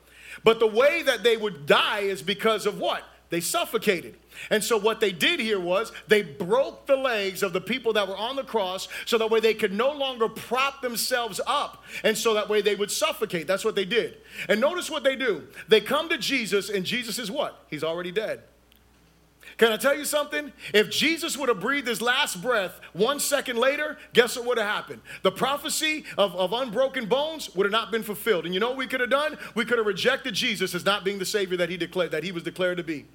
But 0.44 0.60
the 0.60 0.66
way 0.66 1.02
that 1.02 1.22
they 1.22 1.36
would 1.36 1.66
die 1.66 2.00
is 2.00 2.22
because 2.22 2.66
of 2.66 2.78
what? 2.78 3.04
They 3.30 3.40
suffocated. 3.40 4.16
And 4.50 4.64
so 4.64 4.78
what 4.78 5.00
they 5.00 5.12
did 5.12 5.38
here 5.38 5.60
was 5.60 5.92
they 6.06 6.22
broke 6.22 6.86
the 6.86 6.96
legs 6.96 7.42
of 7.42 7.52
the 7.52 7.60
people 7.60 7.92
that 7.92 8.08
were 8.08 8.16
on 8.16 8.36
the 8.36 8.44
cross 8.44 8.88
so 9.04 9.18
that 9.18 9.30
way 9.30 9.40
they 9.40 9.52
could 9.52 9.72
no 9.72 9.92
longer 9.92 10.28
prop 10.28 10.80
themselves 10.80 11.40
up 11.46 11.84
and 12.04 12.16
so 12.16 12.34
that 12.34 12.48
way 12.48 12.62
they 12.62 12.74
would 12.74 12.90
suffocate. 12.90 13.46
That's 13.46 13.64
what 13.64 13.74
they 13.74 13.84
did. 13.84 14.16
And 14.48 14.60
notice 14.60 14.90
what 14.90 15.04
they 15.04 15.16
do. 15.16 15.46
They 15.68 15.80
come 15.80 16.08
to 16.08 16.16
Jesus 16.16 16.70
and 16.70 16.86
Jesus 16.86 17.18
is 17.18 17.30
what? 17.30 17.64
He's 17.68 17.84
already 17.84 18.12
dead. 18.12 18.42
Can 19.58 19.72
I 19.72 19.76
tell 19.76 19.96
you 19.96 20.04
something? 20.04 20.52
If 20.72 20.88
Jesus 20.88 21.36
would 21.36 21.48
have 21.48 21.58
breathed 21.58 21.88
his 21.88 22.00
last 22.00 22.40
breath 22.40 22.80
one 22.92 23.18
second 23.18 23.58
later, 23.58 23.98
guess 24.12 24.36
what 24.36 24.46
would 24.46 24.58
have 24.58 24.68
happened? 24.68 25.02
The 25.22 25.32
prophecy 25.32 26.04
of, 26.16 26.34
of 26.36 26.52
unbroken 26.52 27.06
bones 27.06 27.54
would 27.56 27.66
have 27.66 27.72
not 27.72 27.90
been 27.90 28.04
fulfilled. 28.04 28.44
And 28.44 28.54
you 28.54 28.60
know 28.60 28.68
what 28.68 28.78
we 28.78 28.86
could 28.86 29.00
have 29.00 29.10
done? 29.10 29.36
We 29.56 29.64
could 29.64 29.78
have 29.78 29.86
rejected 29.86 30.34
Jesus 30.34 30.76
as 30.76 30.84
not 30.84 31.04
being 31.04 31.18
the 31.18 31.26
Savior 31.26 31.56
that 31.56 31.70
he 31.70 31.76
declared, 31.76 32.12
that 32.12 32.22
he 32.22 32.30
was 32.30 32.44
declared 32.44 32.76
to 32.76 32.84
be. 32.84 33.06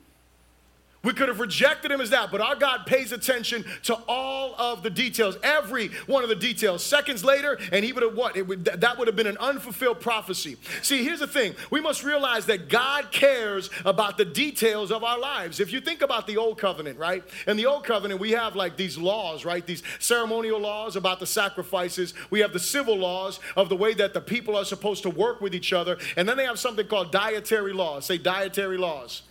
We 1.03 1.11
could 1.11 1.27
have 1.27 1.41
rejected 1.41 1.91
him 1.91 1.99
as 1.99 2.11
that, 2.11 2.31
but 2.31 2.39
our 2.39 2.55
God 2.55 2.85
pays 2.85 3.11
attention 3.11 3.65
to 3.83 3.95
all 4.07 4.55
of 4.57 4.83
the 4.83 4.89
details, 4.89 5.37
every 5.43 5.89
one 6.07 6.23
of 6.23 6.29
the 6.29 6.35
details. 6.35 6.81
Seconds 6.81 7.25
later, 7.25 7.59
and 7.73 7.83
he 7.83 7.91
would 7.91 8.03
have 8.03 8.15
what? 8.15 8.41
Would, 8.47 8.63
that 8.63 8.97
would 8.97 9.07
have 9.07 9.15
been 9.17 9.27
an 9.27 9.37
unfulfilled 9.37 9.99
prophecy. 9.99 10.55
See, 10.81 11.03
here's 11.03 11.19
the 11.19 11.27
thing 11.27 11.55
we 11.69 11.81
must 11.81 12.05
realize 12.05 12.45
that 12.45 12.69
God 12.69 13.11
cares 13.11 13.69
about 13.83 14.17
the 14.17 14.23
details 14.23 14.91
of 14.91 15.03
our 15.03 15.19
lives. 15.19 15.59
If 15.59 15.73
you 15.73 15.81
think 15.81 16.01
about 16.01 16.25
the 16.25 16.37
old 16.37 16.57
covenant, 16.57 16.97
right? 16.97 17.21
In 17.47 17.57
the 17.57 17.65
old 17.65 17.83
covenant, 17.83 18.21
we 18.21 18.31
have 18.31 18.55
like 18.55 18.77
these 18.77 18.97
laws, 18.97 19.43
right? 19.43 19.65
These 19.65 19.83
ceremonial 19.99 20.61
laws 20.61 20.95
about 20.95 21.19
the 21.19 21.27
sacrifices. 21.27 22.13
We 22.29 22.39
have 22.39 22.53
the 22.53 22.59
civil 22.59 22.95
laws 22.95 23.41
of 23.57 23.67
the 23.67 23.75
way 23.75 23.93
that 23.95 24.13
the 24.13 24.21
people 24.21 24.55
are 24.55 24.63
supposed 24.63 25.03
to 25.03 25.09
work 25.09 25.41
with 25.41 25.53
each 25.53 25.73
other. 25.73 25.97
And 26.15 26.29
then 26.29 26.37
they 26.37 26.45
have 26.45 26.59
something 26.59 26.87
called 26.87 27.11
dietary 27.11 27.73
laws. 27.73 28.05
Say 28.05 28.17
dietary 28.17 28.77
laws. 28.77 29.23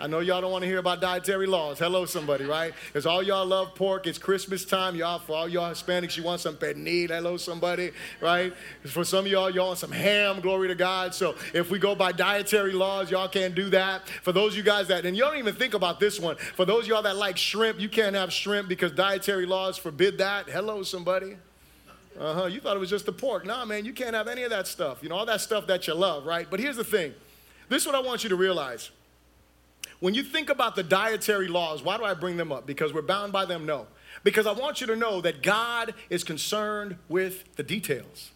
I 0.00 0.06
know 0.06 0.20
y'all 0.20 0.40
don't 0.40 0.50
want 0.50 0.62
to 0.62 0.66
hear 0.66 0.78
about 0.78 1.02
dietary 1.02 1.46
laws. 1.46 1.78
Hello, 1.78 2.06
somebody, 2.06 2.46
right? 2.46 2.72
Because 2.86 3.04
all 3.04 3.22
y'all 3.22 3.44
love 3.44 3.74
pork. 3.74 4.06
It's 4.06 4.16
Christmas 4.16 4.64
time. 4.64 4.96
Y'all, 4.96 5.18
for 5.18 5.36
all 5.36 5.46
y'all 5.46 5.70
Hispanics, 5.70 6.16
you 6.16 6.22
want 6.22 6.40
some 6.40 6.56
pernil. 6.56 7.10
Hello, 7.10 7.36
somebody, 7.36 7.90
right? 8.18 8.54
For 8.86 9.04
some 9.04 9.26
of 9.26 9.30
y'all, 9.30 9.50
y'all 9.50 9.66
want 9.66 9.78
some 9.78 9.92
ham. 9.92 10.40
Glory 10.40 10.68
to 10.68 10.74
God. 10.74 11.14
So 11.14 11.34
if 11.52 11.70
we 11.70 11.78
go 11.78 11.94
by 11.94 12.12
dietary 12.12 12.72
laws, 12.72 13.10
y'all 13.10 13.28
can't 13.28 13.54
do 13.54 13.68
that. 13.70 14.08
For 14.22 14.32
those 14.32 14.52
of 14.52 14.56
you 14.56 14.62
guys 14.62 14.88
that, 14.88 15.04
and 15.04 15.14
you 15.14 15.22
don't 15.22 15.36
even 15.36 15.54
think 15.54 15.74
about 15.74 16.00
this 16.00 16.18
one. 16.18 16.36
For 16.36 16.64
those 16.64 16.84
of 16.84 16.88
y'all 16.88 17.02
that 17.02 17.16
like 17.16 17.36
shrimp, 17.36 17.78
you 17.78 17.90
can't 17.90 18.16
have 18.16 18.32
shrimp 18.32 18.70
because 18.70 18.92
dietary 18.92 19.44
laws 19.44 19.76
forbid 19.76 20.16
that. 20.16 20.48
Hello, 20.48 20.82
somebody. 20.82 21.36
Uh 22.18 22.34
huh. 22.34 22.46
You 22.46 22.60
thought 22.60 22.74
it 22.74 22.80
was 22.80 22.90
just 22.90 23.04
the 23.04 23.12
pork. 23.12 23.44
Nah, 23.44 23.66
man, 23.66 23.84
you 23.84 23.92
can't 23.92 24.14
have 24.14 24.28
any 24.28 24.44
of 24.44 24.50
that 24.50 24.66
stuff. 24.66 25.02
You 25.02 25.10
know, 25.10 25.16
all 25.16 25.26
that 25.26 25.42
stuff 25.42 25.66
that 25.66 25.86
you 25.86 25.92
love, 25.92 26.24
right? 26.24 26.46
But 26.50 26.58
here's 26.58 26.76
the 26.76 26.84
thing 26.84 27.12
this 27.68 27.82
is 27.82 27.86
what 27.86 27.94
I 27.94 28.00
want 28.00 28.22
you 28.22 28.30
to 28.30 28.36
realize. 28.36 28.90
When 30.00 30.14
you 30.14 30.22
think 30.22 30.48
about 30.48 30.76
the 30.76 30.82
dietary 30.82 31.46
laws, 31.46 31.82
why 31.82 31.98
do 31.98 32.04
I 32.04 32.14
bring 32.14 32.38
them 32.38 32.50
up? 32.50 32.66
Because 32.66 32.92
we're 32.92 33.02
bound 33.02 33.32
by 33.32 33.44
them? 33.44 33.66
No. 33.66 33.86
Because 34.24 34.46
I 34.46 34.52
want 34.52 34.80
you 34.80 34.86
to 34.86 34.96
know 34.96 35.20
that 35.20 35.42
God 35.42 35.94
is 36.08 36.24
concerned 36.24 36.96
with 37.08 37.56
the 37.56 37.62
details. 37.62 38.30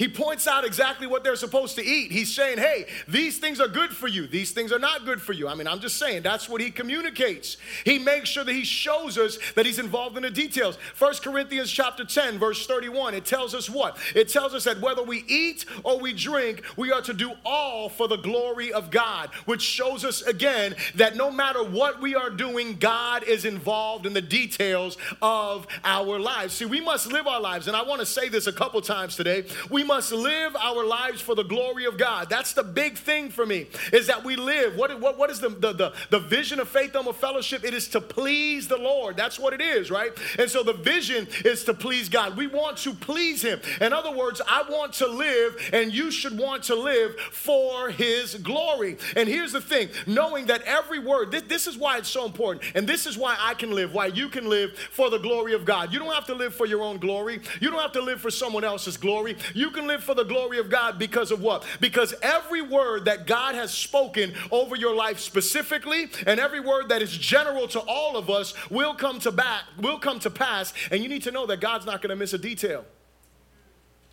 He 0.00 0.08
points 0.08 0.46
out 0.46 0.64
exactly 0.64 1.06
what 1.06 1.22
they're 1.24 1.36
supposed 1.36 1.76
to 1.76 1.84
eat. 1.84 2.10
He's 2.10 2.34
saying, 2.34 2.56
hey, 2.56 2.86
these 3.06 3.36
things 3.36 3.60
are 3.60 3.68
good 3.68 3.90
for 3.90 4.08
you. 4.08 4.26
These 4.26 4.52
things 4.52 4.72
are 4.72 4.78
not 4.78 5.04
good 5.04 5.20
for 5.20 5.34
you. 5.34 5.46
I 5.46 5.54
mean, 5.54 5.66
I'm 5.66 5.78
just 5.78 5.98
saying, 5.98 6.22
that's 6.22 6.48
what 6.48 6.62
he 6.62 6.70
communicates. 6.70 7.58
He 7.84 7.98
makes 7.98 8.30
sure 8.30 8.42
that 8.42 8.54
he 8.54 8.64
shows 8.64 9.18
us 9.18 9.36
that 9.56 9.66
he's 9.66 9.78
involved 9.78 10.16
in 10.16 10.22
the 10.22 10.30
details. 10.30 10.78
First 10.94 11.22
Corinthians 11.22 11.70
chapter 11.70 12.06
10, 12.06 12.38
verse 12.38 12.66
31, 12.66 13.12
it 13.12 13.26
tells 13.26 13.54
us 13.54 13.68
what? 13.68 13.98
It 14.14 14.30
tells 14.30 14.54
us 14.54 14.64
that 14.64 14.80
whether 14.80 15.02
we 15.02 15.22
eat 15.28 15.66
or 15.84 16.00
we 16.00 16.14
drink, 16.14 16.62
we 16.78 16.90
are 16.90 17.02
to 17.02 17.12
do 17.12 17.32
all 17.44 17.90
for 17.90 18.08
the 18.08 18.16
glory 18.16 18.72
of 18.72 18.90
God, 18.90 19.28
which 19.44 19.60
shows 19.60 20.06
us 20.06 20.22
again 20.22 20.76
that 20.94 21.14
no 21.14 21.30
matter 21.30 21.62
what 21.62 22.00
we 22.00 22.14
are 22.14 22.30
doing, 22.30 22.78
God 22.78 23.22
is 23.24 23.44
involved 23.44 24.06
in 24.06 24.14
the 24.14 24.22
details 24.22 24.96
of 25.20 25.66
our 25.84 26.18
lives. 26.18 26.54
See, 26.54 26.64
we 26.64 26.80
must 26.80 27.12
live 27.12 27.26
our 27.26 27.42
lives, 27.42 27.66
and 27.68 27.76
I 27.76 27.82
want 27.82 28.00
to 28.00 28.06
say 28.06 28.30
this 28.30 28.46
a 28.46 28.52
couple 28.54 28.80
times 28.80 29.14
today. 29.14 29.44
We 29.68 29.89
must 29.90 30.12
live 30.12 30.54
our 30.54 30.84
lives 30.84 31.20
for 31.20 31.34
the 31.34 31.42
glory 31.42 31.84
of 31.84 31.98
God. 31.98 32.30
That's 32.30 32.52
the 32.52 32.62
big 32.62 32.96
thing 32.96 33.28
for 33.28 33.44
me, 33.44 33.66
is 33.92 34.06
that 34.06 34.22
we 34.22 34.36
live. 34.36 34.76
What, 34.76 35.00
what, 35.00 35.18
what 35.18 35.30
is 35.30 35.40
the, 35.40 35.48
the, 35.48 35.72
the, 35.72 35.92
the 36.10 36.20
vision 36.20 36.60
of 36.60 36.68
Faith 36.68 36.92
Home 36.92 37.12
Fellowship? 37.12 37.64
It 37.64 37.74
is 37.74 37.88
to 37.88 38.00
please 38.00 38.68
the 38.68 38.76
Lord. 38.76 39.16
That's 39.16 39.36
what 39.36 39.52
it 39.52 39.60
is, 39.60 39.90
right? 39.90 40.12
And 40.38 40.48
so 40.48 40.62
the 40.62 40.74
vision 40.74 41.26
is 41.44 41.64
to 41.64 41.74
please 41.74 42.08
God. 42.08 42.36
We 42.36 42.46
want 42.46 42.76
to 42.78 42.94
please 42.94 43.42
Him. 43.42 43.60
In 43.80 43.92
other 43.92 44.12
words, 44.12 44.40
I 44.48 44.62
want 44.70 44.92
to 44.94 45.08
live, 45.08 45.56
and 45.72 45.92
you 45.92 46.12
should 46.12 46.38
want 46.38 46.62
to 46.64 46.76
live 46.76 47.16
for 47.32 47.90
His 47.90 48.36
glory. 48.36 48.96
And 49.16 49.28
here's 49.28 49.50
the 49.50 49.60
thing 49.60 49.88
knowing 50.06 50.46
that 50.46 50.62
every 50.62 51.00
word, 51.00 51.32
this, 51.32 51.42
this 51.48 51.66
is 51.66 51.76
why 51.76 51.98
it's 51.98 52.08
so 52.08 52.24
important, 52.24 52.64
and 52.76 52.88
this 52.88 53.06
is 53.06 53.18
why 53.18 53.36
I 53.40 53.54
can 53.54 53.72
live, 53.72 53.92
why 53.92 54.06
you 54.06 54.28
can 54.28 54.48
live 54.48 54.78
for 54.92 55.10
the 55.10 55.18
glory 55.18 55.52
of 55.52 55.64
God. 55.64 55.92
You 55.92 55.98
don't 55.98 56.14
have 56.14 56.26
to 56.26 56.34
live 56.34 56.54
for 56.54 56.66
your 56.66 56.82
own 56.82 56.98
glory, 56.98 57.40
you 57.60 57.72
don't 57.72 57.82
have 57.82 57.92
to 57.92 58.02
live 58.02 58.20
for 58.20 58.30
someone 58.30 58.62
else's 58.62 58.96
glory. 58.96 59.36
You 59.52 59.72
can 59.72 59.79
can 59.80 59.88
live 59.88 60.04
for 60.04 60.14
the 60.14 60.24
glory 60.24 60.58
of 60.58 60.68
God 60.68 60.98
because 60.98 61.30
of 61.30 61.40
what? 61.40 61.64
Because 61.80 62.14
every 62.22 62.62
word 62.62 63.06
that 63.06 63.26
God 63.26 63.54
has 63.54 63.72
spoken 63.72 64.34
over 64.50 64.76
your 64.76 64.94
life 64.94 65.18
specifically 65.18 66.08
and 66.26 66.38
every 66.38 66.60
word 66.60 66.90
that 66.90 67.02
is 67.02 67.10
general 67.10 67.66
to 67.68 67.80
all 67.80 68.16
of 68.16 68.30
us 68.30 68.54
will 68.70 68.94
come 68.94 69.18
to 69.20 69.32
back, 69.32 69.64
will 69.78 69.98
come 69.98 70.20
to 70.20 70.30
pass, 70.30 70.72
and 70.90 71.02
you 71.02 71.08
need 71.08 71.22
to 71.22 71.30
know 71.30 71.46
that 71.46 71.60
God's 71.60 71.86
not 71.86 72.02
going 72.02 72.10
to 72.10 72.16
miss 72.16 72.32
a 72.32 72.38
detail. 72.38 72.84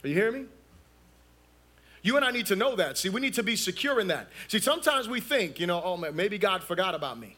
Are 0.03 0.08
you 0.08 0.15
hearing 0.15 0.43
me? 0.43 0.45
You 2.01 2.15
and 2.15 2.23
I 2.23 2.32
need 2.32 2.45
to 2.45 2.56
know 2.56 2.75
that. 2.75 2.97
See, 2.97 3.10
we 3.10 3.19
need 3.19 3.34
to 3.34 3.43
be 3.43 3.56
secure 3.56 3.99
in 3.99 4.08
that. 4.08 4.30
See, 4.47 4.60
sometimes 4.60 5.10
we 5.10 5.19
think, 5.19 5.60
you 5.60 5.67
know, 5.67 5.82
oh 5.84 5.97
maybe 5.97 6.38
God 6.38 6.63
forgot 6.63 6.95
about 6.95 7.19
me. 7.19 7.36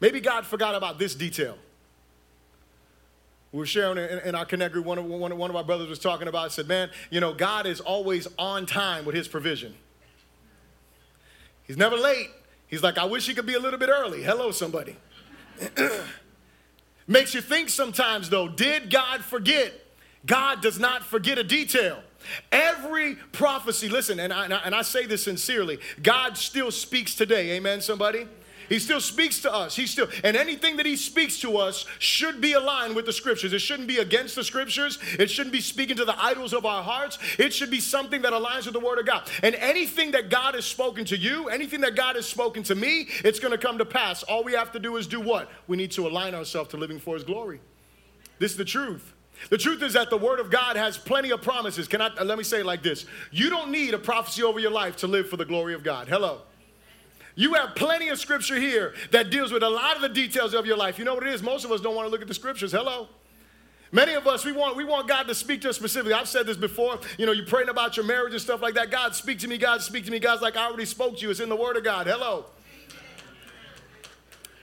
Maybe 0.00 0.20
God 0.20 0.44
forgot 0.44 0.74
about 0.74 0.98
this 0.98 1.14
detail 1.14 1.56
we 3.56 3.60
were 3.60 3.66
sharing 3.66 3.96
in, 3.96 4.18
in 4.18 4.34
our 4.34 4.44
connect 4.44 4.74
group 4.74 4.84
one 4.84 4.98
of, 4.98 5.06
one, 5.06 5.32
of, 5.32 5.38
one 5.38 5.48
of 5.48 5.56
our 5.56 5.64
brothers 5.64 5.88
was 5.88 5.98
talking 5.98 6.28
about 6.28 6.52
said 6.52 6.68
man 6.68 6.90
you 7.08 7.20
know 7.20 7.32
god 7.32 7.64
is 7.64 7.80
always 7.80 8.28
on 8.38 8.66
time 8.66 9.06
with 9.06 9.14
his 9.14 9.26
provision. 9.26 9.74
He's 11.62 11.78
never 11.78 11.96
late. 11.96 12.28
He's 12.66 12.82
like 12.82 12.98
i 12.98 13.04
wish 13.06 13.26
he 13.26 13.32
could 13.32 13.46
be 13.46 13.54
a 13.54 13.58
little 13.58 13.78
bit 13.78 13.88
early. 13.88 14.22
Hello 14.22 14.50
somebody. 14.50 14.94
Makes 17.06 17.32
you 17.32 17.40
think 17.40 17.70
sometimes 17.70 18.28
though 18.28 18.46
did 18.46 18.90
god 18.90 19.24
forget? 19.24 19.72
God 20.26 20.60
does 20.60 20.78
not 20.78 21.02
forget 21.02 21.38
a 21.38 21.44
detail. 21.44 22.02
Every 22.52 23.14
prophecy, 23.14 23.88
listen, 23.88 24.20
and 24.20 24.34
I, 24.34 24.44
and 24.44 24.52
I, 24.52 24.58
and 24.66 24.74
I 24.74 24.82
say 24.82 25.06
this 25.06 25.24
sincerely, 25.24 25.78
God 26.02 26.36
still 26.36 26.70
speaks 26.72 27.14
today. 27.14 27.52
Amen, 27.52 27.80
somebody? 27.80 28.26
He 28.68 28.78
still 28.78 29.00
speaks 29.00 29.40
to 29.42 29.52
us. 29.52 29.76
He 29.76 29.86
still, 29.86 30.08
and 30.24 30.36
anything 30.36 30.76
that 30.76 30.86
he 30.86 30.96
speaks 30.96 31.38
to 31.40 31.56
us 31.56 31.84
should 31.98 32.40
be 32.40 32.52
aligned 32.52 32.96
with 32.96 33.06
the 33.06 33.12
scriptures. 33.12 33.52
It 33.52 33.60
shouldn't 33.60 33.88
be 33.88 33.98
against 33.98 34.34
the 34.34 34.44
scriptures. 34.44 34.98
It 35.18 35.30
shouldn't 35.30 35.52
be 35.52 35.60
speaking 35.60 35.96
to 35.96 36.04
the 36.04 36.20
idols 36.22 36.52
of 36.52 36.66
our 36.66 36.82
hearts. 36.82 37.18
It 37.38 37.52
should 37.52 37.70
be 37.70 37.80
something 37.80 38.22
that 38.22 38.32
aligns 38.32 38.64
with 38.64 38.74
the 38.74 38.80
word 38.80 38.98
of 38.98 39.06
God. 39.06 39.28
And 39.42 39.54
anything 39.56 40.12
that 40.12 40.30
God 40.30 40.54
has 40.54 40.64
spoken 40.64 41.04
to 41.06 41.16
you, 41.16 41.48
anything 41.48 41.80
that 41.82 41.94
God 41.94 42.16
has 42.16 42.26
spoken 42.26 42.62
to 42.64 42.74
me, 42.74 43.08
it's 43.24 43.38
going 43.38 43.52
to 43.52 43.58
come 43.58 43.78
to 43.78 43.84
pass. 43.84 44.22
All 44.22 44.44
we 44.44 44.52
have 44.54 44.72
to 44.72 44.78
do 44.78 44.96
is 44.96 45.06
do 45.06 45.20
what? 45.20 45.50
We 45.66 45.76
need 45.76 45.92
to 45.92 46.06
align 46.06 46.34
ourselves 46.34 46.70
to 46.70 46.76
living 46.76 46.98
for 46.98 47.14
his 47.14 47.24
glory. 47.24 47.60
This 48.38 48.52
is 48.52 48.56
the 48.56 48.64
truth. 48.64 49.14
The 49.50 49.58
truth 49.58 49.82
is 49.82 49.92
that 49.92 50.10
the 50.10 50.16
Word 50.16 50.40
of 50.40 50.50
God 50.50 50.76
has 50.76 50.96
plenty 50.96 51.30
of 51.30 51.42
promises. 51.42 51.88
Can 51.88 52.00
I 52.00 52.08
let 52.22 52.38
me 52.38 52.44
say 52.44 52.60
it 52.60 52.66
like 52.66 52.82
this? 52.82 53.04
You 53.30 53.50
don't 53.50 53.70
need 53.70 53.94
a 53.94 53.98
prophecy 53.98 54.42
over 54.42 54.58
your 54.58 54.70
life 54.70 54.96
to 54.96 55.06
live 55.06 55.28
for 55.28 55.36
the 55.36 55.44
glory 55.44 55.74
of 55.74 55.84
God. 55.84 56.08
Hello. 56.08 56.40
You 57.36 57.52
have 57.54 57.74
plenty 57.74 58.08
of 58.08 58.18
scripture 58.18 58.58
here 58.58 58.94
that 59.12 59.30
deals 59.30 59.52
with 59.52 59.62
a 59.62 59.68
lot 59.68 59.94
of 59.94 60.02
the 60.02 60.08
details 60.08 60.54
of 60.54 60.64
your 60.64 60.76
life. 60.76 60.98
You 60.98 61.04
know 61.04 61.14
what 61.14 61.26
it 61.26 61.32
is? 61.32 61.42
Most 61.42 61.64
of 61.64 61.70
us 61.70 61.82
don't 61.82 61.94
want 61.94 62.06
to 62.06 62.10
look 62.10 62.22
at 62.22 62.28
the 62.28 62.34
scriptures. 62.34 62.72
Hello. 62.72 63.08
Many 63.92 64.14
of 64.14 64.26
us, 64.26 64.44
we 64.44 64.52
want, 64.52 64.74
we 64.74 64.84
want 64.84 65.06
God 65.06 65.28
to 65.28 65.34
speak 65.34 65.60
to 65.60 65.68
us 65.68 65.76
specifically. 65.76 66.14
I've 66.14 66.28
said 66.28 66.46
this 66.46 66.56
before. 66.56 66.98
You 67.18 67.26
know, 67.26 67.32
you're 67.32 67.46
praying 67.46 67.68
about 67.68 67.96
your 67.96 68.06
marriage 68.06 68.32
and 68.32 68.40
stuff 68.40 68.62
like 68.62 68.74
that. 68.74 68.90
God, 68.90 69.14
speak 69.14 69.38
to 69.40 69.48
me. 69.48 69.58
God, 69.58 69.82
speak 69.82 70.06
to 70.06 70.10
me. 70.10 70.18
God's 70.18 70.42
like, 70.42 70.56
I 70.56 70.66
already 70.66 70.86
spoke 70.86 71.18
to 71.18 71.22
you. 71.22 71.30
It's 71.30 71.40
in 71.40 71.50
the 71.50 71.56
Word 71.56 71.76
of 71.76 71.84
God. 71.84 72.06
Hello. 72.06 72.46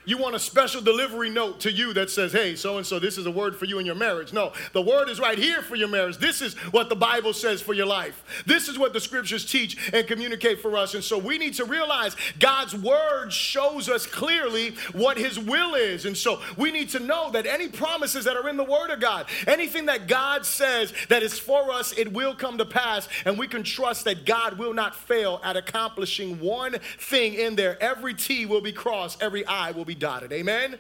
You 0.06 0.18
want 0.18 0.36
a 0.36 0.40
special 0.40 0.82
delivery 0.82 1.30
note 1.30 1.62
to 1.62 1.72
you 1.72 1.94
that 1.94 2.10
says, 2.10 2.32
hey, 2.34 2.56
so 2.56 2.78
and 2.78 2.86
so, 2.86 3.00
this 3.00 3.18
is 3.18 3.26
a 3.26 3.32
word 3.32 3.56
for 3.56 3.66
you 3.66 3.80
in 3.80 3.86
your 3.86 3.96
marriage. 3.96 4.34
No, 4.34 4.52
the 4.74 4.82
word 4.82 5.10
is 5.10 5.20
right 5.20 5.38
here 5.38 5.62
for 5.62 5.76
your 5.76 5.88
marriage. 5.88 6.18
This 6.18 6.42
is 6.42 6.56
what 6.72 6.90
the 6.90 6.96
Bible 6.96 7.34
says 7.34 7.62
for 7.62 7.74
your 7.74 7.86
life. 7.86 8.44
This 8.46 8.68
is 8.68 8.78
what 8.78 8.94
the 8.94 9.00
scriptures 9.00 9.46
teach 9.46 9.92
and 9.94 10.06
communicate 10.06 10.62
for 10.62 10.76
us. 10.76 10.94
And 10.94 11.04
so 11.04 11.18
we 11.18 11.38
need 11.38 11.54
to 11.56 11.66
realize 11.66 12.16
God's 12.40 12.76
word 12.76 13.32
shows 13.32 13.88
us 13.88 14.06
clearly 14.06 14.76
what 14.92 15.18
his 15.18 15.40
will 15.40 15.76
is. 15.76 16.06
And 16.06 16.18
so 16.18 16.42
we 16.58 16.72
need 16.72 16.90
to 16.90 17.00
know 17.00 17.32
that 17.32 17.46
any 17.46 17.70
promises 17.70 18.26
that 18.26 18.36
are 18.36 18.50
in 18.50 18.58
the 18.58 18.64
word 18.64 18.90
of 18.90 19.00
God, 19.00 19.28
anything 19.48 19.86
that 19.86 20.08
God 20.08 20.46
says 20.46 20.94
that 21.10 21.24
is 21.24 21.40
for 21.40 21.72
us, 21.72 21.98
it 21.98 22.12
will 22.12 22.36
come 22.36 22.58
to 22.58 22.66
pass. 22.66 23.08
And 23.26 23.38
we 23.38 23.48
can 23.48 23.64
trust 23.64 24.04
that 24.06 24.26
God 24.26 24.58
will 24.58 24.74
not 24.74 24.96
fail 24.96 25.40
at 25.44 25.56
accomplishing 25.56 26.40
one 26.40 26.76
thing 27.00 27.36
in 27.36 27.56
there. 27.56 27.82
Every 27.82 28.14
T 28.14 28.46
will 28.46 28.62
be 28.62 28.74
crossed, 28.74 29.22
every 29.22 29.46
I 29.46 29.72
will 29.72 29.86
be 29.86 29.93
be 29.94 30.00
dotted. 30.00 30.34
Amen? 30.34 30.78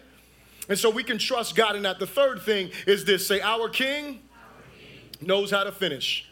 And 0.70 0.78
so 0.78 0.90
we 0.90 1.04
can 1.04 1.18
trust 1.18 1.56
God 1.56 1.76
in 1.76 1.84
that. 1.84 2.00
The 2.00 2.08
third 2.08 2.42
thing 2.42 2.72
is 2.88 3.06
this 3.06 3.28
say, 3.28 3.42
Our 3.42 3.70
King, 3.70 4.06
Our 4.06 4.62
king. 4.78 5.28
knows 5.28 5.52
how 5.52 5.64
to 5.64 5.72
finish. 5.72 6.30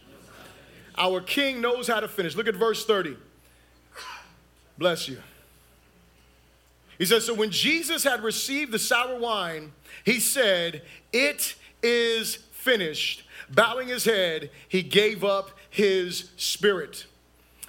Our 0.98 1.22
King 1.22 1.62
knows 1.62 1.88
how 1.88 2.00
to 2.00 2.08
finish. 2.08 2.36
Look 2.36 2.48
at 2.48 2.56
verse 2.56 2.86
30. 2.86 3.18
Bless 4.78 5.08
you. 5.08 5.18
He 6.98 7.06
says, 7.06 7.26
So 7.26 7.34
when 7.34 7.52
Jesus 7.52 8.04
had 8.04 8.24
received 8.24 8.72
the 8.72 8.80
sour 8.80 9.20
wine, 9.20 9.74
he 10.04 10.20
said, 10.20 10.82
It 11.14 11.56
is 11.84 12.36
finished. 12.52 13.24
Bowing 13.50 13.90
his 13.90 14.06
head, 14.06 14.50
he 14.68 14.82
gave 14.82 15.24
up 15.24 15.52
his 15.70 16.32
spirit. 16.38 17.06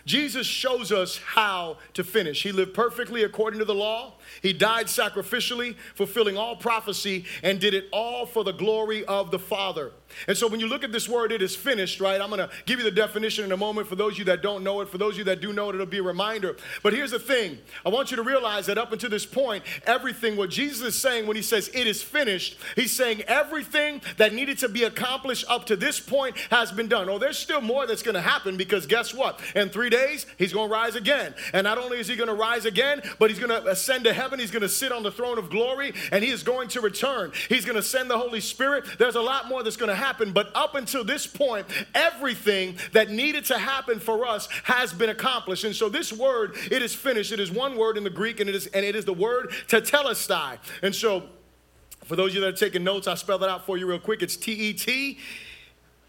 Jesus 0.05 0.47
shows 0.47 0.91
us 0.91 1.19
how 1.19 1.79
to 1.95 2.03
finish. 2.05 2.43
He 2.43 2.53
lived 2.53 2.75
perfectly 2.75 3.23
according 3.23 3.59
to 3.61 3.65
the 3.65 3.75
law. 3.75 4.15
He 4.41 4.53
died 4.53 4.87
sacrificially, 4.87 5.77
fulfilling 5.95 6.37
all 6.37 6.57
prophecy, 6.57 7.27
and 7.43 7.61
did 7.61 7.75
it 7.75 7.89
all 7.93 8.25
for 8.27 8.45
the 8.45 8.53
glory 8.53 9.05
of 9.05 9.31
the 9.31 9.39
Father. 9.39 9.93
And 10.29 10.37
so 10.37 10.47
when 10.47 10.61
you 10.61 10.67
look 10.67 10.85
at 10.85 10.93
this 10.93 11.09
word, 11.09 11.33
it 11.33 11.43
is 11.43 11.57
finished, 11.57 12.01
right? 12.01 12.21
I'm 12.21 12.29
going 12.29 12.47
to 12.47 12.51
give 12.67 12.79
you 12.79 12.85
the 12.85 12.91
definition 12.91 13.45
in 13.45 13.53
a 13.53 13.57
moment 13.57 13.87
for 13.87 13.97
those 13.97 14.13
of 14.13 14.19
you 14.21 14.25
that 14.27 14.43
don't 14.43 14.63
know 14.65 14.81
it. 14.81 14.89
For 14.89 14.99
those 14.99 15.15
of 15.15 15.19
you 15.19 15.25
that 15.25 15.41
do 15.41 15.53
know 15.53 15.71
it, 15.71 15.75
it'll 15.75 15.87
be 15.87 15.99
a 15.99 16.03
reminder. 16.03 16.57
But 16.83 16.93
here's 16.93 17.11
the 17.11 17.19
thing 17.19 17.59
I 17.85 17.89
want 17.89 18.11
you 18.11 18.17
to 18.17 18.23
realize 18.23 18.67
that 18.67 18.79
up 18.79 18.93
until 18.93 19.11
this 19.11 19.27
point, 19.27 19.65
everything, 19.87 20.37
what 20.37 20.51
Jesus 20.51 20.81
is 20.81 21.01
saying 21.01 21.27
when 21.27 21.37
he 21.37 21.43
says 21.43 21.71
it 21.75 21.87
is 21.87 22.03
finished, 22.03 22.59
he's 22.77 22.93
saying 22.93 23.23
everything 23.23 24.03
that 24.17 24.33
needed 24.35 24.59
to 24.59 24.69
be 24.69 24.85
accomplished 24.85 25.45
up 25.49 25.67
to 25.67 25.77
this 25.77 26.01
point 26.01 26.37
has 26.51 26.73
been 26.73 26.89
done. 26.89 27.09
Oh, 27.09 27.19
there's 27.19 27.39
still 27.39 27.61
more 27.61 27.87
that's 27.87 28.03
going 28.03 28.15
to 28.15 28.21
happen 28.21 28.57
because 28.57 28.87
guess 28.87 29.15
what? 29.15 29.41
In 29.55 29.69
three 29.69 29.91
days, 29.91 30.27
he's 30.39 30.53
going 30.53 30.69
to 30.69 30.73
rise 30.73 30.95
again. 30.95 31.35
And 31.53 31.65
not 31.65 31.79
only 31.79 31.99
is 31.99 32.09
he 32.09 32.17
going 32.17 32.29
to 32.29 32.35
rise 32.35 32.65
again, 32.65 33.03
but 33.19 33.31
he's 33.31 33.39
going 33.39 33.51
to 33.51 33.67
ascend 33.69 34.05
to 34.05 34.13
heaven. 34.13 34.39
He's 34.39 34.51
going 34.51 34.63
to 34.63 34.69
sit 34.69 34.93
on 34.93 35.03
the 35.03 35.11
throne 35.11 35.39
of 35.39 35.51
glory 35.51 35.95
and 36.11 36.25
he 36.25 36.31
is 36.31 36.43
going 36.43 36.69
to 36.69 36.81
return. 36.81 37.33
He's 37.49 37.65
going 37.65 37.77
to 37.77 37.83
send 37.83 38.11
the 38.11 38.19
Holy 38.19 38.41
Spirit. 38.41 38.85
There's 38.99 39.17
a 39.17 39.21
lot 39.21 39.49
more 39.49 39.63
that's 39.63 39.77
going 39.77 39.89
to 39.89 39.95
happen. 39.95 40.02
But 40.33 40.51
up 40.55 40.75
until 40.75 41.05
this 41.05 41.27
point, 41.27 41.67
everything 41.95 42.77
that 42.93 43.11
needed 43.11 43.45
to 43.47 43.59
happen 43.59 44.01
for 44.01 44.27
us 44.27 44.49
has 44.65 44.93
been 44.93 45.11
accomplished. 45.11 45.65
And 45.65 45.75
so 45.75 45.89
this 45.89 46.13
word, 46.13 46.57
it 46.71 46.83
is 46.83 46.95
finished. 46.95 47.33
It 47.33 47.41
is 47.41 47.51
one 47.51 47.77
word 47.77 47.97
in 47.97 48.05
the 48.05 48.11
Greek, 48.11 48.41
and 48.41 48.49
it 48.49 48.55
is 48.55 48.67
and 48.69 48.85
it 48.85 48.97
is 48.97 49.05
the 49.05 49.13
word 49.13 49.51
tetelestai. 49.69 50.59
And 50.83 50.95
so 50.95 51.29
for 52.05 52.17
those 52.17 52.31
of 52.31 52.37
you 52.37 52.41
that 52.43 52.49
are 52.49 52.57
taking 52.57 52.85
notes, 52.85 53.07
I'll 53.07 53.17
spell 53.17 53.39
that 53.39 53.49
out 53.49 53.65
for 53.65 53.77
you 53.77 53.87
real 53.87 53.99
quick. 53.99 54.23
It's 54.23 54.37
T 54.37 54.53
E 54.53 54.73
T 54.73 55.19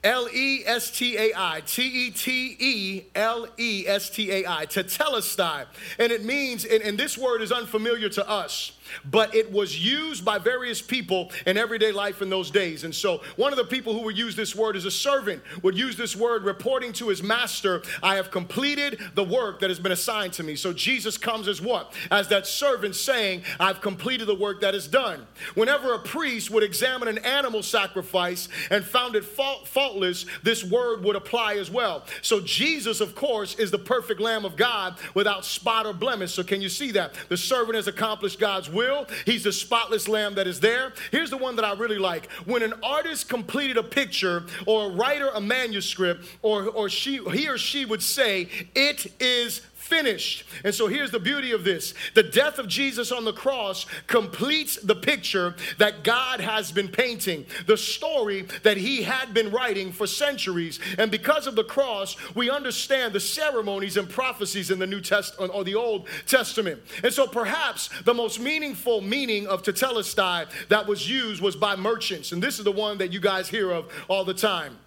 L 0.04 0.28
E 0.34 0.64
S 0.66 0.92
T 0.92 1.18
A 1.18 1.32
I, 1.36 1.62
T 1.66 1.82
E 1.82 2.12
T 2.12 2.58
E 2.60 3.04
L 3.16 3.48
E 3.58 3.86
S 3.88 4.10
T 4.10 4.32
A 4.32 4.46
I, 4.46 4.66
tetelestai. 4.66 5.66
And 5.98 6.12
it 6.12 6.26
means, 6.26 6.66
and, 6.66 6.84
and 6.84 6.98
this 6.98 7.18
word 7.18 7.42
is 7.42 7.52
unfamiliar 7.52 8.10
to 8.10 8.28
us 8.28 8.74
but 9.06 9.34
it 9.36 9.52
was 9.52 9.84
used 9.84 10.24
by 10.24 10.38
various 10.38 10.82
people 10.82 11.32
in 11.46 11.58
everyday 11.58 11.92
life 11.92 12.22
in 12.22 12.30
those 12.30 12.52
days. 12.52 12.84
And 12.84 12.94
so, 12.94 13.22
one 13.36 13.52
of 13.52 13.58
the 13.58 13.66
people 13.66 13.94
who 13.94 14.02
would 14.02 14.18
use 14.18 14.36
this 14.36 14.56
word 14.56 14.76
as 14.76 14.86
a 14.86 14.92
servant 14.92 15.42
would 15.62 15.78
use 15.78 15.98
this 15.98 16.16
word 16.16 16.44
reporting 16.44 16.94
to 16.94 17.10
his 17.10 17.24
master, 17.24 17.82
I 18.02 18.16
have 18.16 18.32
completed 18.32 19.00
the 19.16 19.24
work 19.24 19.60
that 19.60 19.70
has 19.70 19.80
been 19.80 19.92
assigned 19.92 20.34
to 20.34 20.44
me. 20.44 20.56
So, 20.56 20.74
Jesus 20.74 21.18
comes 21.18 21.48
as 21.48 21.62
what? 21.62 21.94
As 22.12 22.28
that 22.30 22.48
servant 22.48 22.96
saying, 22.96 23.44
I've 23.60 23.82
completed 23.82 24.28
the 24.28 24.36
work 24.36 24.62
that 24.62 24.76
is 24.76 24.88
done. 24.88 25.26
Whenever 25.56 25.94
a 25.94 26.00
priest 26.00 26.52
would 26.52 26.64
examine 26.64 27.08
an 27.08 27.20
animal 27.20 27.64
sacrifice 27.64 28.48
and 28.70 28.84
found 28.84 29.16
it 29.16 29.26
fault, 29.26 29.68
faultless, 29.68 30.26
this 30.44 30.64
word 30.64 31.04
would 31.04 31.16
apply 31.16 31.56
as 31.56 31.72
well. 31.72 32.06
So, 32.22 32.40
Jesus, 32.40 33.02
of 33.02 33.16
course, 33.16 33.56
is 33.56 33.72
the 33.72 33.80
perfect 33.80 34.20
Lamb 34.20 34.46
of 34.46 34.56
God 34.56 34.98
without 35.14 35.46
spot 35.46 35.86
or 35.86 35.94
blemish. 35.94 36.34
So, 36.34 36.44
can 36.44 36.62
you 36.62 36.70
see 36.70 36.92
that? 36.92 37.14
The 37.30 37.38
servant 37.38 37.76
has 37.76 37.88
accomplished 37.88 38.40
God's 38.40 38.70
will. 38.70 38.83
He's 39.26 39.44
the 39.44 39.52
spotless 39.52 40.08
lamb 40.08 40.36
that 40.36 40.48
is 40.48 40.60
there. 40.60 40.94
Here's 41.12 41.30
the 41.30 41.38
one 41.38 41.56
that 41.56 41.66
I 41.66 41.74
really 41.74 42.00
like. 42.00 42.32
When 42.46 42.64
an 42.64 42.74
artist 42.84 43.30
completed 43.30 43.78
a 43.78 43.84
picture 43.84 44.44
or 44.66 44.92
a 44.92 44.96
writer 44.96 45.30
a 45.34 45.42
manuscript, 45.42 46.26
or, 46.42 46.68
or 46.70 46.90
she, 46.90 47.18
he 47.32 47.48
or 47.48 47.58
she 47.58 47.86
would 47.86 48.04
say, 48.04 48.48
It 48.76 49.12
is 49.22 49.62
finished. 49.94 50.44
And 50.64 50.74
so 50.74 50.88
here's 50.88 51.12
the 51.12 51.20
beauty 51.20 51.52
of 51.52 51.64
this 51.64 51.94
the 52.16 52.24
death 52.24 52.58
of 52.58 52.68
Jesus 52.68 53.12
on 53.12 53.26
the 53.26 53.34
cross 53.34 53.86
completes 54.08 54.76
the 54.78 54.96
picture 54.96 55.56
that 55.78 56.04
God 56.04 56.40
has 56.40 56.72
been 56.72 56.88
painting, 56.88 57.46
the 57.68 57.78
story 57.78 58.48
that 58.64 58.78
He 58.78 59.04
had 59.04 59.34
been 59.34 59.52
writing 59.52 59.92
for 59.92 60.08
centuries. 60.08 60.80
And 60.98 61.12
because 61.12 61.46
of 61.46 61.56
the 61.56 61.64
cross, 61.64 62.16
we 62.34 62.50
understand 62.50 63.14
the 63.14 63.20
ceremonies 63.20 63.98
and 63.98 64.10
prophecies 64.10 64.72
in 64.72 64.80
the 64.80 64.88
New 64.88 65.02
Testament 65.02 65.52
or 65.54 65.64
the 65.64 65.76
Old 65.76 66.08
Testament. 66.26 66.82
And 67.04 67.14
so 67.14 67.28
perhaps 67.28 67.90
the 68.04 68.14
most 68.14 68.40
meaningful 68.40 69.02
meaning 69.02 69.46
of 69.48 69.62
tetelestai 69.62 70.48
that 70.70 70.88
was 70.88 71.10
used 71.10 71.42
was 71.42 71.56
by 71.56 71.76
merchants. 71.76 72.32
And 72.32 72.42
this 72.42 72.58
is 72.58 72.66
the 72.66 72.72
one 72.72 72.98
that 72.98 73.14
you 73.14 73.20
guys 73.20 73.48
hear 73.48 73.72
of 73.72 73.92
all 74.10 74.26
the 74.26 74.34
time 74.34 74.78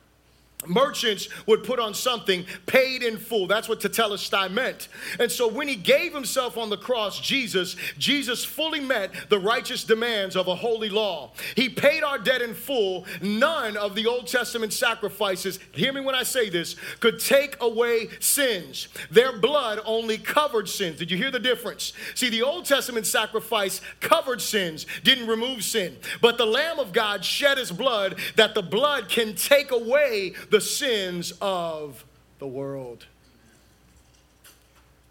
merchants 0.69 1.29
would 1.47 1.65
put 1.65 1.79
on 1.79 1.95
something 1.95 2.45
paid 2.67 3.03
in 3.03 3.19
full. 3.19 3.47
That's 3.47 3.69
what 3.69 3.81
tetelestai 3.81 4.51
meant. 4.51 4.89
And 5.19 5.31
so 5.31 5.49
when 5.49 5.69
he 5.69 5.77
gave 5.77 6.15
himself 6.15 6.57
on 6.57 6.71
the 6.71 6.77
cross, 6.77 7.21
Jesus, 7.21 7.77
Jesus 7.99 8.45
fully 8.45 8.81
met 8.81 9.13
the 9.29 9.39
righteous 9.39 9.85
demands 9.85 10.37
of 10.37 10.49
a 10.49 10.55
holy 10.55 10.89
law. 10.89 11.33
He 11.55 11.69
paid 11.69 12.03
our 12.03 12.19
debt 12.19 12.43
in 12.43 12.55
full. 12.55 13.07
None 13.21 13.77
of 13.77 13.95
the 13.95 14.07
Old 14.07 14.27
Testament 14.27 14.73
sacrifices, 14.73 15.59
hear 15.73 15.93
me 15.93 16.01
when 16.01 16.15
I 16.15 16.23
say 16.23 16.49
this, 16.51 16.77
could 17.01 17.21
take 17.21 17.61
away 17.61 18.09
sins. 18.21 18.89
Their 19.11 19.39
blood 19.39 19.81
only 19.85 20.19
covered 20.19 20.69
sins. 20.69 20.99
Did 20.99 21.11
you 21.11 21.17
hear 21.17 21.31
the 21.31 21.41
difference? 21.41 21.93
See, 22.15 22.29
the 22.29 22.43
Old 22.43 22.65
Testament 22.65 23.07
sacrifice 23.07 23.81
covered 24.01 24.41
sins, 24.41 24.87
didn't 25.05 25.27
remove 25.27 25.65
sin. 25.65 25.97
But 26.21 26.39
the 26.39 26.47
Lamb 26.47 26.79
of 26.79 26.93
God 26.93 27.25
shed 27.25 27.59
his 27.59 27.71
blood 27.71 28.19
that 28.37 28.55
the 28.55 28.63
blood 28.63 29.09
can 29.09 29.35
take 29.35 29.71
away 29.71 30.35
the 30.51 30.56
sins 30.61 31.33
of 31.41 32.05
the 32.39 32.47
world. 32.47 33.07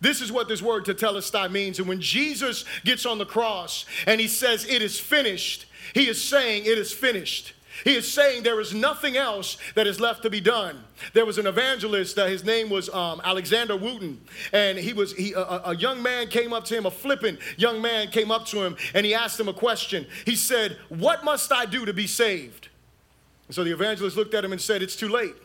This 0.01 0.21
is 0.21 0.31
what 0.31 0.47
this 0.47 0.61
word 0.61 0.85
tetelestai 0.85 1.51
means. 1.51 1.79
And 1.79 1.87
when 1.87 2.01
Jesus 2.01 2.65
gets 2.83 3.05
on 3.05 3.17
the 3.17 3.25
cross 3.25 3.85
and 4.05 4.21
he 4.21 4.27
says, 4.27 4.65
It 4.65 4.81
is 4.81 4.99
finished, 4.99 5.65
he 5.93 6.07
is 6.07 6.23
saying, 6.23 6.65
It 6.65 6.77
is 6.77 6.93
finished. 6.93 7.53
He 7.83 7.95
is 7.95 8.11
saying 8.11 8.43
there 8.43 8.61
is 8.61 8.73
nothing 8.73 9.17
else 9.17 9.57
that 9.73 9.85
is 9.85 9.99
left 9.99 10.23
to 10.23 10.29
be 10.29 10.39
done. 10.39 10.83
There 11.13 11.25
was 11.25 11.37
an 11.37 11.45
evangelist, 11.45 12.17
uh, 12.17 12.25
his 12.25 12.45
name 12.45 12.69
was 12.69 12.87
um, 12.89 13.21
Alexander 13.23 13.75
Wooten, 13.75 14.21
and 14.53 14.77
he 14.77 14.93
was 14.93 15.11
he, 15.13 15.33
a, 15.33 15.61
a 15.65 15.75
young 15.75 16.01
man 16.01 16.27
came 16.27 16.53
up 16.53 16.63
to 16.65 16.77
him, 16.77 16.85
a 16.85 16.91
flippant 16.91 17.39
young 17.57 17.81
man 17.81 18.07
came 18.09 18.31
up 18.31 18.45
to 18.47 18.63
him, 18.63 18.77
and 18.93 19.05
he 19.05 19.13
asked 19.13 19.39
him 19.39 19.49
a 19.49 19.53
question. 19.53 20.07
He 20.25 20.35
said, 20.35 20.77
"What 20.87 21.25
must 21.25 21.51
I 21.51 21.65
do 21.65 21.85
to 21.85 21.93
be 21.93 22.07
saved?" 22.07 22.69
And 23.47 23.55
so 23.55 23.63
the 23.63 23.71
evangelist 23.71 24.17
looked 24.17 24.33
at 24.33 24.43
him 24.43 24.51
and 24.51 24.61
said, 24.61 24.81
It's 24.81 24.95
too 24.95 25.09
late. 25.09 25.35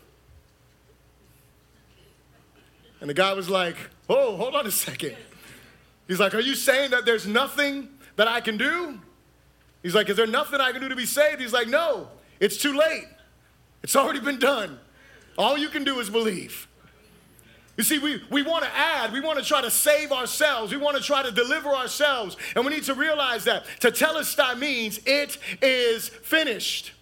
And 3.01 3.09
the 3.09 3.15
guy 3.15 3.33
was 3.33 3.49
like, 3.49 3.77
Oh, 4.09 4.37
hold 4.37 4.55
on 4.55 4.67
a 4.67 4.71
second. 4.71 5.17
He's 6.09 6.21
like, 6.21 6.35
Are 6.35 6.41
you 6.41 6.55
saying 6.55 6.91
that 6.91 7.05
there's 7.05 7.27
nothing 7.27 7.89
that 8.17 8.29
I 8.29 8.41
can 8.41 8.57
do? 8.57 9.01
He's 9.83 9.95
like, 9.95 10.09
Is 10.09 10.17
there 10.17 10.27
nothing 10.27 10.61
I 10.61 10.73
can 10.73 10.81
do 10.81 10.89
to 10.89 10.97
be 10.97 11.07
saved? 11.07 11.41
He's 11.41 11.53
like, 11.53 11.69
No, 11.69 12.09
it's 12.39 12.57
too 12.57 12.77
late. 12.77 13.07
It's 13.83 13.97
already 13.97 14.21
been 14.21 14.39
done. 14.39 14.79
All 15.39 15.57
you 15.57 15.69
can 15.69 15.85
do 15.85 16.01
is 16.01 16.11
believe. 16.11 16.69
You 17.77 17.85
see, 17.85 17.99
we, 17.99 18.23
we 18.31 18.43
want 18.43 18.65
to 18.65 18.71
add, 18.77 19.11
we 19.11 19.21
want 19.21 19.39
to 19.39 19.45
try 19.45 19.63
to 19.63 19.71
save 19.71 20.13
ourselves, 20.13 20.71
we 20.71 20.77
want 20.77 20.99
to 20.99 21.03
try 21.03 21.23
to 21.23 21.31
deliver 21.31 21.71
ourselves, 21.71 22.37
and 22.55 22.63
we 22.67 22.73
need 22.75 22.83
to 22.85 22.95
realize 22.95 23.45
that 23.45 23.65
to 23.81 23.91
tetelestai 23.91 24.59
means 24.59 25.01
it 25.07 25.39
is 25.63 26.11
finished. 26.11 26.93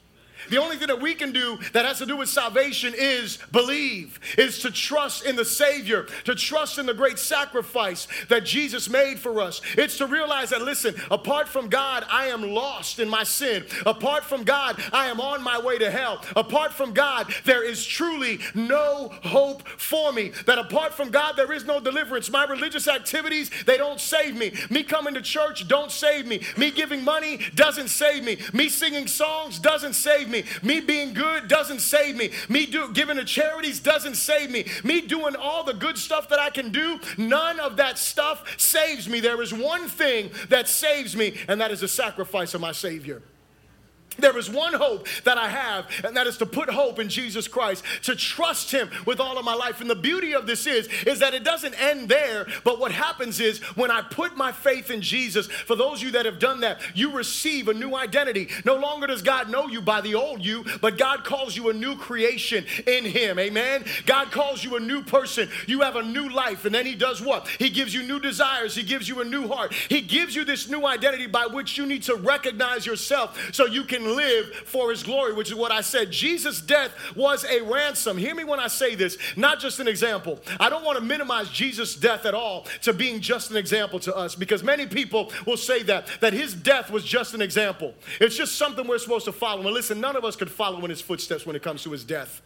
The 0.51 0.59
only 0.59 0.77
thing 0.77 0.89
that 0.89 1.01
we 1.01 1.15
can 1.15 1.33
do 1.33 1.59
that 1.73 1.85
has 1.85 1.99
to 1.99 2.07
do 2.07 2.17
with 2.17 2.29
salvation 2.29 2.95
is 2.97 3.39
believe, 3.53 4.19
is 4.37 4.61
to 4.61 4.71
trust 4.71 5.25
in 5.25 5.37
the 5.37 5.45
Savior, 5.45 6.07
to 6.25 6.35
trust 6.35 6.79
in 6.79 6.87
the 6.87 6.95
great 6.95 7.19
sacrifice 7.19 8.09
that 8.29 8.45
Jesus 8.45 8.89
made 8.89 9.19
for 9.19 9.41
us. 9.41 9.61
It's 9.77 9.99
to 9.99 10.07
realize 10.07 10.51
that, 10.51 10.63
listen, 10.63 10.95
apart 11.11 11.49
from 11.49 11.69
God, 11.69 12.05
I 12.11 12.27
am 12.27 12.43
lost 12.43 12.99
in 12.99 13.09
my 13.09 13.25
sin. 13.25 13.65
Apart 13.87 14.25
from 14.25 14.45
God, 14.45 14.83
I 14.93 15.07
am 15.07 15.21
on 15.21 15.43
my 15.43 15.59
way 15.61 15.79
to 15.79 15.91
hell. 15.91 16.23
Apart 16.37 16.73
from 16.73 16.93
God, 16.93 17.33
there 17.45 17.65
is 17.65 17.85
truly 17.85 18.41
no 18.55 19.11
hope 19.23 19.67
for 19.69 20.13
me. 20.13 20.33
That 20.47 20.59
apart 20.59 20.95
from 20.95 21.11
God, 21.11 21.37
there 21.37 21.53
is 21.53 21.65
no 21.65 21.81
deliverance. 21.81 22.31
My 22.31 22.45
religious 22.45 22.89
activities, 22.89 23.51
they 23.67 23.77
don't 23.77 24.01
save 24.01 24.37
me. 24.37 24.53
Me 24.71 24.83
coming 24.83 25.15
to 25.15 25.23
church 25.23 25.69
don't 25.69 25.91
save 25.91 26.27
me. 26.27 26.43
Me 26.57 26.71
giving 26.71 27.05
money 27.05 27.39
doesn't 27.55 27.89
save 27.89 28.25
me. 28.25 28.39
Me 28.53 28.69
singing 28.69 29.07
songs 29.07 29.59
doesn't 29.59 29.95
save 29.95 30.29
me 30.29 30.38
me. 30.43 30.49
Me 30.63 30.81
being 30.81 31.15
good 31.15 31.49
doesn't 31.49 31.81
save 31.81 32.17
me. 32.17 32.31
Me 32.49 32.67
do, 32.67 32.93
giving 32.93 33.17
to 33.17 33.25
charities 33.25 33.81
doesn't 33.81 34.17
save 34.17 34.51
me. 34.51 34.67
Me 34.85 35.01
doing 35.01 35.37
all 35.37 35.65
the 35.65 35.75
good 35.75 35.99
stuff 35.99 36.29
that 36.29 36.39
I 36.39 36.51
can 36.51 36.71
do, 36.71 37.01
none 37.17 37.61
of 37.61 37.77
that 37.77 37.99
stuff 37.99 38.45
saves 38.59 39.09
me. 39.09 39.21
There 39.21 39.41
is 39.43 39.53
one 39.53 39.89
thing 39.89 40.31
that 40.49 40.69
saves 40.69 41.17
me, 41.17 41.37
and 41.49 41.61
that 41.61 41.71
is 41.71 41.81
the 41.81 41.89
sacrifice 41.89 42.55
of 42.55 42.61
my 42.61 42.73
Savior. 42.73 43.23
There 44.19 44.37
is 44.37 44.51
one 44.51 44.75
hope 44.75 45.07
that 45.25 45.39
I 45.39 45.49
have, 45.49 45.87
and 46.05 46.17
that 46.17 46.27
is 46.27 46.37
to 46.39 46.47
put 46.47 46.69
hope 46.69 46.99
in 46.99 47.09
Jesus 47.09 47.47
Christ, 47.47 47.85
to 48.03 48.17
trust 48.17 48.71
Him 48.73 48.91
with 49.07 49.21
all 49.21 49.39
of 49.39 49.45
my 49.45 49.55
life. 49.55 49.81
And 49.81 49.89
the 49.89 49.95
beauty 49.95 50.35
of 50.35 50.47
this 50.47 50.67
is, 50.67 50.89
is 51.07 51.21
that 51.21 51.35
it 51.35 51.45
doesn't 51.45 51.81
end 51.81 52.09
there, 52.09 52.47
but 52.65 52.81
what 52.81 52.91
happens 52.93 53.39
is 53.39 53.61
when 53.77 53.91
I 53.91 54.03
put 54.03 54.37
my 54.37 54.51
faith 54.51 54.91
in 54.91 55.01
Jesus, 55.01 55.47
for 55.47 55.77
those 55.77 55.99
of 55.99 56.05
you 56.05 56.11
that 56.13 56.27
have 56.27 56.39
done 56.39 56.61
that, 56.61 56.81
you 56.95 57.13
receive 57.13 57.69
a 57.69 57.75
new 57.75 57.95
identity. 57.95 58.49
No 58.65 58.77
longer 58.77 59.07
does 59.07 59.23
God 59.23 59.51
know 59.51 59.69
you 59.69 59.81
by 59.81 60.01
the 60.01 60.15
old 60.15 60.45
you, 60.45 60.65
but 60.81 60.99
God 60.99 61.25
calls 61.25 61.57
you 61.57 61.71
a 61.71 61.73
new 61.73 61.97
creation 61.97 62.65
in 62.87 63.05
Him. 63.05 63.39
Amen. 63.39 63.85
God 64.05 64.33
calls 64.33 64.65
you 64.65 64.77
a 64.77 64.81
new 64.81 65.03
person. 65.03 65.49
You 65.67 65.83
have 65.83 65.97
a 65.97 66.03
new 66.03 66.29
life, 66.29 66.65
and 66.65 66.75
then 66.75 66.87
He 66.87 66.97
does 66.97 67.23
what? 67.23 67.47
He 67.47 67.71
gives 67.71 67.95
you 67.95 68.03
new 68.03 68.19
desires, 68.19 68.75
He 68.75 68.83
gives 68.83 69.09
you 69.09 69.21
a 69.21 69.25
new 69.25 69.47
heart, 69.47 69.73
He 69.73 70.01
gives 70.01 70.35
you 70.35 70.45
this 70.45 70.69
new 70.69 70.85
identity 70.87 71.27
by 71.27 71.47
which 71.47 71.79
you 71.79 71.87
need 71.87 72.03
to 72.05 72.17
recognize 72.17 72.85
yourself 72.85 73.39
so 73.53 73.67
you 73.67 73.85
can 73.85 74.08
live 74.15 74.55
for 74.65 74.91
his 74.91 75.03
glory, 75.03 75.33
which 75.33 75.49
is 75.49 75.55
what 75.55 75.73
I 75.73 75.81
said. 75.81 76.11
Jesus' 76.11 76.61
death 76.61 76.93
was 77.17 77.45
a 77.45 77.61
ransom. 77.63 78.19
Hear 78.19 78.35
me 78.35 78.45
when 78.45 78.61
I 78.61 78.69
say 78.69 78.95
this, 78.95 79.19
not 79.37 79.61
just 79.61 79.81
an 79.81 79.89
example. 79.89 80.41
I 80.61 80.71
don't 80.71 80.85
want 80.85 80.99
to 80.99 81.05
minimize 81.05 81.49
Jesus' 81.51 81.95
death 81.95 82.27
at 82.27 82.35
all 82.35 82.67
to 82.83 82.93
being 82.93 83.21
just 83.21 83.51
an 83.51 83.57
example 83.57 83.99
to 84.01 84.15
us 84.15 84.35
because 84.35 84.63
many 84.63 84.87
people 84.87 85.33
will 85.47 85.57
say 85.57 85.83
that, 85.85 86.09
that 86.21 86.33
his 86.33 86.55
death 86.55 86.91
was 86.91 87.05
just 87.05 87.35
an 87.35 87.43
example. 87.43 87.95
It's 88.21 88.37
just 88.37 88.57
something 88.57 88.87
we're 88.87 88.99
supposed 88.99 89.25
to 89.27 89.33
follow. 89.33 89.63
And 89.63 89.75
listen, 89.75 90.01
none 90.01 90.17
of 90.17 90.25
us 90.25 90.37
could 90.37 90.51
follow 90.51 90.83
in 90.85 90.91
his 90.91 91.01
footsteps 91.01 91.47
when 91.47 91.57
it 91.57 91.63
comes 91.63 91.83
to 91.85 91.91
his 91.91 92.05
death. 92.05 92.43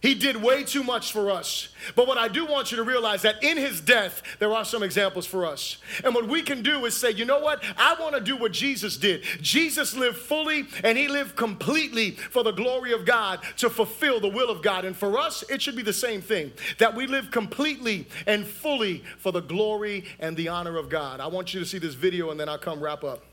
He 0.00 0.14
did 0.14 0.36
way 0.36 0.62
too 0.62 0.84
much 0.84 1.12
for 1.12 1.30
us. 1.30 1.68
But 1.96 2.06
what 2.06 2.18
I 2.18 2.28
do 2.28 2.46
want 2.46 2.70
you 2.70 2.76
to 2.76 2.84
realize 2.84 3.22
that 3.22 3.42
in 3.42 3.56
his 3.56 3.80
death, 3.80 4.22
there 4.38 4.52
are 4.52 4.64
some 4.64 4.82
examples 4.82 5.26
for 5.26 5.44
us. 5.44 5.78
And 6.04 6.14
what 6.14 6.28
we 6.28 6.42
can 6.42 6.62
do 6.62 6.84
is 6.84 6.96
say, 6.96 7.10
you 7.10 7.24
know 7.24 7.40
what? 7.40 7.62
I 7.76 7.96
want 8.00 8.14
to 8.14 8.20
do 8.20 8.36
what 8.36 8.52
Jesus 8.52 8.96
did. 8.96 9.22
Jesus 9.40 9.96
lived 9.96 10.18
fully 10.18 10.66
and 10.84 10.96
he 10.96 11.08
lived 11.08 11.34
completely 11.36 12.12
for 12.12 12.44
the 12.44 12.52
glory 12.52 12.92
of 12.92 13.04
God 13.04 13.40
to 13.56 13.68
fulfill 13.68 14.20
the 14.20 14.28
will 14.28 14.50
of 14.50 14.62
God. 14.62 14.84
And 14.84 14.96
for 14.96 15.18
us, 15.18 15.42
it 15.48 15.60
should 15.60 15.76
be 15.76 15.82
the 15.82 15.92
same 15.92 16.20
thing 16.20 16.52
that 16.78 16.94
we 16.94 17.06
live 17.06 17.30
completely 17.30 18.06
and 18.26 18.46
fully 18.46 19.02
for 19.18 19.32
the 19.32 19.42
glory 19.42 20.04
and 20.20 20.36
the 20.36 20.48
honor 20.48 20.76
of 20.76 20.88
God. 20.88 21.20
I 21.20 21.26
want 21.26 21.54
you 21.54 21.60
to 21.60 21.66
see 21.66 21.78
this 21.78 21.94
video 21.94 22.30
and 22.30 22.38
then 22.38 22.48
I'll 22.48 22.58
come 22.58 22.80
wrap 22.80 23.02
up. 23.02 23.27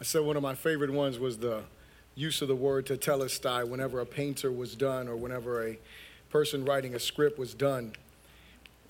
I 0.00 0.04
said 0.04 0.22
one 0.22 0.38
of 0.38 0.42
my 0.42 0.54
favorite 0.54 0.90
ones 0.90 1.18
was 1.18 1.36
the 1.36 1.62
use 2.14 2.40
of 2.40 2.48
the 2.48 2.56
word 2.56 2.86
tetelestai 2.86 3.68
whenever 3.68 4.00
a 4.00 4.06
painter 4.06 4.50
was 4.50 4.74
done 4.74 5.08
or 5.08 5.14
whenever 5.14 5.66
a 5.66 5.78
person 6.30 6.64
writing 6.64 6.94
a 6.94 6.98
script 6.98 7.38
was 7.38 7.52
done. 7.52 7.92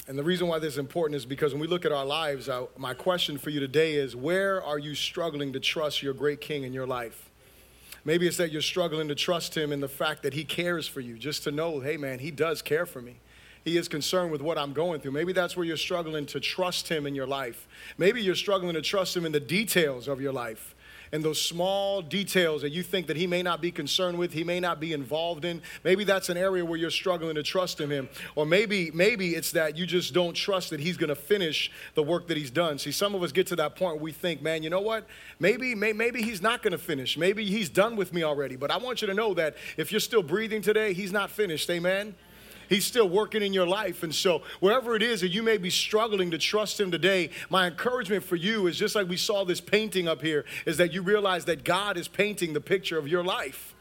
And 0.06 0.16
the 0.16 0.22
reason 0.22 0.46
why 0.46 0.60
this 0.60 0.74
is 0.74 0.78
important 0.78 1.16
is 1.16 1.26
because 1.26 1.52
when 1.52 1.60
we 1.60 1.66
look 1.66 1.84
at 1.84 1.90
our 1.90 2.04
lives, 2.04 2.48
I, 2.48 2.64
my 2.76 2.94
question 2.94 3.38
for 3.38 3.50
you 3.50 3.58
today 3.58 3.94
is 3.94 4.14
where 4.14 4.62
are 4.62 4.78
you 4.78 4.94
struggling 4.94 5.52
to 5.52 5.58
trust 5.58 6.00
your 6.00 6.14
great 6.14 6.40
king 6.40 6.62
in 6.62 6.72
your 6.72 6.86
life? 6.86 7.28
Maybe 8.04 8.28
it's 8.28 8.36
that 8.36 8.52
you're 8.52 8.62
struggling 8.62 9.08
to 9.08 9.16
trust 9.16 9.56
him 9.56 9.72
in 9.72 9.80
the 9.80 9.88
fact 9.88 10.22
that 10.22 10.32
he 10.32 10.44
cares 10.44 10.86
for 10.86 11.00
you, 11.00 11.18
just 11.18 11.42
to 11.42 11.50
know, 11.50 11.80
hey 11.80 11.96
man, 11.96 12.20
he 12.20 12.30
does 12.30 12.62
care 12.62 12.86
for 12.86 13.02
me. 13.02 13.16
He 13.64 13.76
is 13.76 13.88
concerned 13.88 14.30
with 14.30 14.40
what 14.40 14.56
I'm 14.56 14.72
going 14.72 15.00
through. 15.00 15.10
Maybe 15.10 15.32
that's 15.32 15.56
where 15.56 15.66
you're 15.66 15.76
struggling 15.76 16.24
to 16.26 16.38
trust 16.38 16.88
him 16.88 17.04
in 17.04 17.16
your 17.16 17.26
life. 17.26 17.66
Maybe 17.98 18.22
you're 18.22 18.36
struggling 18.36 18.74
to 18.74 18.80
trust 18.80 19.16
him 19.16 19.26
in 19.26 19.32
the 19.32 19.40
details 19.40 20.06
of 20.06 20.20
your 20.20 20.32
life 20.32 20.76
and 21.12 21.24
those 21.24 21.40
small 21.40 22.02
details 22.02 22.62
that 22.62 22.70
you 22.70 22.82
think 22.82 23.08
that 23.08 23.16
he 23.16 23.26
may 23.26 23.42
not 23.42 23.60
be 23.60 23.70
concerned 23.70 24.16
with, 24.18 24.32
he 24.32 24.44
may 24.44 24.60
not 24.60 24.78
be 24.78 24.92
involved 24.92 25.44
in. 25.44 25.60
Maybe 25.82 26.04
that's 26.04 26.28
an 26.28 26.36
area 26.36 26.64
where 26.64 26.78
you're 26.78 26.90
struggling 26.90 27.34
to 27.34 27.42
trust 27.42 27.80
in 27.80 27.90
him. 27.90 28.08
Or 28.36 28.46
maybe 28.46 28.90
maybe 28.92 29.34
it's 29.34 29.52
that 29.52 29.76
you 29.76 29.86
just 29.86 30.14
don't 30.14 30.34
trust 30.34 30.70
that 30.70 30.80
he's 30.80 30.96
going 30.96 31.08
to 31.08 31.16
finish 31.16 31.70
the 31.94 32.02
work 32.02 32.28
that 32.28 32.36
he's 32.36 32.50
done. 32.50 32.78
See, 32.78 32.92
some 32.92 33.14
of 33.14 33.22
us 33.22 33.32
get 33.32 33.46
to 33.48 33.56
that 33.56 33.76
point 33.76 33.96
where 33.96 34.04
we 34.04 34.12
think, 34.12 34.40
man, 34.42 34.62
you 34.62 34.70
know 34.70 34.80
what? 34.80 35.06
Maybe 35.38 35.74
may, 35.74 35.92
maybe 35.92 36.22
he's 36.22 36.42
not 36.42 36.62
going 36.62 36.72
to 36.72 36.78
finish. 36.78 37.18
Maybe 37.18 37.44
he's 37.44 37.68
done 37.68 37.96
with 37.96 38.12
me 38.12 38.22
already. 38.22 38.56
But 38.56 38.70
I 38.70 38.76
want 38.76 39.02
you 39.02 39.08
to 39.08 39.14
know 39.14 39.34
that 39.34 39.56
if 39.76 39.90
you're 39.90 40.00
still 40.00 40.22
breathing 40.22 40.62
today, 40.62 40.92
he's 40.92 41.12
not 41.12 41.30
finished. 41.30 41.68
Amen. 41.70 42.14
He's 42.70 42.86
still 42.86 43.08
working 43.08 43.42
in 43.42 43.52
your 43.52 43.66
life. 43.66 44.04
And 44.04 44.14
so, 44.14 44.42
wherever 44.60 44.94
it 44.94 45.02
is 45.02 45.20
that 45.22 45.30
you 45.30 45.42
may 45.42 45.58
be 45.58 45.70
struggling 45.70 46.30
to 46.30 46.38
trust 46.38 46.80
Him 46.80 46.92
today, 46.92 47.30
my 47.50 47.66
encouragement 47.66 48.22
for 48.22 48.36
you 48.36 48.68
is 48.68 48.78
just 48.78 48.94
like 48.94 49.08
we 49.08 49.16
saw 49.16 49.44
this 49.44 49.60
painting 49.60 50.06
up 50.06 50.22
here, 50.22 50.44
is 50.64 50.76
that 50.76 50.92
you 50.92 51.02
realize 51.02 51.44
that 51.46 51.64
God 51.64 51.98
is 51.98 52.06
painting 52.06 52.52
the 52.52 52.60
picture 52.60 52.96
of 52.96 53.08
your 53.08 53.24
life. 53.24 53.74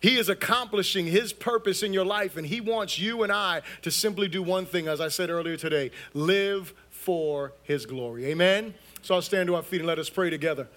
He 0.00 0.18
is 0.18 0.28
accomplishing 0.28 1.06
His 1.06 1.32
purpose 1.32 1.82
in 1.82 1.92
your 1.92 2.04
life, 2.04 2.36
and 2.36 2.46
He 2.46 2.60
wants 2.60 2.96
you 2.96 3.24
and 3.24 3.32
I 3.32 3.62
to 3.82 3.90
simply 3.90 4.28
do 4.28 4.40
one 4.40 4.66
thing, 4.66 4.86
as 4.86 5.00
I 5.00 5.08
said 5.08 5.28
earlier 5.28 5.56
today 5.56 5.90
live 6.14 6.72
for 6.90 7.54
His 7.64 7.86
glory. 7.86 8.26
Amen? 8.26 8.72
So 9.02 9.16
I'll 9.16 9.22
stand 9.22 9.48
to 9.48 9.56
our 9.56 9.62
feet 9.62 9.80
and 9.80 9.88
let 9.88 9.98
us 9.98 10.08
pray 10.08 10.30
together. 10.30 10.68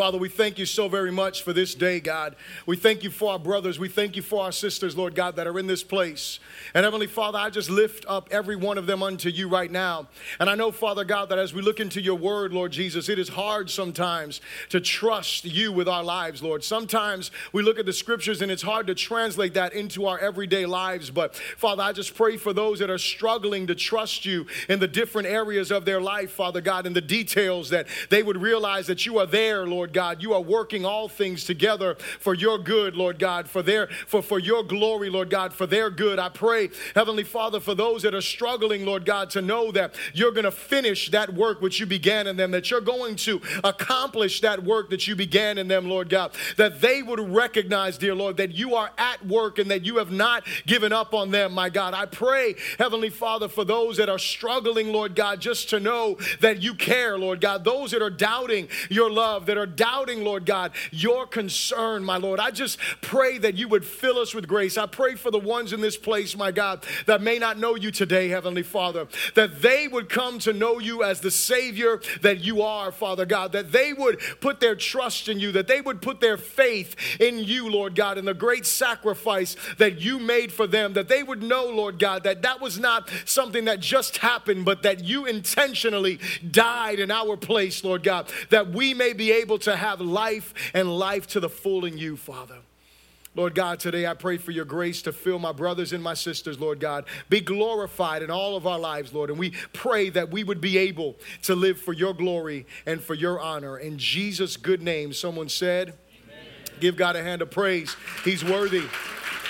Father, 0.00 0.16
we 0.16 0.30
thank 0.30 0.58
you 0.58 0.64
so 0.64 0.88
very 0.88 1.12
much 1.12 1.42
for 1.42 1.52
this 1.52 1.74
day, 1.74 2.00
God. 2.00 2.34
We 2.64 2.74
thank 2.74 3.04
you 3.04 3.10
for 3.10 3.32
our 3.32 3.38
brothers. 3.38 3.78
We 3.78 3.90
thank 3.90 4.16
you 4.16 4.22
for 4.22 4.42
our 4.42 4.50
sisters, 4.50 4.96
Lord 4.96 5.14
God, 5.14 5.36
that 5.36 5.46
are 5.46 5.58
in 5.58 5.66
this 5.66 5.82
place. 5.82 6.40
And 6.72 6.84
Heavenly 6.84 7.06
Father, 7.06 7.36
I 7.36 7.50
just 7.50 7.68
lift 7.68 8.06
up 8.08 8.26
every 8.30 8.56
one 8.56 8.78
of 8.78 8.86
them 8.86 9.02
unto 9.02 9.28
you 9.28 9.46
right 9.46 9.70
now. 9.70 10.08
And 10.38 10.48
I 10.48 10.54
know, 10.54 10.72
Father 10.72 11.04
God, 11.04 11.28
that 11.28 11.38
as 11.38 11.52
we 11.52 11.60
look 11.60 11.80
into 11.80 12.00
your 12.00 12.14
word, 12.14 12.54
Lord 12.54 12.72
Jesus, 12.72 13.10
it 13.10 13.18
is 13.18 13.28
hard 13.28 13.68
sometimes 13.68 14.40
to 14.70 14.80
trust 14.80 15.44
you 15.44 15.70
with 15.70 15.86
our 15.86 16.02
lives, 16.02 16.42
Lord. 16.42 16.64
Sometimes 16.64 17.30
we 17.52 17.62
look 17.62 17.78
at 17.78 17.84
the 17.84 17.92
scriptures 17.92 18.40
and 18.40 18.50
it's 18.50 18.62
hard 18.62 18.86
to 18.86 18.94
translate 18.94 19.52
that 19.52 19.74
into 19.74 20.06
our 20.06 20.18
everyday 20.18 20.64
lives. 20.64 21.10
But 21.10 21.34
Father, 21.34 21.82
I 21.82 21.92
just 21.92 22.14
pray 22.14 22.38
for 22.38 22.54
those 22.54 22.78
that 22.78 22.88
are 22.88 22.96
struggling 22.96 23.66
to 23.66 23.74
trust 23.74 24.24
you 24.24 24.46
in 24.70 24.80
the 24.80 24.88
different 24.88 25.28
areas 25.28 25.70
of 25.70 25.84
their 25.84 26.00
life, 26.00 26.30
Father 26.30 26.62
God, 26.62 26.86
in 26.86 26.94
the 26.94 27.02
details 27.02 27.68
that 27.68 27.86
they 28.08 28.22
would 28.22 28.40
realize 28.40 28.86
that 28.86 29.04
you 29.04 29.18
are 29.18 29.26
there, 29.26 29.66
Lord. 29.66 29.89
Lord 29.90 30.18
God. 30.18 30.22
You 30.22 30.34
are 30.34 30.40
working 30.40 30.84
all 30.84 31.08
things 31.08 31.42
together 31.42 31.96
for 32.20 32.32
your 32.32 32.58
good, 32.58 32.94
Lord 32.94 33.18
God, 33.18 33.48
for 33.48 33.60
their 33.60 33.88
for, 34.06 34.22
for 34.22 34.38
your 34.38 34.62
glory, 34.62 35.10
Lord 35.10 35.30
God, 35.30 35.52
for 35.52 35.66
their 35.66 35.90
good. 35.90 36.20
I 36.20 36.28
pray, 36.28 36.70
Heavenly 36.94 37.24
Father, 37.24 37.58
for 37.58 37.74
those 37.74 38.02
that 38.02 38.14
are 38.14 38.20
struggling, 38.20 38.86
Lord 38.86 39.04
God, 39.04 39.30
to 39.30 39.42
know 39.42 39.72
that 39.72 39.96
you're 40.14 40.30
going 40.30 40.44
to 40.44 40.52
finish 40.52 41.10
that 41.10 41.34
work 41.34 41.60
which 41.60 41.80
you 41.80 41.86
began 41.86 42.28
in 42.28 42.36
them, 42.36 42.52
that 42.52 42.70
you're 42.70 42.80
going 42.80 43.16
to 43.16 43.40
accomplish 43.64 44.40
that 44.42 44.62
work 44.62 44.90
that 44.90 45.08
you 45.08 45.16
began 45.16 45.58
in 45.58 45.66
them, 45.66 45.88
Lord 45.88 46.08
God, 46.08 46.36
that 46.56 46.80
they 46.80 47.02
would 47.02 47.18
recognize, 47.18 47.98
dear 47.98 48.14
Lord, 48.14 48.36
that 48.36 48.52
you 48.52 48.76
are 48.76 48.92
at 48.96 49.26
work 49.26 49.58
and 49.58 49.70
that 49.72 49.84
you 49.84 49.96
have 49.96 50.12
not 50.12 50.46
given 50.66 50.92
up 50.92 51.14
on 51.14 51.32
them, 51.32 51.52
my 51.52 51.68
God. 51.68 51.94
I 51.94 52.06
pray, 52.06 52.54
Heavenly 52.78 53.10
Father, 53.10 53.48
for 53.48 53.64
those 53.64 53.96
that 53.96 54.08
are 54.08 54.20
struggling, 54.20 54.92
Lord 54.92 55.16
God, 55.16 55.40
just 55.40 55.68
to 55.70 55.80
know 55.80 56.16
that 56.40 56.62
you 56.62 56.74
care, 56.74 57.18
Lord 57.18 57.40
God, 57.40 57.64
those 57.64 57.90
that 57.90 58.02
are 58.02 58.10
doubting 58.10 58.68
your 58.88 59.10
love, 59.10 59.46
that 59.46 59.56
are 59.56 59.66
doubting, 59.76 60.24
Lord 60.24 60.46
God, 60.46 60.72
your 60.90 61.26
concern, 61.26 62.04
my 62.04 62.16
Lord. 62.16 62.40
I 62.40 62.50
just 62.50 62.78
pray 63.00 63.38
that 63.38 63.56
you 63.56 63.68
would 63.68 63.84
fill 63.84 64.18
us 64.18 64.34
with 64.34 64.46
grace. 64.46 64.76
I 64.76 64.86
pray 64.86 65.14
for 65.14 65.30
the 65.30 65.38
ones 65.38 65.72
in 65.72 65.80
this 65.80 65.96
place, 65.96 66.36
my 66.36 66.50
God, 66.50 66.84
that 67.06 67.22
may 67.22 67.38
not 67.38 67.58
know 67.58 67.74
you 67.74 67.90
today, 67.90 68.28
Heavenly 68.28 68.62
Father, 68.62 69.06
that 69.34 69.62
they 69.62 69.88
would 69.88 70.08
come 70.08 70.38
to 70.40 70.52
know 70.52 70.78
you 70.78 71.02
as 71.02 71.20
the 71.20 71.30
Savior 71.30 72.00
that 72.22 72.40
you 72.40 72.62
are, 72.62 72.92
Father 72.92 73.26
God, 73.26 73.52
that 73.52 73.72
they 73.72 73.92
would 73.92 74.20
put 74.40 74.60
their 74.60 74.74
trust 74.74 75.28
in 75.28 75.38
you, 75.38 75.52
that 75.52 75.68
they 75.68 75.80
would 75.80 76.02
put 76.02 76.20
their 76.20 76.36
faith 76.36 76.96
in 77.20 77.38
you, 77.38 77.68
Lord 77.70 77.94
God, 77.94 78.18
in 78.18 78.24
the 78.24 78.34
great 78.34 78.66
sacrifice 78.66 79.56
that 79.78 80.00
you 80.00 80.18
made 80.18 80.52
for 80.52 80.66
them, 80.66 80.94
that 80.94 81.08
they 81.08 81.22
would 81.22 81.42
know, 81.42 81.66
Lord 81.66 81.98
God, 81.98 82.24
that 82.24 82.42
that 82.42 82.60
was 82.60 82.78
not 82.78 83.10
something 83.24 83.64
that 83.66 83.80
just 83.80 84.18
happened, 84.18 84.64
but 84.64 84.82
that 84.82 85.04
you 85.04 85.26
intentionally 85.26 86.18
died 86.50 86.98
in 86.98 87.10
our 87.10 87.36
place, 87.36 87.84
Lord 87.84 88.02
God, 88.02 88.30
that 88.50 88.70
we 88.70 88.94
may 88.94 89.12
be 89.12 89.32
able 89.32 89.58
to 89.62 89.76
have 89.76 90.00
life 90.00 90.54
and 90.74 90.98
life 90.98 91.26
to 91.28 91.40
the 91.40 91.48
full 91.48 91.84
in 91.84 91.98
you, 91.98 92.16
Father. 92.16 92.56
Lord 93.36 93.54
God, 93.54 93.78
today 93.78 94.06
I 94.06 94.14
pray 94.14 94.38
for 94.38 94.50
your 94.50 94.64
grace 94.64 95.02
to 95.02 95.12
fill 95.12 95.38
my 95.38 95.52
brothers 95.52 95.92
and 95.92 96.02
my 96.02 96.14
sisters, 96.14 96.58
Lord 96.58 96.80
God. 96.80 97.04
Be 97.28 97.40
glorified 97.40 98.24
in 98.24 98.30
all 98.30 98.56
of 98.56 98.66
our 98.66 98.78
lives, 98.78 99.14
Lord. 99.14 99.30
And 99.30 99.38
we 99.38 99.52
pray 99.72 100.10
that 100.10 100.30
we 100.30 100.42
would 100.42 100.60
be 100.60 100.78
able 100.78 101.14
to 101.42 101.54
live 101.54 101.80
for 101.80 101.92
your 101.92 102.12
glory 102.12 102.66
and 102.86 103.00
for 103.00 103.14
your 103.14 103.40
honor. 103.40 103.78
In 103.78 103.98
Jesus' 103.98 104.56
good 104.56 104.82
name, 104.82 105.12
someone 105.12 105.48
said, 105.48 105.94
Amen. 106.24 106.80
Give 106.80 106.96
God 106.96 107.14
a 107.14 107.22
hand 107.22 107.40
of 107.40 107.52
praise. 107.52 107.94
He's 108.24 108.44
worthy. 108.44 108.82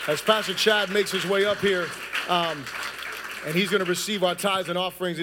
As 0.07 0.21
Pastor 0.21 0.53
Chad 0.53 0.91
makes 0.91 1.11
his 1.11 1.25
way 1.25 1.47
up 1.47 1.59
here, 1.59 1.87
um, 2.29 2.63
and 3.47 3.55
he's 3.55 3.71
going 3.71 3.83
to 3.83 3.89
receive 3.89 4.23
our 4.23 4.35
tithes 4.35 4.69
and 4.69 4.77
offerings. 4.77 5.19